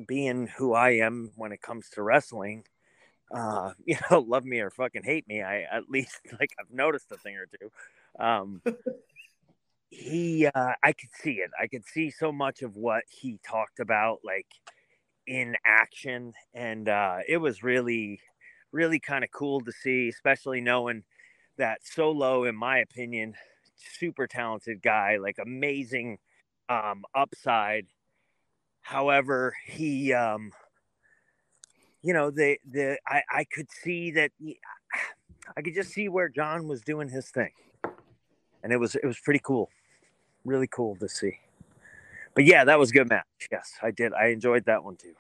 being 0.08 0.48
who 0.48 0.74
I 0.74 0.92
am 0.92 1.32
when 1.36 1.52
it 1.52 1.62
comes 1.62 1.90
to 1.92 2.04
wrestling, 2.04 2.64
uh, 3.34 3.72
you 3.86 3.98
know, 4.10 4.20
love 4.20 4.46
me 4.46 4.60
or 4.60 4.70
fucking 4.70 5.04
hate 5.04 5.28
me, 5.28 5.42
I 5.42 5.62
at 5.62 5.90
least 5.90 6.20
like 6.40 6.52
I've 6.60 6.74
noticed 6.74 7.12
a 7.12 7.18
thing 7.18 7.36
or 7.36 7.48
two. 7.48 7.72
Um, 8.24 8.62
he, 9.92 10.48
uh, 10.48 10.74
I 10.82 10.94
could 10.94 11.10
see 11.14 11.34
it. 11.34 11.52
I 11.62 11.68
could 11.68 11.86
see 11.86 12.10
so 12.10 12.32
much 12.32 12.62
of 12.62 12.78
what 12.78 13.04
he 13.10 13.40
talked 13.46 13.80
about, 13.80 14.20
like 14.24 14.48
in 15.28 15.56
action, 15.66 16.34
and 16.54 16.88
uh, 16.90 17.18
it 17.28 17.38
was 17.38 17.62
really, 17.62 18.22
really 18.72 19.00
kind 19.00 19.24
of 19.24 19.32
cool 19.32 19.62
to 19.62 19.72
see, 19.72 20.08
especially 20.08 20.62
knowing 20.62 21.04
that 21.58 21.80
Solo, 21.84 22.46
in 22.46 22.56
my 22.56 22.80
opinion, 22.80 23.36
super 23.76 24.28
talented 24.28 24.82
guy, 24.82 25.18
like 25.18 25.38
amazing 25.40 26.18
um, 26.70 27.04
upside. 27.14 27.86
However, 28.82 29.54
he, 29.66 30.14
um, 30.14 30.52
you 32.02 32.14
know, 32.14 32.32
the 32.32 32.58
the 32.70 32.98
I 33.06 33.24
I 33.30 33.44
could 33.44 33.70
see 33.72 34.12
that 34.12 34.32
I 35.58 35.62
could 35.62 35.76
just 35.76 35.92
see 35.92 36.08
where 36.08 36.30
John 36.30 36.68
was 36.68 36.82
doing 36.82 37.10
his 37.10 37.30
thing, 37.30 37.52
and 38.64 38.72
it 38.72 38.78
was 38.78 38.96
it 38.96 39.06
was 39.06 39.20
pretty 39.20 39.42
cool, 39.44 39.70
really 40.46 40.68
cool 40.68 40.96
to 40.98 41.10
see. 41.10 41.40
But 42.34 42.46
yeah, 42.46 42.64
that 42.66 42.80
was 42.80 42.92
a 42.92 42.94
good 42.94 43.10
match. 43.10 43.26
Yes, 43.52 43.74
I 43.82 43.92
did. 43.92 44.14
I 44.14 44.28
enjoyed 44.28 44.66
that 44.66 44.84
one 44.84 44.96
too. 44.96 45.14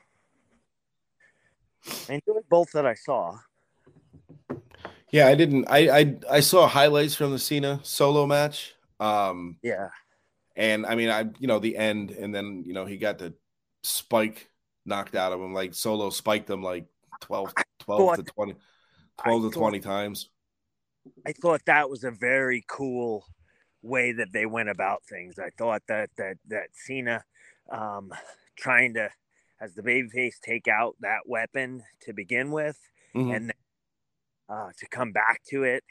I 2.10 2.14
enjoyed 2.14 2.48
both 2.50 2.72
that 2.72 2.86
I 2.86 2.94
saw. 2.94 3.38
Yeah, 5.12 5.28
I 5.28 5.36
didn't. 5.36 5.66
I 5.70 6.00
I 6.00 6.16
I 6.30 6.40
saw 6.40 6.68
highlights 6.68 7.16
from 7.16 7.32
the 7.32 7.40
Cena 7.40 7.80
solo 7.84 8.26
match. 8.26 8.76
Um, 9.00 9.58
yeah, 9.62 9.90
and 10.56 10.86
I 10.86 10.96
mean, 10.96 11.10
I 11.10 11.26
you 11.40 11.48
know 11.48 11.60
the 11.60 11.76
end, 11.76 12.12
and 12.12 12.34
then 12.34 12.64
you 12.66 12.74
know 12.74 12.86
he 12.86 12.98
got 12.98 13.18
the 13.18 13.34
spike 13.84 14.50
knocked 14.86 15.16
out 15.16 15.34
of 15.34 15.42
him. 15.42 15.54
Like 15.54 15.74
solo 15.74 16.10
spiked 16.12 16.50
him 16.50 16.64
like 16.64 16.86
12, 17.22 17.54
12 17.80 18.16
to 18.18 18.24
20, 18.24 18.56
12 19.24 19.44
to 19.44 19.60
20 19.60 19.80
times. 19.80 20.30
I 21.26 21.34
thought 21.34 21.66
that 21.66 21.90
was 21.90 22.04
a 22.04 22.12
very 22.12 22.64
cool 22.68 23.26
way 23.82 24.12
that 24.12 24.32
they 24.32 24.46
went 24.46 24.70
about 24.70 25.04
things. 25.04 25.40
I 25.40 25.50
thought 25.58 25.84
that 25.88 26.10
that 26.18 26.38
that 26.48 26.70
Cena 26.74 27.24
um, 27.72 28.12
trying 28.56 28.94
to 28.96 29.10
as 29.60 29.76
the 29.76 29.82
babyface 29.82 30.40
take 30.42 30.68
out 30.68 30.96
that 31.02 31.28
weapon 31.28 31.84
to 32.02 32.14
begin 32.14 32.52
with, 32.52 32.80
mm-hmm. 33.16 33.32
and 33.32 33.54
uh, 34.50 34.70
to 34.78 34.88
come 34.88 35.12
back 35.12 35.42
to 35.50 35.64
it 35.64 35.84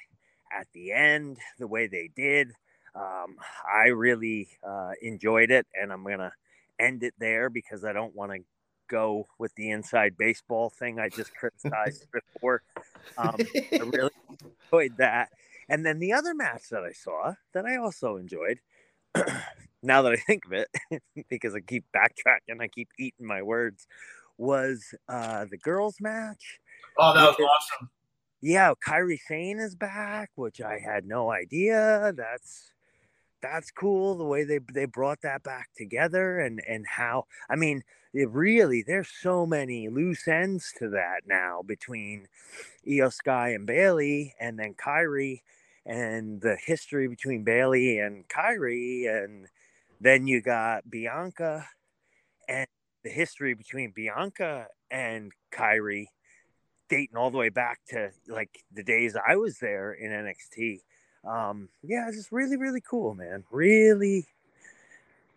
at 0.53 0.67
the 0.73 0.93
end 0.93 1.39
the 1.59 1.67
way 1.67 1.87
they 1.87 2.11
did. 2.15 2.53
Um, 2.95 3.37
I 3.73 3.89
really 3.89 4.49
uh, 4.67 4.93
enjoyed 5.01 5.51
it, 5.51 5.67
and 5.81 5.93
I'm 5.93 6.05
gonna 6.05 6.33
end 6.79 7.03
it 7.03 7.15
there 7.19 7.51
because 7.51 7.85
I 7.85 7.93
don't 7.93 8.15
want 8.15 8.33
to 8.33 8.39
go 8.89 9.27
with 9.39 9.55
the 9.55 9.71
inside 9.71 10.17
baseball 10.19 10.71
thing 10.71 10.99
I 10.99 11.09
just 11.09 11.35
criticized 11.39 12.07
before. 12.13 12.63
Um, 13.17 13.37
I 13.73 13.79
really 13.79 14.11
enjoyed 14.73 14.97
that. 14.99 15.31
And 15.71 15.87
then 15.87 16.01
the 16.01 16.13
other 16.13 16.35
match 16.35 16.69
that 16.71 16.83
I 16.83 16.91
saw 16.91 17.35
that 17.55 17.65
I 17.65 17.77
also 17.77 18.17
enjoyed, 18.17 18.59
now 19.85 20.03
that 20.03 20.13
I 20.13 20.17
think 20.17 20.45
of 20.45 20.53
it, 20.53 20.69
because 21.31 21.55
I 21.55 21.61
keep 21.61 21.85
backtracking, 21.97 22.61
I 22.61 22.67
keep 22.67 22.89
eating 22.99 23.25
my 23.25 23.41
words, 23.41 23.87
was 24.37 24.93
uh, 25.09 25.47
the 25.49 25.57
girls' 25.57 26.01
match. 26.01 26.59
Oh, 26.99 27.15
that 27.15 27.25
was 27.25 27.37
awesome. 27.39 27.89
Yeah, 28.43 28.73
Kairi 28.85 29.19
Sane 29.29 29.61
is 29.61 29.77
back, 29.77 30.31
which 30.35 30.61
I 30.61 30.81
had 30.81 31.07
no 31.07 31.31
idea. 31.31 32.13
That's 32.17 32.73
that's 33.41 33.71
cool 33.71 34.17
the 34.17 34.25
way 34.25 34.45
they 34.45 34.59
they 34.73 34.87
brought 34.87 35.23
that 35.23 35.43
back 35.43 35.69
together 35.77 36.41
and 36.41 36.61
and 36.69 36.87
how 36.87 37.25
I 37.49 37.57
mean 37.57 37.85
it 38.13 38.29
really 38.31 38.83
there's 38.83 39.09
so 39.09 39.47
many 39.47 39.89
loose 39.89 40.29
ends 40.29 40.75
to 40.79 40.91
that 40.91 41.21
now 41.27 41.63
between 41.65 42.29
Iyo 42.87 43.11
Sky 43.13 43.51
and 43.51 43.67
Bayley 43.67 44.35
and 44.39 44.59
then 44.59 44.75
Kairi 44.75 45.41
and 45.91 46.41
the 46.41 46.57
history 46.57 47.09
between 47.09 47.43
Bayley 47.43 47.99
and 47.99 48.29
Kairi 48.29 49.09
and 49.09 49.47
then 50.01 50.27
you 50.27 50.41
got 50.41 50.89
Bianca 50.89 51.67
and 52.49 52.67
the 53.03 53.11
history 53.11 53.55
between 53.55 53.91
Bianca 53.91 54.69
and 54.91 55.33
Kairi 55.53 56.07
dating 56.89 57.17
all 57.17 57.31
the 57.31 57.39
way 57.39 57.49
back 57.49 57.81
to 57.89 58.11
like 58.29 58.65
the 58.73 58.83
days 58.83 59.17
I 59.17 59.37
was 59.37 59.59
there 59.59 59.93
in 59.93 60.11
NXT 60.11 60.81
um, 61.25 61.69
yeah, 61.83 62.09
it's 62.09 62.17
just 62.17 62.33
really, 62.33 62.57
really 62.57 62.81
cool, 62.81 63.15
man. 63.15 63.45
Really, 63.51 64.27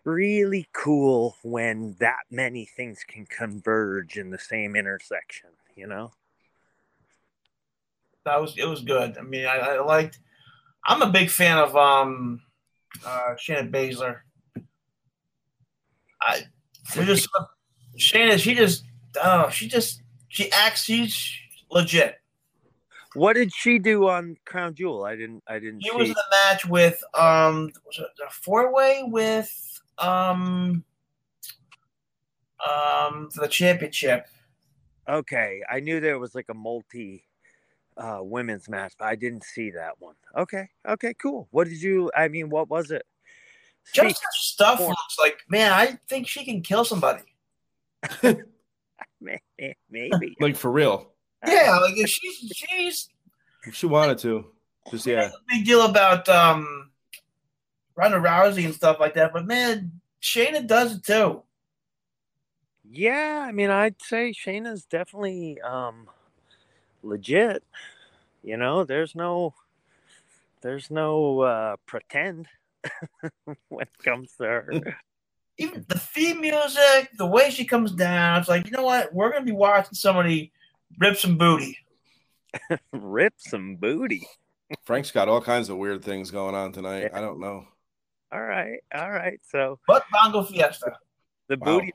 really 0.06 0.68
cool 0.72 1.36
when 1.43 1.95
that 1.99 2.24
many 2.32 2.66
things 2.66 3.04
can 3.08 3.26
converge 3.26 4.18
in 4.18 4.30
the 4.30 4.39
same 4.39 4.76
intersection, 4.76 5.49
you 5.76 5.88
know? 5.88 6.12
That 8.26 8.39
was 8.39 8.58
it 8.58 8.66
was 8.66 8.82
good. 8.82 9.18
I 9.18 9.22
mean, 9.22 9.45
I, 9.45 9.58
I 9.58 9.82
liked 9.82 10.20
I'm 10.86 11.02
a 11.02 11.10
big 11.10 11.30
fan 11.30 11.58
of 11.58 11.76
um 11.76 12.42
uh 13.06 13.36
Shayna 13.36 13.72
Baszler. 13.72 14.20
I 16.22 16.44
just 16.92 17.30
Shayna, 17.98 18.40
she 18.40 18.56
just 18.56 18.86
oh, 19.22 19.50
she 19.50 19.68
just 19.68 20.02
she 20.28 20.52
acts 20.52 20.84
she's 20.84 21.32
legit. 21.70 22.20
What 23.14 23.34
did 23.34 23.54
she 23.54 23.78
do 23.78 24.08
on 24.08 24.38
Crown 24.46 24.74
Jewel? 24.74 25.06
I 25.06 25.16
didn't. 25.16 25.44
I 25.48 25.60
didn't. 25.60 25.84
She 25.84 25.92
see. 25.92 25.96
was 25.96 26.08
in 26.08 26.16
the 26.16 26.24
match 26.32 26.66
with 26.66 27.04
um 27.14 27.72
was 27.86 28.00
it 28.00 28.08
a 28.26 28.32
four 28.32 28.74
way 28.74 29.04
with 29.06 29.52
um 30.00 30.84
um 32.68 33.30
for 33.30 33.42
the 33.42 33.48
championship. 33.48 34.28
Okay, 35.08 35.62
I 35.70 35.80
knew 35.80 36.00
there 36.00 36.18
was 36.18 36.34
like 36.34 36.48
a 36.50 36.54
multi 36.54 37.26
uh 37.98 38.20
women's 38.22 38.70
match, 38.70 38.94
but 38.98 39.06
I 39.06 39.16
didn't 39.16 39.44
see 39.44 39.72
that 39.72 39.94
one. 40.00 40.16
Okay, 40.38 40.68
okay, 40.88 41.14
cool. 41.14 41.48
What 41.52 41.68
did 41.68 41.82
you? 41.82 42.12
I 42.16 42.28
mean, 42.28 42.50
what 42.50 42.70
was 42.70 42.91
it? 42.91 43.04
Speak 43.86 44.10
Just 44.10 44.22
her 44.22 44.30
stuff 44.34 44.78
for- 44.80 44.88
looks 44.88 45.18
like 45.20 45.38
man. 45.50 45.72
I 45.74 45.98
think 46.08 46.28
she 46.28 46.46
can 46.46 46.62
kill 46.62 46.86
somebody. 46.86 47.24
Maybe. 49.22 50.36
like 50.39 50.56
for 50.56 50.72
real. 50.72 51.12
Yeah, 51.46 51.80
like 51.82 51.98
if 51.98 52.10
she's 52.10 52.52
she's 52.56 53.10
if 53.66 53.76
she 53.76 53.86
wanted 53.86 54.18
to. 54.20 54.46
Just 54.91 55.06
yeah. 55.06 55.30
Big 55.50 55.66
deal 55.66 55.86
about 55.86 56.28
um 56.30 56.91
Ronda 57.96 58.18
Rousey 58.18 58.66
and 58.66 58.74
stuff 58.74 59.00
like 59.00 59.14
that, 59.16 59.34
but 59.34 59.46
man, 59.46 60.02
Shayna 60.22 60.66
does 60.66 60.96
it 60.98 61.04
too. 61.06 61.44
Yeah, 62.89 63.46
I 63.48 63.52
mean, 63.52 63.70
I'd 63.70 64.02
say 64.02 64.34
Shayna's 64.34 64.86
definitely 64.86 65.60
um 65.62 66.08
legit. 67.04 67.64
You 68.43 68.58
know, 68.58 68.84
there's 68.84 69.16
no 69.16 69.54
there's 70.62 70.89
no 70.89 71.41
uh 71.41 71.76
pretend 71.86 72.47
when 73.70 73.82
it 73.82 74.04
comes 74.04 74.34
to 74.38 74.43
her. 74.43 74.74
Even 75.60 75.86
the 75.88 75.99
theme 75.99 76.41
music, 76.41 77.12
the 77.16 77.28
way 77.28 77.51
she 77.51 77.64
comes 77.64 77.91
down, 77.91 78.39
it's 78.39 78.49
like, 78.49 78.66
you 78.66 78.72
know 78.72 78.84
what? 78.84 79.14
We're 79.14 79.32
gonna 79.32 79.45
be 79.45 79.51
watching 79.51 79.93
somebody 79.93 80.51
Rip 80.99 81.18
some 81.18 81.38
booty. 81.38 81.78
Rip 82.93 83.34
some 83.38 83.76
booty. 83.76 84.28
Frank's 84.84 85.12
got 85.12 85.28
all 85.28 85.41
kinds 85.41 85.70
of 85.70 85.78
weird 85.78 86.04
things 86.04 86.32
going 86.32 86.56
on 86.56 86.72
tonight. 86.72 87.10
Yeah. 87.12 87.18
I 87.18 87.22
don't 87.22 87.39
know. 87.39 87.66
All 88.32 88.41
right, 88.41 88.80
all 88.93 89.12
right. 89.12 89.39
So, 89.51 89.80
but 89.88 90.06
Bongo 90.12 90.43
Fiesta, 90.43 90.97
the 91.49 91.58
wow. 91.58 91.66
booty, 91.66 91.93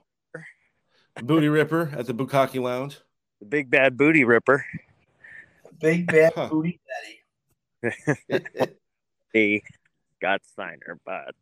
the 1.16 1.22
booty 1.24 1.48
ripper 1.48 1.90
at 1.96 2.06
the 2.06 2.14
Bukkake 2.14 2.60
Lounge, 2.62 2.98
the 3.40 3.46
big 3.46 3.70
bad 3.70 3.96
booty 3.96 4.24
ripper, 4.24 4.64
big 5.80 6.06
bad 6.06 6.32
huh. 6.34 6.48
booty 6.48 6.80
daddy. 7.82 8.44
he 9.32 9.62
got 10.20 10.44
Steiner, 10.44 10.98
but 11.04 11.34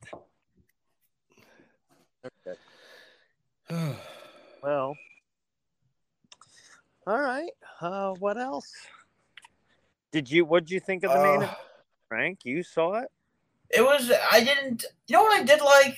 okay. 2.46 2.58
well, 4.62 4.96
all 7.06 7.20
right. 7.20 7.50
Uh, 7.80 8.12
what 8.14 8.36
else? 8.36 8.72
Did 10.12 10.30
you? 10.30 10.44
What 10.44 10.64
did 10.64 10.70
you 10.72 10.80
think 10.80 11.04
of 11.04 11.12
the 11.12 11.18
main 11.18 11.26
uh, 11.26 11.42
event, 11.42 11.58
Frank? 12.08 12.38
You 12.44 12.62
saw 12.62 13.00
it. 13.00 13.08
It 13.70 13.82
was. 13.82 14.10
I 14.30 14.42
didn't. 14.42 14.84
You 15.06 15.16
know 15.16 15.22
what 15.22 15.40
I 15.40 15.44
did 15.44 15.60
like? 15.60 15.96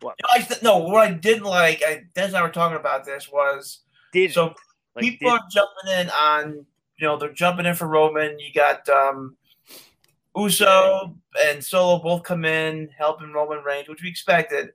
What? 0.00 0.14
You 0.18 0.40
know, 0.40 0.44
I, 0.44 0.58
no, 0.62 0.78
what 0.88 1.08
I 1.08 1.12
didn't 1.12 1.44
like. 1.44 1.82
I, 1.86 2.04
Dennis 2.14 2.30
and 2.30 2.38
I 2.38 2.42
were 2.42 2.50
talking 2.50 2.78
about 2.78 3.04
this 3.04 3.30
was. 3.30 3.80
Did 4.12 4.32
so. 4.32 4.54
Like, 4.94 5.04
people 5.04 5.30
did- 5.30 5.40
are 5.40 5.46
jumping 5.50 6.00
in 6.00 6.10
on 6.10 6.66
you 6.98 7.06
know 7.06 7.16
they're 7.16 7.32
jumping 7.32 7.66
in 7.66 7.74
for 7.74 7.86
Roman. 7.86 8.38
You 8.38 8.52
got 8.52 8.88
um 8.88 9.36
Uso 10.36 11.16
and 11.44 11.64
Solo 11.64 12.02
both 12.02 12.22
come 12.22 12.44
in 12.44 12.90
helping 12.96 13.32
Roman 13.32 13.62
Reigns, 13.64 13.88
which 13.88 14.02
we 14.02 14.08
expected. 14.08 14.70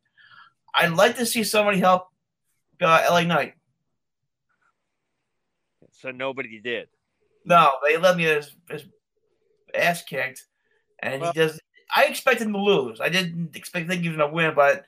I'd 0.75 0.93
like 0.93 1.17
to 1.17 1.25
see 1.25 1.43
somebody 1.43 1.79
help 1.79 2.07
uh, 2.81 3.05
LA 3.09 3.21
Knight. 3.21 3.53
so 5.91 6.11
nobody 6.11 6.59
did. 6.59 6.87
No, 7.45 7.71
they 7.85 7.97
let 7.97 8.17
me 8.17 8.23
his, 8.23 8.55
his 8.69 8.85
ass 9.75 10.03
kicked, 10.03 10.45
and 10.99 11.21
Well- 11.21 11.31
he 11.33 11.39
just. 11.39 11.59
I 11.95 12.05
expected 12.05 12.47
him 12.47 12.53
to 12.53 12.59
lose. 12.59 12.99
I 12.99 13.09
didn't 13.09 13.55
expect 13.55 13.87
think 13.87 14.01
he 14.01 14.09
was 14.09 14.17
gonna 14.17 14.33
win, 14.33 14.55
but 14.55 14.85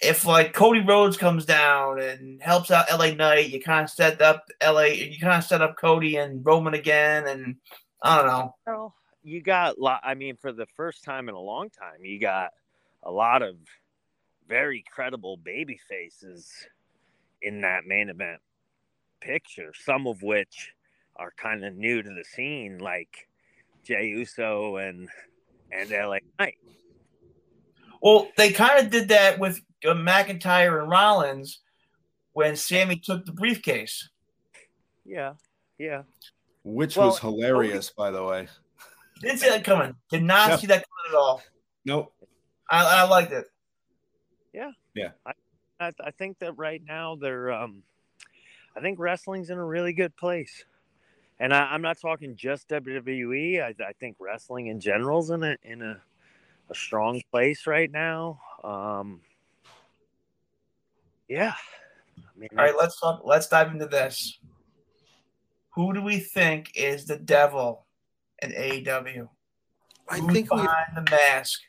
if 0.00 0.26
like 0.26 0.52
Cody 0.52 0.80
Rhodes 0.80 1.16
comes 1.16 1.44
down 1.44 2.00
and 2.00 2.40
helps 2.42 2.70
out 2.70 2.86
LA 2.90 3.10
Knight, 3.12 3.50
you 3.50 3.60
kind 3.60 3.84
of 3.84 3.90
set 3.90 4.20
up 4.20 4.48
LA. 4.62 4.82
You 4.82 5.18
kind 5.18 5.38
of 5.38 5.44
set 5.44 5.62
up 5.62 5.76
Cody 5.76 6.16
and 6.16 6.44
Roman 6.44 6.74
again, 6.74 7.26
and 7.26 7.56
I 8.02 8.18
don't 8.18 8.26
know. 8.26 8.54
Well, 8.66 8.94
you 9.22 9.40
got 9.40 9.78
lot. 9.78 10.00
I 10.04 10.14
mean, 10.14 10.36
for 10.36 10.52
the 10.52 10.66
first 10.76 11.04
time 11.04 11.28
in 11.28 11.34
a 11.34 11.40
long 11.40 11.70
time, 11.70 12.04
you 12.04 12.20
got 12.20 12.50
a 13.02 13.10
lot 13.10 13.42
of 13.42 13.56
very 14.48 14.84
credible 14.90 15.36
baby 15.36 15.78
faces 15.88 16.50
in 17.42 17.60
that 17.62 17.86
main 17.86 18.08
event 18.08 18.40
picture. 19.20 19.72
Some 19.84 20.06
of 20.06 20.22
which 20.22 20.72
are 21.16 21.32
kind 21.36 21.64
of 21.64 21.74
new 21.74 22.02
to 22.02 22.08
the 22.08 22.24
scene, 22.24 22.78
like 22.78 23.28
Jey 23.84 24.08
Uso 24.08 24.76
and 24.76 25.08
and 25.72 25.90
LA 25.90 26.18
Knight. 26.38 26.58
Well, 28.02 28.28
they 28.36 28.52
kind 28.52 28.84
of 28.84 28.90
did 28.90 29.08
that 29.08 29.38
with 29.38 29.60
McIntyre 29.92 30.80
and 30.80 30.90
Rollins 30.90 31.60
when 32.32 32.56
Sami 32.56 32.96
took 32.96 33.26
the 33.26 33.32
briefcase. 33.32 34.08
Yeah, 35.04 35.34
yeah. 35.78 36.02
which 36.64 36.96
Well, 36.96 37.08
was 37.08 37.18
hilarious, 37.18 37.90
by 37.90 38.10
the 38.10 38.24
way. 38.24 38.48
Didn't 39.20 39.38
see 39.38 39.48
that 39.48 39.64
coming. 39.64 39.94
Did 40.10 40.22
not 40.22 40.48
Yeah. 40.50 40.56
see 40.56 40.66
that 40.68 40.84
coming 40.88 41.10
at 41.10 41.14
all. 41.14 41.42
Nope. 41.84 42.12
I, 42.70 43.02
I 43.02 43.02
liked 43.04 43.32
it. 43.32 43.46
Yeah. 44.52 44.70
Yeah. 44.94 45.10
I, 45.26 45.92
I 46.00 46.10
think 46.12 46.38
that 46.38 46.56
right 46.56 46.82
now 46.86 47.16
they're 47.16 47.52
um 47.52 47.82
I 48.76 48.80
think 48.80 48.98
wrestling's 48.98 49.50
in 49.50 49.58
a 49.58 49.64
really 49.64 49.92
good 49.92 50.16
place. 50.16 50.64
And 51.38 51.52
I, 51.52 51.64
I'm 51.64 51.82
not 51.82 52.00
talking 52.00 52.36
just 52.36 52.68
WWE. 52.68 53.60
I, 53.62 53.74
I 53.84 53.92
think 54.00 54.16
wrestling 54.18 54.68
in 54.68 54.80
general's 54.80 55.30
in 55.30 55.42
a 55.42 55.56
in 55.62 55.82
a, 55.82 56.00
a 56.70 56.74
strong 56.74 57.20
place 57.30 57.66
right 57.66 57.90
now. 57.90 58.40
Um 58.62 59.20
yeah. 61.28 61.54
I 62.18 62.38
mean 62.38 62.48
All 62.56 62.64
right, 62.64 62.74
let's 62.78 62.98
talk. 63.00 63.22
Let's 63.24 63.48
dive 63.48 63.72
into 63.72 63.86
this. 63.86 64.38
Who 65.74 65.92
do 65.92 66.02
we 66.02 66.18
think 66.18 66.72
is 66.74 67.06
the 67.06 67.18
devil 67.18 67.86
in 68.42 68.52
AEW? 68.52 69.28
I 70.08 70.18
Who's 70.18 70.32
think 70.32 70.52
we 70.52 70.60
behind 70.60 70.96
the 70.96 71.10
mask. 71.10 71.60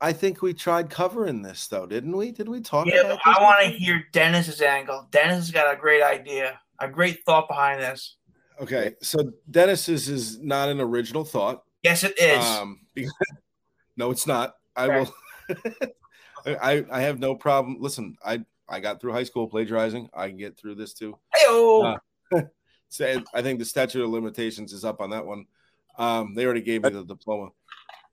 I 0.00 0.12
think 0.14 0.40
we 0.40 0.54
tried 0.54 0.88
covering 0.88 1.42
this 1.42 1.66
though, 1.66 1.86
didn't 1.86 2.16
we? 2.16 2.32
Did 2.32 2.48
we 2.48 2.60
talk 2.60 2.86
Yeah, 2.86 3.00
about 3.00 3.08
this? 3.10 3.18
I 3.26 3.42
want 3.42 3.60
to 3.62 3.70
hear 3.70 4.04
Dennis's 4.12 4.62
angle. 4.62 5.06
Dennis 5.10 5.36
has 5.36 5.50
got 5.50 5.72
a 5.74 5.78
great 5.78 6.02
idea, 6.02 6.58
a 6.78 6.88
great 6.88 7.18
thought 7.26 7.48
behind 7.48 7.82
this. 7.82 8.16
Okay, 8.60 8.94
so 9.02 9.32
Dennis's 9.50 10.08
is 10.08 10.38
not 10.38 10.68
an 10.68 10.80
original 10.80 11.24
thought. 11.24 11.64
Yes, 11.82 12.04
it 12.04 12.14
is. 12.18 12.44
Um, 12.44 12.80
because, 12.94 13.12
no, 13.96 14.10
it's 14.10 14.26
not. 14.26 14.54
I 14.76 14.86
Okay. 14.88 15.10
will. 16.46 16.56
I 16.62 16.84
I 16.90 17.00
have 17.02 17.18
no 17.18 17.34
problem. 17.34 17.76
Listen, 17.80 18.16
I 18.24 18.44
I 18.70 18.80
got 18.80 19.00
through 19.00 19.12
high 19.12 19.24
school 19.24 19.48
plagiarizing. 19.48 20.08
I 20.14 20.28
can 20.28 20.36
get 20.38 20.56
through 20.56 20.76
this 20.76 20.94
too. 20.94 21.18
Hey-o. 21.34 21.98
uh, 22.32 22.42
So 22.88 23.22
I 23.32 23.40
think 23.42 23.60
the 23.60 23.64
statute 23.64 24.02
of 24.02 24.10
limitations 24.10 24.72
is 24.72 24.84
up 24.84 25.00
on 25.00 25.10
that 25.10 25.24
one. 25.24 25.46
Um, 25.96 26.34
they 26.34 26.44
already 26.44 26.60
gave 26.60 26.82
me 26.82 26.90
the 26.90 27.04
diploma. 27.04 27.50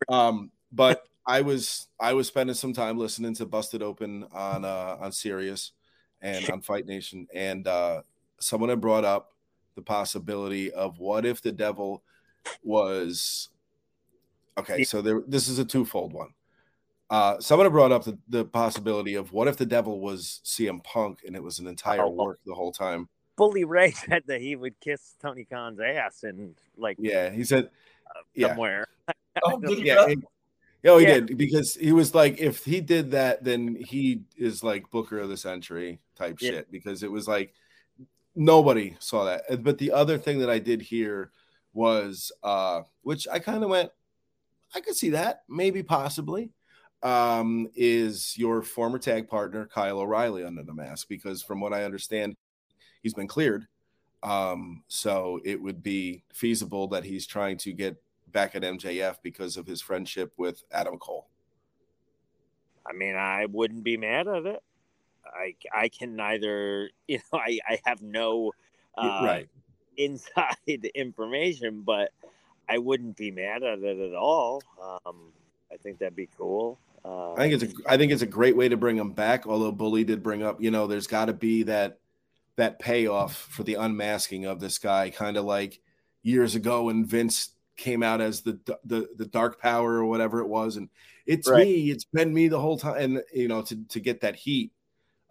Um, 0.07 0.51
but 0.71 1.07
I 1.25 1.41
was 1.41 1.87
I 1.99 2.13
was 2.13 2.27
spending 2.27 2.53
some 2.53 2.73
time 2.73 2.97
listening 2.97 3.33
to 3.35 3.45
Busted 3.45 3.81
Open 3.81 4.25
on 4.31 4.65
uh, 4.65 4.97
on 4.99 5.11
Sirius 5.11 5.71
and 6.21 6.47
on 6.49 6.61
Fight 6.61 6.85
Nation, 6.85 7.27
and 7.33 7.67
uh, 7.67 8.01
someone 8.39 8.69
had 8.69 8.79
brought 8.81 9.03
up 9.03 9.33
the 9.75 9.81
possibility 9.81 10.71
of 10.71 10.99
what 10.99 11.25
if 11.25 11.41
the 11.41 11.51
devil 11.51 12.03
was 12.63 13.49
okay. 14.57 14.83
So 14.83 15.01
there, 15.01 15.23
this 15.27 15.47
is 15.47 15.57
a 15.59 15.65
twofold 15.65 16.13
one. 16.13 16.29
Uh, 17.09 17.39
someone 17.39 17.65
had 17.65 17.71
brought 17.71 17.91
up 17.91 18.03
the, 18.03 18.17
the 18.27 18.43
possibility 18.43 19.15
of 19.15 19.31
what 19.31 19.47
if 19.47 19.55
the 19.55 19.65
devil 19.65 19.99
was 20.01 20.41
CM 20.43 20.83
Punk 20.83 21.19
and 21.25 21.35
it 21.35 21.43
was 21.43 21.59
an 21.59 21.67
entire 21.67 22.01
Oh. 22.01 22.09
work 22.09 22.39
the 22.45 22.53
whole 22.53 22.71
time. 22.71 23.07
Bully 23.37 23.63
Ray 23.63 23.91
said 24.09 24.23
that 24.27 24.41
he 24.41 24.55
would 24.55 24.77
kiss 24.81 25.15
Tony 25.21 25.45
Khan's 25.45 25.79
ass 25.79 26.23
and 26.23 26.55
like 26.77 26.97
Yeah, 26.99 27.29
he 27.29 27.43
said, 27.43 27.69
yeah, 28.33 28.49
somewhere. 28.49 28.87
oh, 29.43 29.59
did 29.61 29.79
you 29.79 29.85
yeah, 29.85 30.07
he- 30.07 30.17
oh, 30.89 30.97
he 30.97 31.05
Yeah. 31.05 31.13
did 31.21 31.37
because 31.37 31.75
he 31.75 31.93
was 31.93 32.13
like, 32.13 32.39
if 32.39 32.65
he 32.65 32.81
did 32.81 33.11
that, 33.11 33.43
then 33.43 33.75
he 33.75 34.23
is 34.35 34.61
like 34.63 34.89
Booker 34.91 35.19
of 35.19 35.29
the 35.29 35.37
Century 35.37 35.99
type 36.15 36.37
Yeah. 36.41 36.49
shit 36.51 36.71
because 36.71 37.03
it 37.03 37.11
was 37.11 37.25
like 37.27 37.53
nobody 38.35 38.97
saw 38.99 39.23
that. 39.25 39.43
Uh, 39.49 39.55
But 39.55 39.77
the 39.77 39.91
other 39.93 40.17
thing 40.17 40.39
that 40.39 40.49
I 40.49 40.59
did 40.59 40.81
hear 40.81 41.31
was, 41.73 42.31
uh, 42.43 42.81
which 43.01 43.27
I 43.31 43.39
kind 43.39 43.63
of 43.63 43.69
went, 43.69 43.91
I 44.75 44.81
could 44.81 44.95
see 44.95 45.11
that 45.11 45.43
maybe 45.47 45.83
possibly. 45.83 46.51
Um, 47.03 47.69
is 47.75 48.37
your 48.37 48.61
former 48.61 48.97
tag 48.97 49.27
partner 49.27 49.67
Kyle 49.67 49.99
O'Reilly 49.99 50.43
under 50.43 50.63
the 50.63 50.73
mask? 50.73 51.07
Because 51.07 51.43
from 51.43 51.59
what 51.59 51.73
I 51.73 51.83
understand, 51.83 52.35
he's 53.03 53.13
been 53.13 53.27
cleared. 53.27 53.67
Um, 54.23 54.83
so 54.87 55.39
it 55.45 55.61
would 55.61 55.83
be 55.83 56.23
feasible 56.33 56.87
that 56.89 57.03
he's 57.03 57.27
trying 57.27 57.57
to 57.59 57.71
get 57.71 58.01
back 58.31 58.55
at 58.55 58.63
MJF 58.63 59.17
because 59.21 59.57
of 59.57 59.67
his 59.67 59.81
friendship 59.81 60.33
with 60.37 60.63
Adam 60.71 60.97
Cole. 60.97 61.27
I 62.85 62.93
mean, 62.93 63.15
I 63.15 63.45
wouldn't 63.45 63.83
be 63.83 63.97
mad 63.97 64.27
at 64.27 64.45
it. 64.45 64.63
I 65.25 65.55
I 65.73 65.89
can 65.89 66.15
neither, 66.15 66.89
you 67.07 67.19
know, 67.31 67.39
I 67.39 67.59
I 67.67 67.79
have 67.85 68.01
no 68.01 68.53
uh, 68.97 69.21
right. 69.23 69.49
inside 69.97 70.55
information, 70.95 71.81
but 71.81 72.11
I 72.67 72.79
wouldn't 72.79 73.17
be 73.17 73.31
mad 73.31 73.63
at 73.63 73.79
it 73.79 73.99
at 73.99 74.15
all. 74.15 74.61
Um, 74.81 75.31
I 75.71 75.77
think 75.77 75.99
that'd 75.99 76.15
be 76.15 76.29
cool. 76.37 76.79
Uh, 77.03 77.33
I 77.33 77.37
think 77.37 77.53
it's 77.53 77.63
a 77.63 77.75
I 77.87 77.97
think 77.97 78.11
it's 78.11 78.21
a 78.21 78.27
great 78.27 78.55
way 78.57 78.69
to 78.69 78.77
bring 78.77 78.97
him 78.97 79.11
back. 79.11 79.47
Although 79.47 79.71
Bully 79.71 80.03
did 80.03 80.23
bring 80.23 80.43
up, 80.43 80.61
you 80.61 80.71
know, 80.71 80.87
there's 80.87 81.07
got 81.07 81.25
to 81.25 81.33
be 81.33 81.63
that 81.63 81.99
that 82.55 82.79
payoff 82.79 83.35
for 83.35 83.63
the 83.63 83.75
unmasking 83.75 84.45
of 84.45 84.59
this 84.59 84.77
guy, 84.77 85.09
kind 85.09 85.37
of 85.37 85.45
like 85.45 85.79
years 86.23 86.55
ago 86.55 86.83
when 86.83 87.05
Vince 87.05 87.49
came 87.77 88.03
out 88.03 88.21
as 88.21 88.41
the 88.41 88.59
the 88.83 89.07
the 89.15 89.25
Dark 89.25 89.61
Power 89.61 89.93
or 89.93 90.05
whatever 90.05 90.39
it 90.39 90.47
was, 90.47 90.77
and 90.77 90.89
it's 91.25 91.47
Right. 91.47 91.65
me, 91.65 91.91
it's 91.91 92.05
been 92.05 92.33
me 92.33 92.47
the 92.47 92.59
whole 92.59 92.77
time, 92.77 92.97
and 92.97 93.23
you 93.33 93.47
know, 93.47 93.61
to 93.61 93.83
to 93.89 93.99
get 93.99 94.21
that 94.21 94.35
heat, 94.35 94.71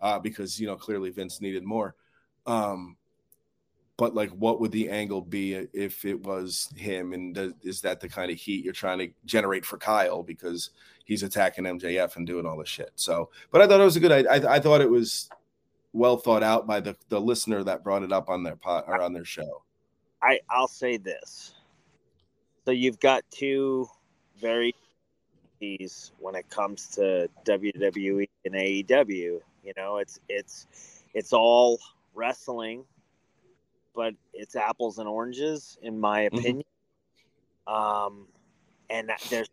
uh, 0.01 0.19
because 0.19 0.59
you 0.61 0.67
know 0.67 0.77
clearly 0.77 1.11
Vince 1.11 1.41
needed 1.41 1.65
more. 1.65 1.95
Um, 2.47 2.97
but 3.97 4.15
like, 4.15 4.31
what 4.31 4.61
would 4.61 4.73
the 4.73 4.91
angle 4.91 5.23
be 5.23 5.55
if 5.55 6.05
it 6.05 6.23
was 6.23 6.69
him? 6.77 7.13
And 7.13 7.55
is 7.63 7.81
that 7.81 8.01
the 8.01 8.09
kind 8.09 8.31
of 8.31 8.37
heat 8.37 8.65
you're 8.65 8.75
trying 8.75 8.99
to 8.99 9.09
generate 9.25 9.65
for 9.65 9.79
Kyle 9.79 10.23
because 10.23 10.71
he's 11.05 11.23
attacking 11.23 11.65
MJF 11.65 12.17
and 12.17 12.27
doing 12.27 12.47
all 12.47 12.59
this 12.59 12.69
shit? 12.69 12.93
So, 12.97 13.31
but 13.51 13.63
I 13.63 13.67
thought 13.67 13.81
it 13.81 13.85
was 13.85 13.97
a 13.97 14.01
good. 14.01 14.13
I 14.13 14.35
I, 14.35 14.55
I 14.57 14.61
thought 14.61 14.81
it 14.81 14.91
was 14.91 15.31
well 15.93 16.19
thought 16.19 16.43
out 16.43 16.67
by 16.67 16.81
the 16.81 16.95
the 17.09 17.21
listener 17.21 17.65
that 17.65 17.83
brought 17.83 18.03
it 18.03 18.13
up 18.13 18.29
on 18.29 18.43
their 18.43 18.57
pot 18.57 18.85
or 18.87 19.01
on 19.01 19.13
their 19.13 19.25
show. 19.25 19.63
I 20.23 20.41
I'll 20.51 20.69
say 20.69 20.99
this. 20.99 21.55
So 22.65 22.73
you've 22.73 23.01
got 23.01 23.23
two 23.31 23.89
very 24.39 24.75
these 25.59 26.13
when 26.19 26.35
it 26.35 26.49
comes 26.51 26.89
to 26.89 27.29
WWE 27.45 28.29
and 28.45 28.55
AEW. 28.55 29.41
You 29.65 29.73
know, 29.77 29.97
it's 29.97 30.21
it's 30.29 31.03
it's 31.15 31.33
all 31.33 31.81
wrestling, 32.15 32.85
but 33.97 34.15
it's 34.35 34.55
apples 34.55 34.99
and 34.99 35.09
oranges 35.09 35.79
in 35.83 35.99
my 35.99 36.29
Mhm. 36.29 36.39
opinion. 36.39 36.65
Um, 37.67 38.29
and 38.91 39.09
that- 39.09 39.23
there's 39.31 39.49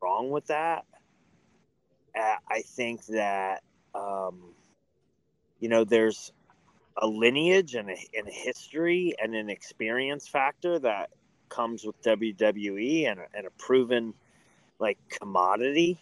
wrong 0.00 0.30
with 0.30 0.46
that. 0.46 0.86
Uh, 2.14 2.36
I 2.48 2.62
think 2.62 3.04
that 3.06 3.62
um, 3.94 4.54
you 5.58 5.68
know 5.68 5.84
there's 5.84 6.32
a 6.96 7.06
lineage 7.06 7.74
and 7.74 7.90
a, 7.90 7.96
and 8.14 8.28
a 8.28 8.32
history 8.32 9.14
and 9.20 9.34
an 9.34 9.50
experience 9.50 10.28
factor 10.28 10.78
that 10.78 11.10
comes 11.48 11.84
with 11.84 12.00
WWE 12.02 13.06
and 13.06 13.20
a, 13.20 13.26
and 13.34 13.46
a 13.46 13.50
proven 13.50 14.14
like 14.78 14.98
commodity 15.08 15.98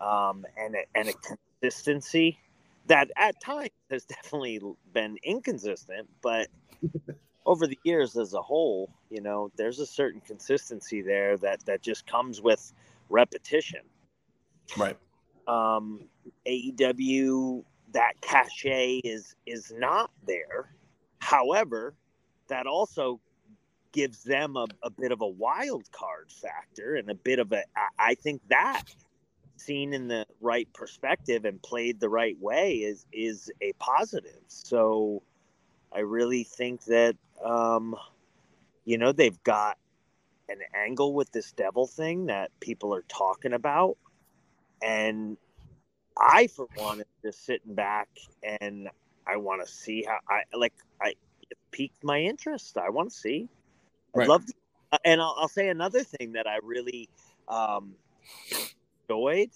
um, 0.00 0.46
and 0.56 0.74
a, 0.74 0.84
and 0.94 1.08
a 1.08 1.12
consistency 1.60 2.38
that 2.86 3.10
at 3.16 3.40
times 3.40 3.70
has 3.90 4.04
definitely 4.04 4.60
been 4.92 5.18
inconsistent, 5.22 6.08
but 6.22 6.48
over 7.46 7.66
the 7.66 7.78
years 7.84 8.16
as 8.16 8.34
a 8.34 8.42
whole, 8.42 8.90
you 9.10 9.20
know, 9.20 9.50
there's 9.56 9.78
a 9.78 9.86
certain 9.86 10.20
consistency 10.20 11.00
there 11.00 11.36
that 11.38 11.64
that 11.66 11.82
just 11.82 12.06
comes 12.06 12.40
with 12.40 12.72
repetition. 13.08 13.80
Right. 14.76 14.96
Um, 15.46 16.02
AEW 16.46 17.64
that 17.92 18.20
cachet 18.20 19.00
is 19.04 19.34
is 19.46 19.72
not 19.76 20.10
there. 20.26 20.74
However, 21.20 21.94
that 22.48 22.66
also 22.66 23.20
gives 23.92 24.22
them 24.22 24.56
a, 24.56 24.66
a 24.82 24.90
bit 24.90 25.10
of 25.10 25.22
a 25.22 25.26
wild 25.26 25.90
card 25.90 26.30
factor 26.30 26.96
and 26.96 27.10
a 27.10 27.14
bit 27.14 27.38
of 27.38 27.52
a 27.52 27.62
I, 27.76 28.10
I 28.10 28.14
think 28.14 28.42
that 28.48 28.84
seen 29.56 29.92
in 29.92 30.06
the 30.08 30.24
right 30.40 30.72
perspective 30.72 31.44
and 31.44 31.60
played 31.62 31.98
the 31.98 32.08
right 32.08 32.38
way 32.40 32.74
is 32.74 33.06
is 33.12 33.50
a 33.60 33.72
positive. 33.74 34.42
So 34.46 35.22
I 35.92 36.00
really 36.00 36.44
think 36.44 36.84
that 36.84 37.16
um, 37.44 37.96
you 38.84 38.98
know 38.98 39.12
they've 39.12 39.42
got 39.42 39.78
an 40.48 40.58
angle 40.74 41.14
with 41.14 41.30
this 41.32 41.52
devil 41.52 41.86
thing 41.86 42.26
that 42.26 42.50
people 42.60 42.94
are 42.94 43.04
talking 43.08 43.52
about, 43.52 43.96
and 44.82 45.36
I 46.18 46.46
for 46.48 46.68
one 46.74 47.00
am 47.00 47.06
just 47.22 47.44
sitting 47.44 47.74
back 47.74 48.08
and 48.42 48.88
I 49.26 49.36
want 49.36 49.64
to 49.64 49.70
see 49.72 50.04
how 50.04 50.18
I 50.28 50.42
like 50.56 50.74
I 51.00 51.14
it 51.50 51.58
piqued 51.70 52.02
my 52.04 52.20
interest. 52.20 52.76
I 52.78 52.90
want 52.90 53.10
to 53.10 53.16
see. 53.16 53.48
I'd 54.14 54.20
Right. 54.20 54.28
love 54.28 54.46
to, 54.46 54.52
and 55.04 55.20
I'll, 55.20 55.34
I'll 55.38 55.48
say 55.48 55.68
another 55.68 56.02
thing 56.02 56.32
that 56.32 56.46
I 56.46 56.58
really 56.62 57.08
um, 57.46 57.94
enjoyed 59.08 59.50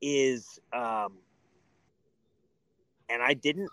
is, 0.00 0.60
um, 0.72 1.14
and 3.08 3.22
I 3.22 3.34
didn't 3.34 3.70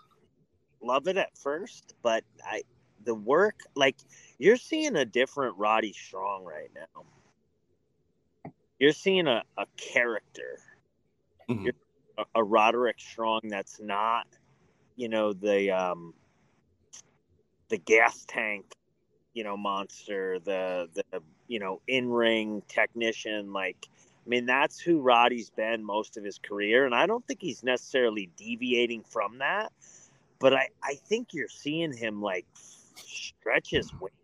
love 0.84 1.08
it 1.08 1.16
at 1.16 1.36
first, 1.38 1.94
but 2.02 2.24
I 2.44 2.62
the 3.04 3.14
work 3.14 3.60
like 3.74 3.96
you're 4.38 4.56
seeing 4.56 4.96
a 4.96 5.04
different 5.04 5.56
Roddy 5.58 5.92
Strong 5.92 6.44
right 6.44 6.70
now. 6.74 7.04
You're 8.78 8.92
seeing 8.92 9.26
a, 9.26 9.44
a 9.56 9.66
character, 9.76 10.58
Mhm. 11.48 11.64
You're- 11.64 11.78
a, 12.18 12.24
a 12.36 12.44
Roderick 12.44 13.00
Strong 13.00 13.40
that's 13.44 13.80
not, 13.80 14.26
you 14.96 15.08
know, 15.08 15.32
the 15.32 15.70
um, 15.70 16.14
the 17.68 17.78
gas 17.78 18.24
tank, 18.26 18.74
you 19.34 19.44
know, 19.44 19.56
monster, 19.56 20.38
the 20.40 20.88
the 20.94 21.22
you 21.48 21.58
know 21.58 21.80
in 21.86 22.08
ring 22.10 22.62
technician. 22.68 23.52
Like, 23.52 23.88
I 24.24 24.28
mean, 24.28 24.46
that's 24.46 24.80
who 24.80 25.00
Roddy's 25.00 25.50
been 25.50 25.84
most 25.84 26.16
of 26.16 26.24
his 26.24 26.38
career, 26.38 26.84
and 26.86 26.94
I 26.94 27.06
don't 27.06 27.26
think 27.26 27.40
he's 27.42 27.62
necessarily 27.64 28.30
deviating 28.36 29.02
from 29.04 29.38
that. 29.38 29.72
But 30.38 30.54
I 30.54 30.68
I 30.82 30.94
think 30.94 31.32
you're 31.32 31.48
seeing 31.48 31.92
him 31.96 32.22
like 32.22 32.46
stretch 32.96 33.70
his 33.70 33.92
wings. 34.00 34.14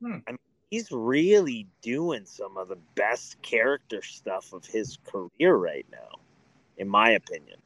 Hmm. 0.00 0.18
I 0.26 0.32
mean, 0.32 0.38
he's 0.70 0.90
really 0.92 1.68
doing 1.82 2.26
some 2.26 2.56
of 2.56 2.68
the 2.68 2.76
best 2.94 3.40
character 3.42 4.02
stuff 4.02 4.52
of 4.52 4.64
his 4.66 4.98
career 5.04 5.54
right 5.56 5.86
now, 5.90 6.20
in 6.76 6.88
my 6.88 7.10
opinion. 7.10 7.60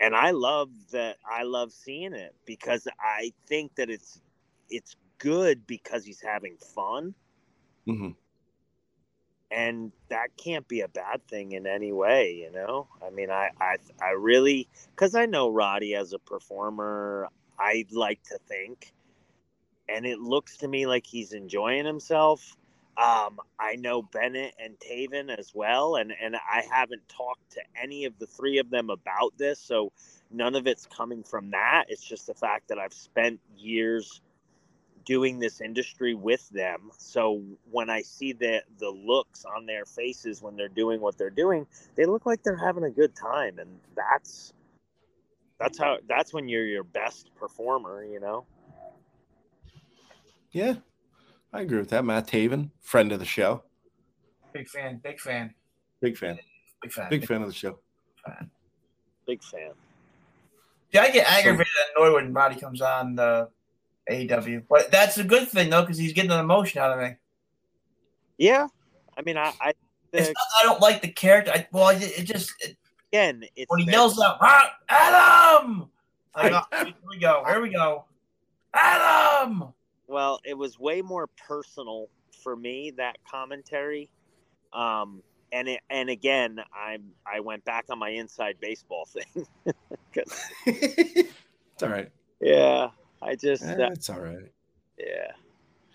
And 0.00 0.14
I 0.14 0.30
love 0.32 0.70
that. 0.90 1.18
I 1.28 1.42
love 1.44 1.72
seeing 1.72 2.12
it 2.12 2.34
because 2.44 2.86
I 3.00 3.32
think 3.46 3.76
that 3.76 3.90
it's 3.90 4.20
it's 4.68 4.96
good 5.18 5.66
because 5.66 6.04
he's 6.04 6.20
having 6.20 6.56
fun, 6.58 7.14
Mhm. 7.86 8.16
And 9.50 9.92
that 10.08 10.36
can't 10.36 10.66
be 10.66 10.80
a 10.80 10.88
bad 10.88 11.26
thing 11.28 11.52
in 11.52 11.66
any 11.66 11.92
way. 11.92 12.32
You 12.34 12.50
know, 12.52 12.88
I 13.04 13.10
mean, 13.10 13.30
I 13.30 13.50
I 13.60 13.76
I 14.02 14.10
really 14.10 14.68
because 14.90 15.14
I 15.14 15.26
know 15.26 15.48
Roddy 15.48 15.94
as 15.94 16.12
a 16.12 16.18
performer. 16.18 17.28
I'd 17.58 17.92
like 17.92 18.22
to 18.24 18.38
think, 18.48 18.92
and 19.88 20.04
it 20.04 20.18
looks 20.18 20.58
to 20.58 20.68
me 20.68 20.86
like 20.86 21.06
he's 21.06 21.32
enjoying 21.32 21.86
himself. 21.86 22.56
Um, 22.98 23.40
I 23.58 23.76
know 23.76 24.02
Bennett 24.02 24.54
and 24.58 24.74
Taven 24.78 25.36
as 25.36 25.52
well, 25.54 25.96
and 25.96 26.12
and 26.20 26.36
I 26.36 26.64
haven't 26.70 27.08
talked 27.08 27.52
to 27.52 27.60
any 27.80 28.04
of 28.06 28.18
the 28.18 28.26
three 28.26 28.58
of 28.58 28.70
them 28.70 28.90
about 28.90 29.36
this, 29.38 29.60
so 29.60 29.92
none 30.30 30.54
of 30.54 30.66
it's 30.66 30.86
coming 30.86 31.22
from 31.22 31.50
that. 31.50 31.84
It's 31.88 32.04
just 32.04 32.26
the 32.26 32.34
fact 32.34 32.68
that 32.68 32.78
I've 32.78 32.94
spent 32.94 33.40
years 33.56 34.20
doing 35.06 35.38
this 35.38 35.60
industry 35.60 36.14
with 36.14 36.46
them. 36.50 36.90
So 36.98 37.42
when 37.70 37.88
I 37.88 38.02
see 38.02 38.32
the 38.32 38.62
the 38.78 38.90
looks 38.90 39.44
on 39.44 39.64
their 39.64 39.86
faces 39.86 40.42
when 40.42 40.56
they're 40.56 40.68
doing 40.68 41.00
what 41.00 41.16
they're 41.16 41.30
doing, 41.30 41.66
they 41.94 42.04
look 42.04 42.26
like 42.26 42.42
they're 42.42 42.56
having 42.56 42.84
a 42.84 42.90
good 42.90 43.14
time, 43.16 43.58
and 43.58 43.70
that's 43.94 44.52
that's 45.58 45.78
how 45.78 45.98
that's 46.08 46.34
when 46.34 46.48
you're 46.48 46.66
your 46.66 46.84
best 46.84 47.30
performer, 47.36 48.04
you 48.04 48.20
know. 48.20 48.44
Yeah, 50.50 50.74
I 51.52 51.62
agree 51.62 51.78
with 51.78 51.90
that. 51.90 52.04
Matt 52.04 52.26
Taven, 52.26 52.70
friend 52.82 53.12
of 53.12 53.18
the 53.18 53.24
show, 53.24 53.62
Big 54.52 54.68
fan, 54.68 55.00
big 55.02 55.20
fan, 55.20 55.54
big 56.00 56.16
fan, 56.16 56.38
big 56.82 56.92
fan. 56.92 57.10
big 57.10 57.26
fan 57.26 57.42
of 57.42 57.48
the 57.48 57.54
show. 57.54 57.78
Big 59.26 59.42
fan. 59.42 59.72
Yeah, 60.92 61.02
I 61.02 61.10
get 61.10 61.26
aggravated 61.26 61.66
and 61.96 62.04
annoyed 62.04 62.14
when 62.14 62.32
Roddy 62.32 62.58
comes 62.58 62.80
on 62.80 63.16
the 63.16 63.48
AEW, 64.10 64.64
but 64.68 64.90
that's 64.90 65.18
a 65.18 65.24
good 65.24 65.48
thing 65.48 65.70
though 65.70 65.82
because 65.82 65.98
he's 65.98 66.12
getting 66.12 66.30
an 66.30 66.40
emotion 66.40 66.80
out 66.80 66.92
of 66.92 66.98
me. 67.04 67.16
Yeah, 68.38 68.68
I 69.16 69.22
mean, 69.22 69.36
I, 69.36 69.52
I 69.60 69.72
It's 70.12 70.28
the, 70.28 70.32
not, 70.34 70.46
I 70.60 70.62
don't 70.64 70.80
like 70.80 71.02
the 71.02 71.08
character. 71.08 71.50
I, 71.52 71.66
well, 71.72 71.88
it, 71.88 72.02
it 72.02 72.22
just 72.24 72.52
it, 72.60 72.76
again, 73.12 73.44
it's 73.56 73.68
when 73.70 73.80
he 73.80 73.86
been- 73.86 73.94
yells 73.94 74.20
out, 74.20 74.38
"Ah, 74.40 74.72
Adam! 74.88 75.90
Like, 76.36 76.52
oh, 76.72 76.84
here 76.84 76.94
we 77.08 77.18
go, 77.18 77.42
here 77.46 77.60
we 77.60 77.70
go, 77.70 78.04
Adam! 78.74 79.72
Well, 80.06 80.38
it 80.44 80.54
was 80.56 80.78
way 80.78 81.02
more 81.02 81.26
personal 81.48 82.08
for 82.42 82.54
me 82.54 82.92
that 82.96 83.16
commentary. 83.28 84.08
Um, 84.72 85.22
and 85.52 85.66
it, 85.68 85.80
and 85.90 86.10
again, 86.10 86.60
I'm 86.76 87.04
I 87.26 87.40
went 87.40 87.64
back 87.64 87.86
on 87.90 87.98
my 87.98 88.10
inside 88.10 88.56
baseball 88.60 89.06
thing. 89.06 89.46
'Cause- 90.14 90.44
it's 90.66 91.82
all 91.82 91.88
right. 91.88 92.10
yeah, 92.40 92.90
I 93.22 93.34
just 93.34 93.62
Eh, 93.64 93.72
uh, 93.74 93.90
it's 93.90 94.10
all 94.10 94.20
right. 94.20 94.50
yeah, 94.98 95.32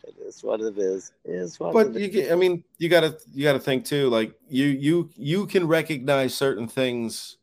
it 0.04 0.16
is 0.26 0.44
what 0.44 0.62
it 0.62 0.78
is. 0.78 1.12
It 1.24 1.32
is 1.36 1.60
what 1.60 1.74
But 1.74 1.94
you, 1.94 2.08
get- 2.08 2.32
I 2.32 2.36
mean, 2.36 2.64
you 2.78 2.90
gotta, 2.90 3.18
you 3.34 3.44
gotta 3.44 3.60
think 3.60 3.86
too. 3.86 4.10
Like 4.10 4.34
you, 4.50 4.66
you, 4.66 5.10
you 5.16 5.46
can 5.48 5.68
recognize 5.68 6.34
certain 6.34 6.68
things 6.68 7.38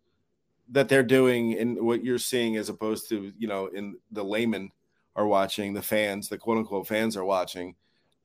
that 0.70 0.88
they're 0.88 1.02
doing 1.02 1.52
in 1.52 1.84
what 1.84 2.04
you're 2.04 2.18
seeing, 2.18 2.56
as 2.56 2.68
opposed 2.68 3.08
to 3.08 3.32
you 3.38 3.48
know, 3.48 3.66
in 3.68 3.96
the 4.10 4.22
layman 4.24 4.70
are 5.16 5.26
watching, 5.26 5.72
the 5.72 5.82
fans, 5.82 6.28
the 6.28 6.38
quote 6.38 6.58
unquote 6.58 6.86
fans 6.86 7.16
are 7.16 7.24
watching, 7.24 7.74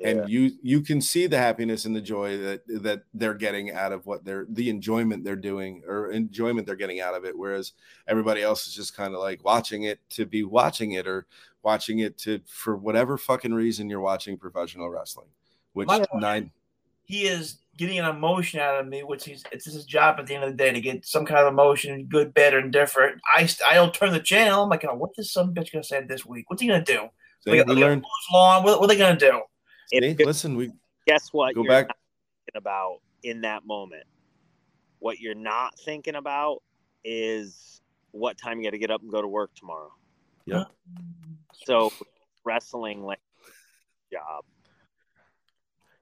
Yeah. 0.04 0.10
and 0.10 0.30
you, 0.30 0.52
you 0.62 0.82
can 0.82 1.02
see 1.02 1.28
the 1.28 1.38
happiness 1.38 1.86
and 1.86 1.96
the 1.96 2.02
joy 2.02 2.38
that 2.38 2.62
that 2.84 3.04
they're 3.14 3.34
getting 3.34 3.72
out 3.72 3.92
of 3.92 4.06
what 4.06 4.24
they're, 4.24 4.46
the 4.50 4.70
enjoyment 4.70 5.24
they're 5.24 5.36
doing 5.36 5.84
or 5.88 6.12
enjoyment 6.12 6.68
they're 6.68 6.76
getting 6.76 7.02
out 7.02 7.16
of 7.16 7.26
it. 7.26 7.38
Whereas 7.38 7.74
everybody 8.08 8.42
else 8.42 8.68
is 8.68 8.76
just 8.76 8.96
kind 8.96 9.14
of 9.14 9.20
like 9.22 9.44
watching 9.44 9.84
it 9.84 10.00
to 10.12 10.26
be 10.26 10.44
watching 10.44 10.92
it 10.92 11.08
or 11.08 11.26
watching 11.64 12.00
it 12.00 12.18
to 12.20 12.42
for 12.46 12.76
whatever 12.76 13.18
fucking 13.18 13.54
reason 13.54 13.90
you're 13.90 14.02
watching 14.02 14.38
professional 14.38 14.90
wrestling 14.90 15.28
which 15.74 15.88
My- 15.88 16.06
nine 16.16 16.52
He 17.06 17.24
is 17.26 17.60
getting 17.78 18.00
an 18.00 18.06
emotion 18.06 18.60
out 18.60 18.80
of 18.80 18.88
me, 18.88 19.04
which 19.04 19.26
he's 19.26 19.44
it's 19.52 19.66
his 19.66 19.86
job 19.86 20.20
at 20.20 20.28
the 20.28 20.36
end 20.36 20.44
of 20.44 20.52
the 20.52 20.56
day 20.56 20.72
to 20.72 20.80
get 20.80 21.06
some 21.06 21.26
kind 21.26 21.40
of 21.42 21.52
emotion, 21.52 22.06
good, 22.06 22.34
bad, 22.34 22.54
or 22.54 22.60
indifferent. 22.60 23.20
I 23.36 23.50
I 23.70 23.74
don't 23.74 23.94
turn 23.94 24.14
the 24.14 24.20
channel. 24.20 24.64
I'm 24.64 24.70
like, 24.70 24.86
oh, 24.86 24.96
what 24.96 25.12
this 25.18 25.32
some 25.32 25.54
bitch 25.54 25.72
gonna 25.72 25.84
say 25.84 26.02
this 26.04 26.26
week? 26.26 26.50
What's 26.50 26.62
he 26.62 26.68
gonna 26.68 26.84
do? 26.84 27.10
Like, 27.46 27.68
like, 27.68 27.78
learned 27.78 28.06
long? 28.32 28.64
What, 28.64 28.80
what 28.80 28.86
are 28.86 28.94
they 28.94 28.98
gonna 28.98 29.20
do? 29.20 29.42
If- 29.92 30.18
see, 30.18 30.26
listen 30.26 30.56
we 30.56 30.72
guess 31.08 31.30
what? 31.32 31.56
go 31.56 31.62
you're 31.64 31.70
back 31.70 31.88
not 31.88 31.98
thinking 32.46 32.58
about 32.62 32.98
in 33.24 33.42
that 33.42 33.66
moment. 33.66 34.04
What 35.00 35.20
you're 35.20 35.36
not 35.36 35.78
thinking 35.80 36.16
about 36.16 36.64
is 37.04 37.82
what 38.12 38.38
time 38.38 38.60
you 38.60 38.66
got 38.66 38.72
to 38.72 38.78
get 38.78 38.92
up 38.92 39.02
and 39.02 39.12
go 39.12 39.22
to 39.22 39.28
work 39.28 39.54
tomorrow. 39.56 39.92
Yep. 40.46 40.68
So 41.66 41.92
wrestling 42.46 43.04
like 43.04 43.20
job. 44.12 44.44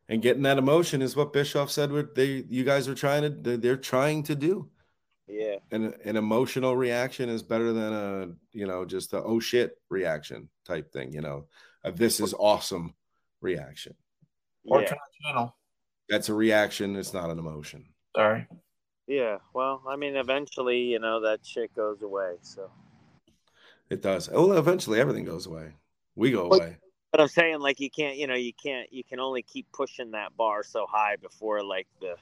and 0.09 0.21
getting 0.21 0.43
that 0.43 0.57
emotion 0.57 1.01
is 1.01 1.15
what 1.15 1.31
bischoff 1.31 1.71
said 1.71 1.91
what 1.91 2.13
they 2.15 2.43
you 2.49 2.63
guys 2.63 2.87
are 2.87 2.95
trying 2.95 3.21
to 3.23 3.29
they're- 3.29 3.57
they're 3.57 3.77
trying 3.77 4.23
to 4.23 4.35
do 4.35 4.69
Yeah. 5.27 5.57
and 5.71 5.93
an 6.03 6.17
emotional 6.17 6.75
reaction 6.75 7.29
is 7.29 7.41
better 7.43 7.71
than 7.71 7.93
a 7.93 8.33
you 8.51 8.67
know 8.67 8.83
just 8.85 9.13
a 9.13 9.23
oh 9.23 9.39
shit 9.39 9.77
reaction 9.89 10.49
type 10.65 10.91
thing 10.91 11.13
you 11.13 11.21
know 11.21 11.45
a, 11.85 11.91
this 11.91 12.19
is 12.19 12.33
awesome 12.37 12.93
reaction 13.41 13.95
Or 14.65 14.81
yeah. 14.81 14.87
turn 14.87 14.97
channel? 15.23 15.55
that's 16.09 16.29
a 16.29 16.33
reaction 16.33 16.95
it's 16.95 17.13
not 17.13 17.29
an 17.29 17.39
emotion 17.39 17.85
Sorry. 18.15 18.45
Yeah. 19.07 19.37
Well, 19.53 19.81
I 19.87 19.95
mean, 19.95 20.17
eventually, 20.17 20.79
you 20.79 20.99
know, 20.99 21.21
that 21.21 21.45
shit 21.45 21.73
goes 21.73 22.01
away. 22.01 22.35
So, 22.41 22.69
it 23.89 24.01
does 24.01 24.29
oh, 24.31 24.47
Well, 24.47 24.57
eventually 24.57 24.99
everything 24.99 25.25
goes 25.25 25.45
away 25.47 25.73
we 26.15 26.31
go 26.31 26.47
Well, 26.47 26.59
away 26.59 26.77
but 27.11 27.19
I'm 27.19 27.27
saying, 27.27 27.59
like, 27.59 27.81
you 27.81 27.89
can't, 27.89 28.15
you 28.15 28.25
know, 28.25 28.35
you 28.35 28.53
can't, 28.53 28.91
you 28.91 29.03
can 29.03 29.19
only 29.19 29.41
keep 29.41 29.69
pushing 29.73 30.11
that 30.11 30.35
bar 30.37 30.63
so 30.63 30.85
high 30.89 31.17
before, 31.17 31.61
like, 31.61 31.87
the, 31.99 32.15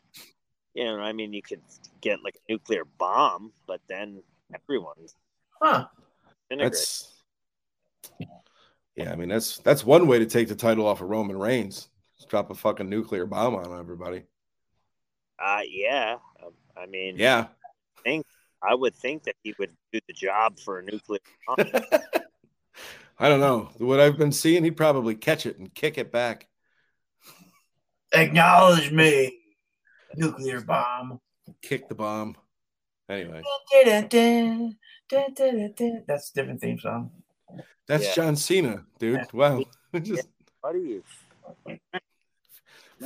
you 0.74 0.84
know, 0.84 1.00
I 1.00 1.14
mean, 1.14 1.32
you 1.32 1.44
could 1.44 1.62
get 2.02 2.24
like 2.24 2.36
a 2.36 2.54
nuclear 2.54 2.86
bomb, 2.98 3.52
but 3.68 3.82
then 3.88 4.24
everyone's 4.54 5.16
Huh. 5.62 5.88
integrated. 6.50 6.74
That's 6.74 7.09
yeah. 9.00 9.12
I 9.12 9.16
mean, 9.16 9.30
that's 9.30 9.60
that's 9.60 9.86
one 9.86 10.08
way 10.08 10.20
to 10.20 10.26
take 10.26 10.48
the 10.48 10.56
title 10.56 10.86
off 10.88 11.02
of 11.02 11.10
Roman 11.10 11.38
Reigns. 11.38 11.90
Just 12.18 12.30
drop 12.30 12.50
a 12.52 12.56
fucking 12.56 12.90
nuclear 12.90 13.26
bomb 13.26 13.56
on 13.56 13.80
everybody. 13.80 14.24
Uh, 15.44 15.62
yeah. 15.70 16.18
Um, 16.44 16.52
I 16.78 16.86
mean, 16.86 17.16
Yeah. 17.18 17.48
I 18.62 18.76
would 18.76 18.96
think 18.96 19.24
that 19.24 19.36
he 19.44 19.56
would 19.58 19.72
do 19.94 20.00
the 20.08 20.14
job 20.14 20.60
for 20.60 20.80
a 20.80 20.84
nuclear 20.84 21.20
bomb. 21.48 21.66
I 23.20 23.30
don't 23.30 23.40
know. 23.40 23.70
What 23.78 24.00
I've 24.00 24.18
been 24.18 24.32
seeing, 24.32 24.64
he'd 24.64 24.78
probably 24.78 25.16
catch 25.16 25.46
it 25.46 25.60
and 25.60 25.74
kick 25.74 25.98
it 25.98 26.12
back. 26.12 26.48
Acknowledge 28.14 28.92
me. 28.92 29.38
Nuclear 30.16 30.62
bomb. 30.62 31.20
Kick 31.62 31.88
the 31.88 31.96
bomb. 31.96 32.36
Anyway, 33.10 33.42
That's 36.08 36.32
a 36.32 36.34
different 36.34 36.62
theme 36.62 36.80
song. 36.80 37.12
That's 37.88 38.06
Yeah. 38.06 38.14
John 38.16 38.36
Cena, 38.36 38.86
dude. 39.00 39.32
Wow. 39.34 39.64
Just 40.02 40.28
What 40.62 40.76
are 40.76 40.80
you? 40.80 41.04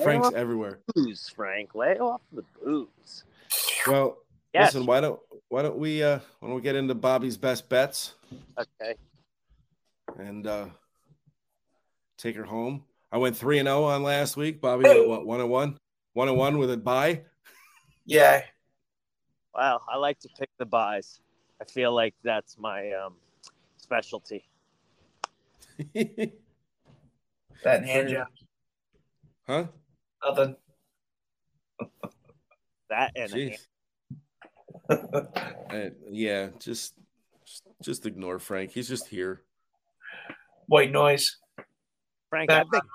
Frank's 0.01 0.31
everywhere. 0.33 0.79
booze, 0.95 1.29
Frank. 1.29 1.75
Lay 1.75 1.97
off 1.99 2.21
the 2.31 2.43
booze. 2.63 3.23
Well, 3.87 4.17
Yes. 4.53 4.73
listen, 4.73 4.85
why 4.85 5.01
don't 5.01 5.19
why 5.49 5.61
don't 5.63 5.77
we 5.77 6.03
uh 6.03 6.19
why 6.39 6.47
don't 6.47 6.55
we 6.55 6.61
get 6.61 6.75
into 6.75 6.93
Bobby's 6.95 7.37
best 7.37 7.69
bets 7.69 8.15
Okay. 8.57 8.95
and 10.19 10.45
uh 10.47 10.67
take 12.17 12.35
her 12.35 12.43
home? 12.43 12.83
I 13.11 13.17
went 13.17 13.37
three 13.37 13.59
and 13.59 13.67
zero 13.67 13.83
on 13.85 14.03
last 14.03 14.37
week. 14.37 14.61
Bobby 14.61 14.83
went 14.85 15.07
what 15.07 15.25
one 15.25 15.39
and 15.41 15.49
one, 15.49 15.77
one 16.13 16.27
and 16.27 16.37
one 16.37 16.57
with 16.57 16.71
a 16.71 16.77
buy. 16.77 17.23
Yeah. 18.05 18.43
Wow. 19.55 19.81
I 19.87 19.97
like 19.97 20.19
to 20.19 20.29
pick 20.37 20.49
the 20.57 20.65
buys. 20.65 21.19
I 21.61 21.65
feel 21.65 21.93
like 21.93 22.15
that's 22.23 22.57
my 22.57 22.91
um, 22.93 23.13
specialty. 23.84 24.45
That 27.63 27.79
and 27.79 27.86
hand 27.86 28.09
job. 28.09 28.27
huh? 29.47 29.65
Nothing. 30.25 30.55
That 32.89 33.11
and 33.15 33.34
a 33.34 33.36
Jeez. 33.36 33.57
Uh, 35.73 35.89
yeah, 36.09 36.49
just 36.59 36.93
just- 37.45 37.63
just 37.81 38.05
ignore 38.05 38.39
Frank. 38.39 38.71
He's 38.71 38.88
just 38.88 39.07
here. 39.07 39.41
White 40.67 40.91
noise. 40.91 41.25
Frank, 42.29 42.49
I've 42.51 42.63
been, 42.69 42.79
Background. 42.79 42.91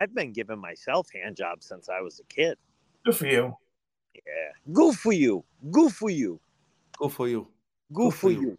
I've 0.00 0.14
been 0.14 0.32
giving 0.32 0.58
myself 0.58 1.08
hand 1.14 1.36
jobs 1.36 1.66
since 1.66 1.88
I 1.88 2.00
was 2.00 2.20
a 2.20 2.24
kid. 2.24 2.58
Good 3.04 3.16
for 3.16 3.26
you. 3.26 3.54
Yeah. 4.14 4.72
Go 4.72 4.92
for 4.92 5.12
you. 5.12 5.44
Go 5.70 5.88
for 5.88 6.10
you. 6.10 6.40
Go 6.98 7.08
for 7.08 7.28
you. 7.28 7.48
Go, 7.92 8.10
for 8.10 8.16
for 8.16 8.30
you. 8.32 8.58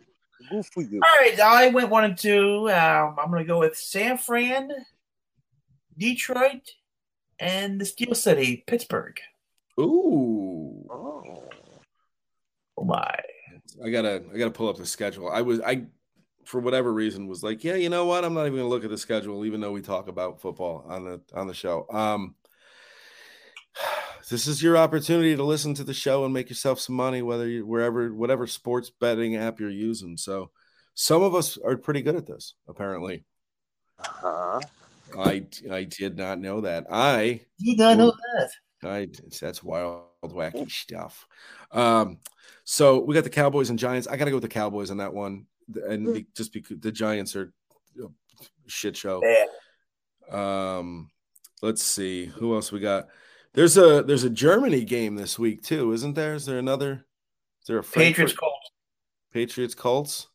You. 0.51 0.57
Go 0.57 0.63
for 0.63 0.81
you. 0.81 1.01
All 1.01 1.19
right, 1.19 1.39
I 1.39 1.69
went 1.69 1.89
one 1.89 2.03
and 2.03 2.17
two. 2.17 2.69
Um, 2.69 3.15
I'm 3.19 3.29
going 3.29 3.43
to 3.43 3.47
go 3.47 3.59
with 3.59 3.77
San 3.77 4.17
Fran, 4.17 4.71
Detroit, 5.97 6.71
and 7.39 7.79
the 7.79 7.85
Steel 7.85 8.15
City, 8.15 8.63
Pittsburgh. 8.67 9.19
Ooh. 9.79 10.85
Oh. 10.89 11.43
Oh 12.79 12.83
my! 12.83 13.15
I 13.83 13.89
gotta 13.89 14.23
I 14.33 14.37
gotta 14.37 14.51
pull 14.51 14.69
up 14.69 14.77
the 14.77 14.85
schedule. 14.85 15.29
I 15.29 15.41
was 15.41 15.59
I 15.61 15.85
for 16.45 16.61
whatever 16.61 16.93
reason 16.93 17.27
was 17.27 17.43
like, 17.43 17.63
yeah, 17.63 17.75
you 17.75 17.89
know 17.89 18.05
what? 18.05 18.23
I'm 18.23 18.33
not 18.33 18.45
even 18.45 18.59
gonna 18.59 18.69
look 18.69 18.83
at 18.83 18.89
the 18.89 18.97
schedule, 18.97 19.45
even 19.45 19.59
though 19.59 19.71
we 19.71 19.81
talk 19.81 20.07
about 20.07 20.39
football 20.39 20.85
on 20.87 21.03
the 21.03 21.21
on 21.33 21.47
the 21.47 21.53
show. 21.53 21.87
Um 21.89 22.35
this 24.29 24.47
is 24.47 24.61
your 24.61 24.77
opportunity 24.77 25.35
to 25.35 25.43
listen 25.43 25.73
to 25.75 25.83
the 25.83 25.93
show 25.93 26.25
and 26.25 26.33
make 26.33 26.49
yourself 26.49 26.79
some 26.79 26.95
money, 26.95 27.21
whether 27.21 27.47
you 27.47 27.65
wherever 27.65 28.13
whatever 28.13 28.47
sports 28.47 28.89
betting 28.89 29.35
app 29.35 29.59
you're 29.59 29.69
using. 29.69 30.17
So 30.17 30.51
some 30.93 31.21
of 31.21 31.35
us 31.35 31.57
are 31.57 31.77
pretty 31.77 32.01
good 32.01 32.15
at 32.15 32.27
this, 32.27 32.55
apparently. 32.67 33.23
Uh-huh. 33.99 34.59
I 35.17 35.45
I 35.71 35.83
did 35.85 36.17
not 36.17 36.39
know 36.39 36.61
that. 36.61 36.87
I 36.91 37.41
You 37.57 37.77
don't 37.77 37.97
know 37.97 38.13
that. 38.35 38.49
I 38.83 39.07
that's 39.39 39.63
wild, 39.63 40.03
wacky 40.23 40.69
stuff. 40.69 41.25
Um, 41.71 42.19
so 42.63 42.99
we 42.99 43.15
got 43.15 43.23
the 43.23 43.29
Cowboys 43.29 43.69
and 43.69 43.79
Giants. 43.79 44.07
I 44.07 44.17
gotta 44.17 44.31
go 44.31 44.37
with 44.37 44.43
the 44.43 44.49
Cowboys 44.49 44.91
on 44.91 44.97
that 44.97 45.13
one, 45.13 45.45
and 45.87 46.13
be, 46.13 46.27
just 46.35 46.51
because 46.53 46.79
the 46.79 46.91
Giants 46.91 47.35
are 47.35 47.53
a 47.99 48.07
shit 48.67 48.97
show. 48.97 49.21
Yeah. 49.23 49.45
Um, 50.29 51.09
let's 51.61 51.83
see 51.83 52.25
who 52.25 52.55
else 52.55 52.71
we 52.71 52.81
got. 52.81 53.07
There's 53.53 53.77
a 53.77 54.03
there's 54.03 54.23
a 54.23 54.29
Germany 54.29 54.83
game 54.83 55.15
this 55.15 55.39
week 55.39 55.63
too, 55.63 55.91
isn't 55.93 56.13
there? 56.13 56.35
Is 56.35 56.45
there 56.45 56.59
another? 56.59 57.05
Is 57.61 57.67
there 57.67 57.79
a 57.79 57.83
Patriots, 57.83 58.33
Frankfurt- 58.33 58.37
Colts. 58.39 58.71
Patriots 59.33 59.75
Colts? 59.75 60.27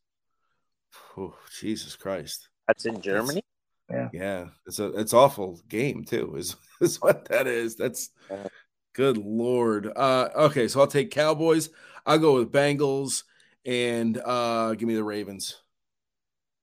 Oh, 1.17 1.35
Jesus 1.61 1.95
Christ! 1.97 2.49
That's 2.67 2.85
in 2.87 3.01
Germany. 3.01 3.43
Yeah, 3.91 4.09
yeah. 4.13 4.47
it's 4.67 4.79
a 4.79 4.87
it's 4.99 5.13
awful 5.15 5.61
game 5.69 6.05
too. 6.05 6.35
Is 6.37 6.57
is 6.81 7.01
what 7.01 7.27
that 7.27 7.47
is. 7.47 7.77
That's 7.77 8.11
Uh. 8.31 8.49
good 8.95 9.19
lord. 9.19 9.91
Uh 9.95 10.29
okay, 10.35 10.67
so 10.69 10.81
I'll 10.81 10.87
take 10.87 11.11
Cowboys. 11.11 11.71
I'll 12.07 12.19
go 12.19 12.35
with 12.35 12.51
Bengals 12.53 13.25
and 13.65 14.19
uh 14.25 14.75
give 14.75 14.89
me 14.89 14.95
the 14.95 15.05
Ravens. 15.05 15.63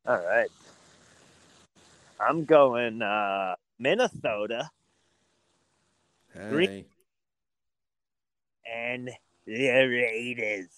All 0.08 0.18
right. 0.18 0.50
I'm 2.20 2.44
going 2.46 3.02
uh 3.02 3.56
Minnesota 3.78 4.70
Three. 6.34 6.68
Hey. 6.68 6.86
and 8.72 9.10
the 9.46 9.68
Raiders. 9.70 10.70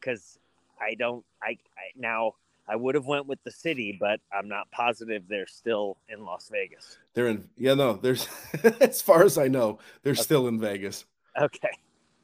Cause 0.00 0.38
I 0.80 0.94
don't 0.94 1.24
I, 1.42 1.50
I 1.50 1.92
now 1.96 2.32
I 2.68 2.76
would 2.76 2.94
have 2.94 3.06
went 3.06 3.26
with 3.26 3.42
the 3.44 3.50
city, 3.50 3.96
but 3.98 4.20
I'm 4.32 4.48
not 4.48 4.70
positive 4.70 5.24
they're 5.28 5.46
still 5.46 5.96
in 6.08 6.24
Las 6.24 6.48
Vegas. 6.50 6.98
They're 7.14 7.28
in 7.28 7.48
yeah, 7.56 7.74
no, 7.74 7.94
there's 7.94 8.28
as 8.80 9.02
far 9.02 9.24
as 9.24 9.38
I 9.38 9.48
know, 9.48 9.78
they're 10.02 10.14
still 10.14 10.48
in 10.48 10.58
Vegas. 10.58 11.04
Okay. 11.40 11.70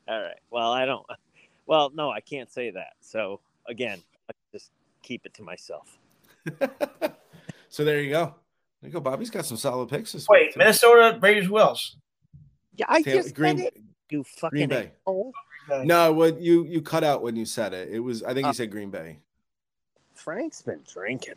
All 0.09 0.21
right. 0.21 0.41
Well, 0.51 0.73
I 0.73 0.87
don't 0.87 1.07
well, 1.67 1.91
no, 1.95 2.11
I 2.11 2.21
can't 2.21 2.51
say 2.51 2.71
that. 2.71 2.95
So 3.01 3.41
again, 3.69 4.01
I 4.29 4.33
just 4.53 4.71
keep 5.03 5.27
it 5.27 5.35
to 5.35 5.43
myself. 5.43 5.99
so 7.69 7.85
there 7.85 8.01
you 8.01 8.11
go. 8.11 8.35
There 8.81 8.89
you 8.89 8.93
go. 8.93 9.01
Bobby's 9.01 9.31
got 9.31 9.45
some 9.45 9.57
solid 9.57 9.89
picks 9.89 10.13
this 10.13 10.27
Wait, 10.29 10.47
week. 10.47 10.55
too. 10.55 10.59
Minnesota, 10.59 11.19
Raiders, 11.21 11.47
who 11.47 11.59
else? 11.59 11.97
Yeah, 11.97 12.08
I 12.87 13.03
Tam- 13.03 13.13
just 13.23 13.35
Green, 13.35 13.59
said 13.59 13.67
it. 13.67 13.83
You 14.11 14.25
fucking 14.25 14.57
Green 14.57 14.69
Bay. 14.69 14.93
asshole. 15.07 15.33
No, 15.85 16.13
what 16.13 16.41
you 16.41 16.65
you 16.65 16.81
cut 16.81 17.05
out 17.05 17.23
when 17.23 17.37
you 17.37 17.45
said 17.45 17.75
it. 17.75 17.89
It 17.91 18.01
was 18.01 18.23
I 18.23 18.33
think 18.35 18.47
Uh, 18.47 18.49
you 18.49 18.55
said 18.55 18.71
Green 18.71 18.91
Bay. 18.91 19.19
Frank's 20.15 20.63
been 20.63 20.83
drinking. 20.91 21.35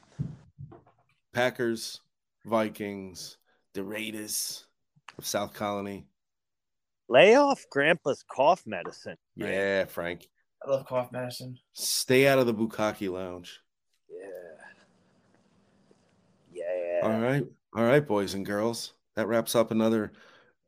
Packers, 1.34 2.02
Vikings, 2.46 3.38
the 3.74 3.84
Raiders 3.84 4.66
of 5.18 5.26
South 5.26 5.54
Colonie. 5.54 6.06
Lay 7.10 7.36
off 7.36 7.66
Grandpa's 7.70 8.24
cough 8.24 8.66
medicine. 8.66 9.18
Frank. 9.38 9.54
Yeah, 9.54 9.86
Frank. 9.86 10.30
I 10.66 10.70
love 10.70 10.86
cough 10.86 11.12
medicine. 11.12 11.58
Stay 11.74 12.28
out 12.28 12.39
of 12.39 12.46
the 12.46 12.54
Bukaki 12.54 13.12
Lounge. 13.12 13.60
Yeah. 14.10 14.28
Yeah. 16.54 17.00
All 17.04 17.20
right. 17.20 17.46
All 17.76 17.84
right, 17.84 18.06
boys 18.06 18.34
and 18.34 18.46
girls. 18.46 18.94
That 19.16 19.28
wraps 19.28 19.56
up 19.56 19.72
another 19.72 20.14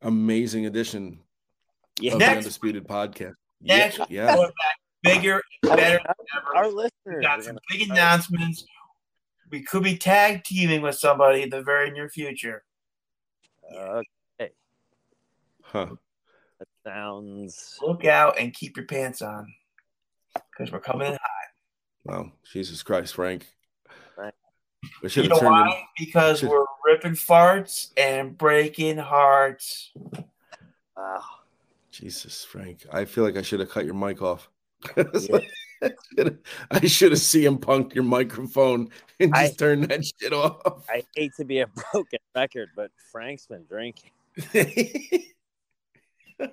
amazing 0.03 0.65
edition 0.65 1.19
Yeah. 1.99 2.13
of 2.13 2.19
the 2.19 2.25
Undisputed 2.25 2.87
Podcast. 2.87 3.35
Next, 3.61 3.99
Yeah. 4.09 4.35
yeah. 4.37 4.47
bigger 5.03 5.41
and 5.63 5.75
better 5.77 5.99
than 6.05 6.15
ever. 6.37 6.55
Our 6.57 6.67
We 6.69 6.73
listeners. 6.75 7.23
got 7.25 7.43
some 7.43 7.59
big 7.69 7.89
announcements. 7.89 8.65
We 9.49 9.61
could 9.63 9.83
be 9.83 9.97
tag 9.97 10.43
teaming 10.43 10.81
with 10.81 10.95
somebody 10.97 11.43
in 11.43 11.49
the 11.49 11.61
very 11.61 11.91
near 11.91 12.09
future. 12.09 12.63
Uh, 13.75 14.01
Huh. 15.61 15.95
that 16.59 16.67
sounds. 16.85 17.77
Look 17.81 18.05
out 18.05 18.37
and 18.37 18.53
keep 18.53 18.77
your 18.77 18.85
pants 18.85 19.21
on 19.21 19.53
because 20.51 20.71
we're 20.71 20.79
coming 20.79 21.07
in 21.07 21.13
hot. 21.13 21.21
Wow. 22.03 22.31
Jesus 22.51 22.83
Christ, 22.83 23.15
Frank. 23.15 23.47
Right. 24.17 24.33
We 25.01 25.09
should 25.09 25.23
You 25.23 25.29
know 25.29 25.39
turned 25.39 25.51
why? 25.51 25.83
Because 25.97 26.39
should- 26.41 26.49
we're 26.49 26.65
ripping 26.85 27.13
farts 27.13 27.91
and 27.97 28.37
breaking 28.37 28.97
hearts. 28.97 29.91
Wow. 30.95 31.23
Jesus, 31.91 32.43
Frank. 32.43 32.85
I 32.91 33.05
feel 33.05 33.23
like 33.23 33.37
I 33.37 33.41
should 33.41 33.59
have 33.59 33.69
cut 33.69 33.85
your 33.85 33.93
mic 33.93 34.21
off. 34.21 34.49
I 34.97 36.85
should 36.87 37.11
have 37.11 37.19
CM 37.19 37.61
Punk 37.61 37.93
your 37.93 38.03
microphone 38.03 38.89
and 39.19 39.33
just 39.33 39.53
I- 39.53 39.55
turned 39.55 39.85
that 39.85 40.05
shit 40.05 40.33
off. 40.33 40.85
I 40.89 41.03
hate 41.15 41.33
to 41.37 41.45
be 41.45 41.59
a 41.59 41.67
broken 41.91 42.19
record, 42.35 42.69
but 42.75 42.91
Frank's 43.11 43.47
been 43.47 43.65
drinking. 43.65 44.11
All 46.39 46.45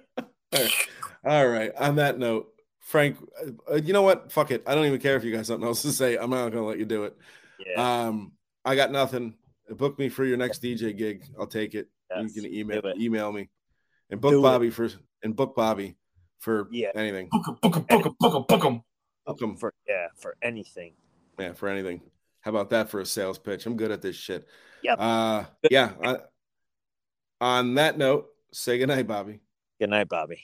right. 0.52 0.88
All 1.24 1.48
right. 1.48 1.74
On 1.76 1.96
that 1.96 2.18
note, 2.18 2.52
Frank, 2.80 3.16
uh, 3.70 3.76
you 3.76 3.92
know 3.92 4.02
what? 4.02 4.32
Fuck 4.32 4.50
it. 4.50 4.62
I 4.66 4.74
don't 4.74 4.86
even 4.86 5.00
care 5.00 5.16
if 5.16 5.24
you 5.24 5.32
got 5.32 5.46
something 5.46 5.66
else 5.66 5.82
to 5.82 5.92
say. 5.92 6.16
I'm 6.16 6.30
not 6.30 6.50
going 6.50 6.52
to 6.52 6.64
let 6.64 6.78
you 6.78 6.86
do 6.86 7.04
it. 7.04 7.16
Yeah. 7.64 8.06
Um, 8.06 8.32
I 8.64 8.74
got 8.74 8.90
nothing. 8.90 9.34
Book 9.70 9.98
me 9.98 10.08
for 10.08 10.24
your 10.24 10.36
next 10.36 10.62
DJ 10.62 10.96
gig. 10.96 11.24
I'll 11.38 11.46
take 11.46 11.74
it. 11.74 11.88
Yes, 12.14 12.34
you 12.34 12.42
can 12.42 12.52
email 12.52 12.82
email 12.98 13.30
me 13.32 13.48
and 14.10 14.20
book 14.20 14.32
Do 14.32 14.38
it. 14.40 14.42
Bobby 14.42 14.70
for 14.70 14.88
and 15.22 15.34
book 15.36 15.54
Bobby 15.54 15.96
for 16.40 16.68
Yeah. 16.72 16.90
anything. 16.96 17.28
Book 17.30 17.46
'em, 17.48 17.54
book 17.62 17.76
'em, 17.76 17.82
book 17.88 18.06
'em, 18.06 18.14
book 18.18 18.34
'em, 18.34 18.42
book 18.48 18.64
'em. 18.64 18.82
Book 19.26 19.42
'em. 19.42 19.56
for 19.56 19.72
yeah, 19.86 20.08
for 20.16 20.36
anything. 20.42 20.94
Yeah, 21.38 21.52
for 21.52 21.68
anything. 21.68 22.02
How 22.40 22.50
about 22.50 22.70
that 22.70 22.88
for 22.88 23.00
a 23.00 23.06
sales 23.06 23.38
pitch? 23.38 23.64
I'm 23.66 23.76
good 23.76 23.90
at 23.92 24.02
this 24.02 24.16
shit. 24.16 24.48
Yep. 24.82 24.98
Uh, 24.98 25.44
yeah. 25.70 25.92
I, 26.02 26.18
on 27.40 27.74
that 27.74 27.96
note, 27.96 28.28
say 28.52 28.78
goodnight, 28.78 29.06
Bobby. 29.06 29.40
Good 29.78 29.90
night, 29.90 30.08
Bobby. 30.08 30.42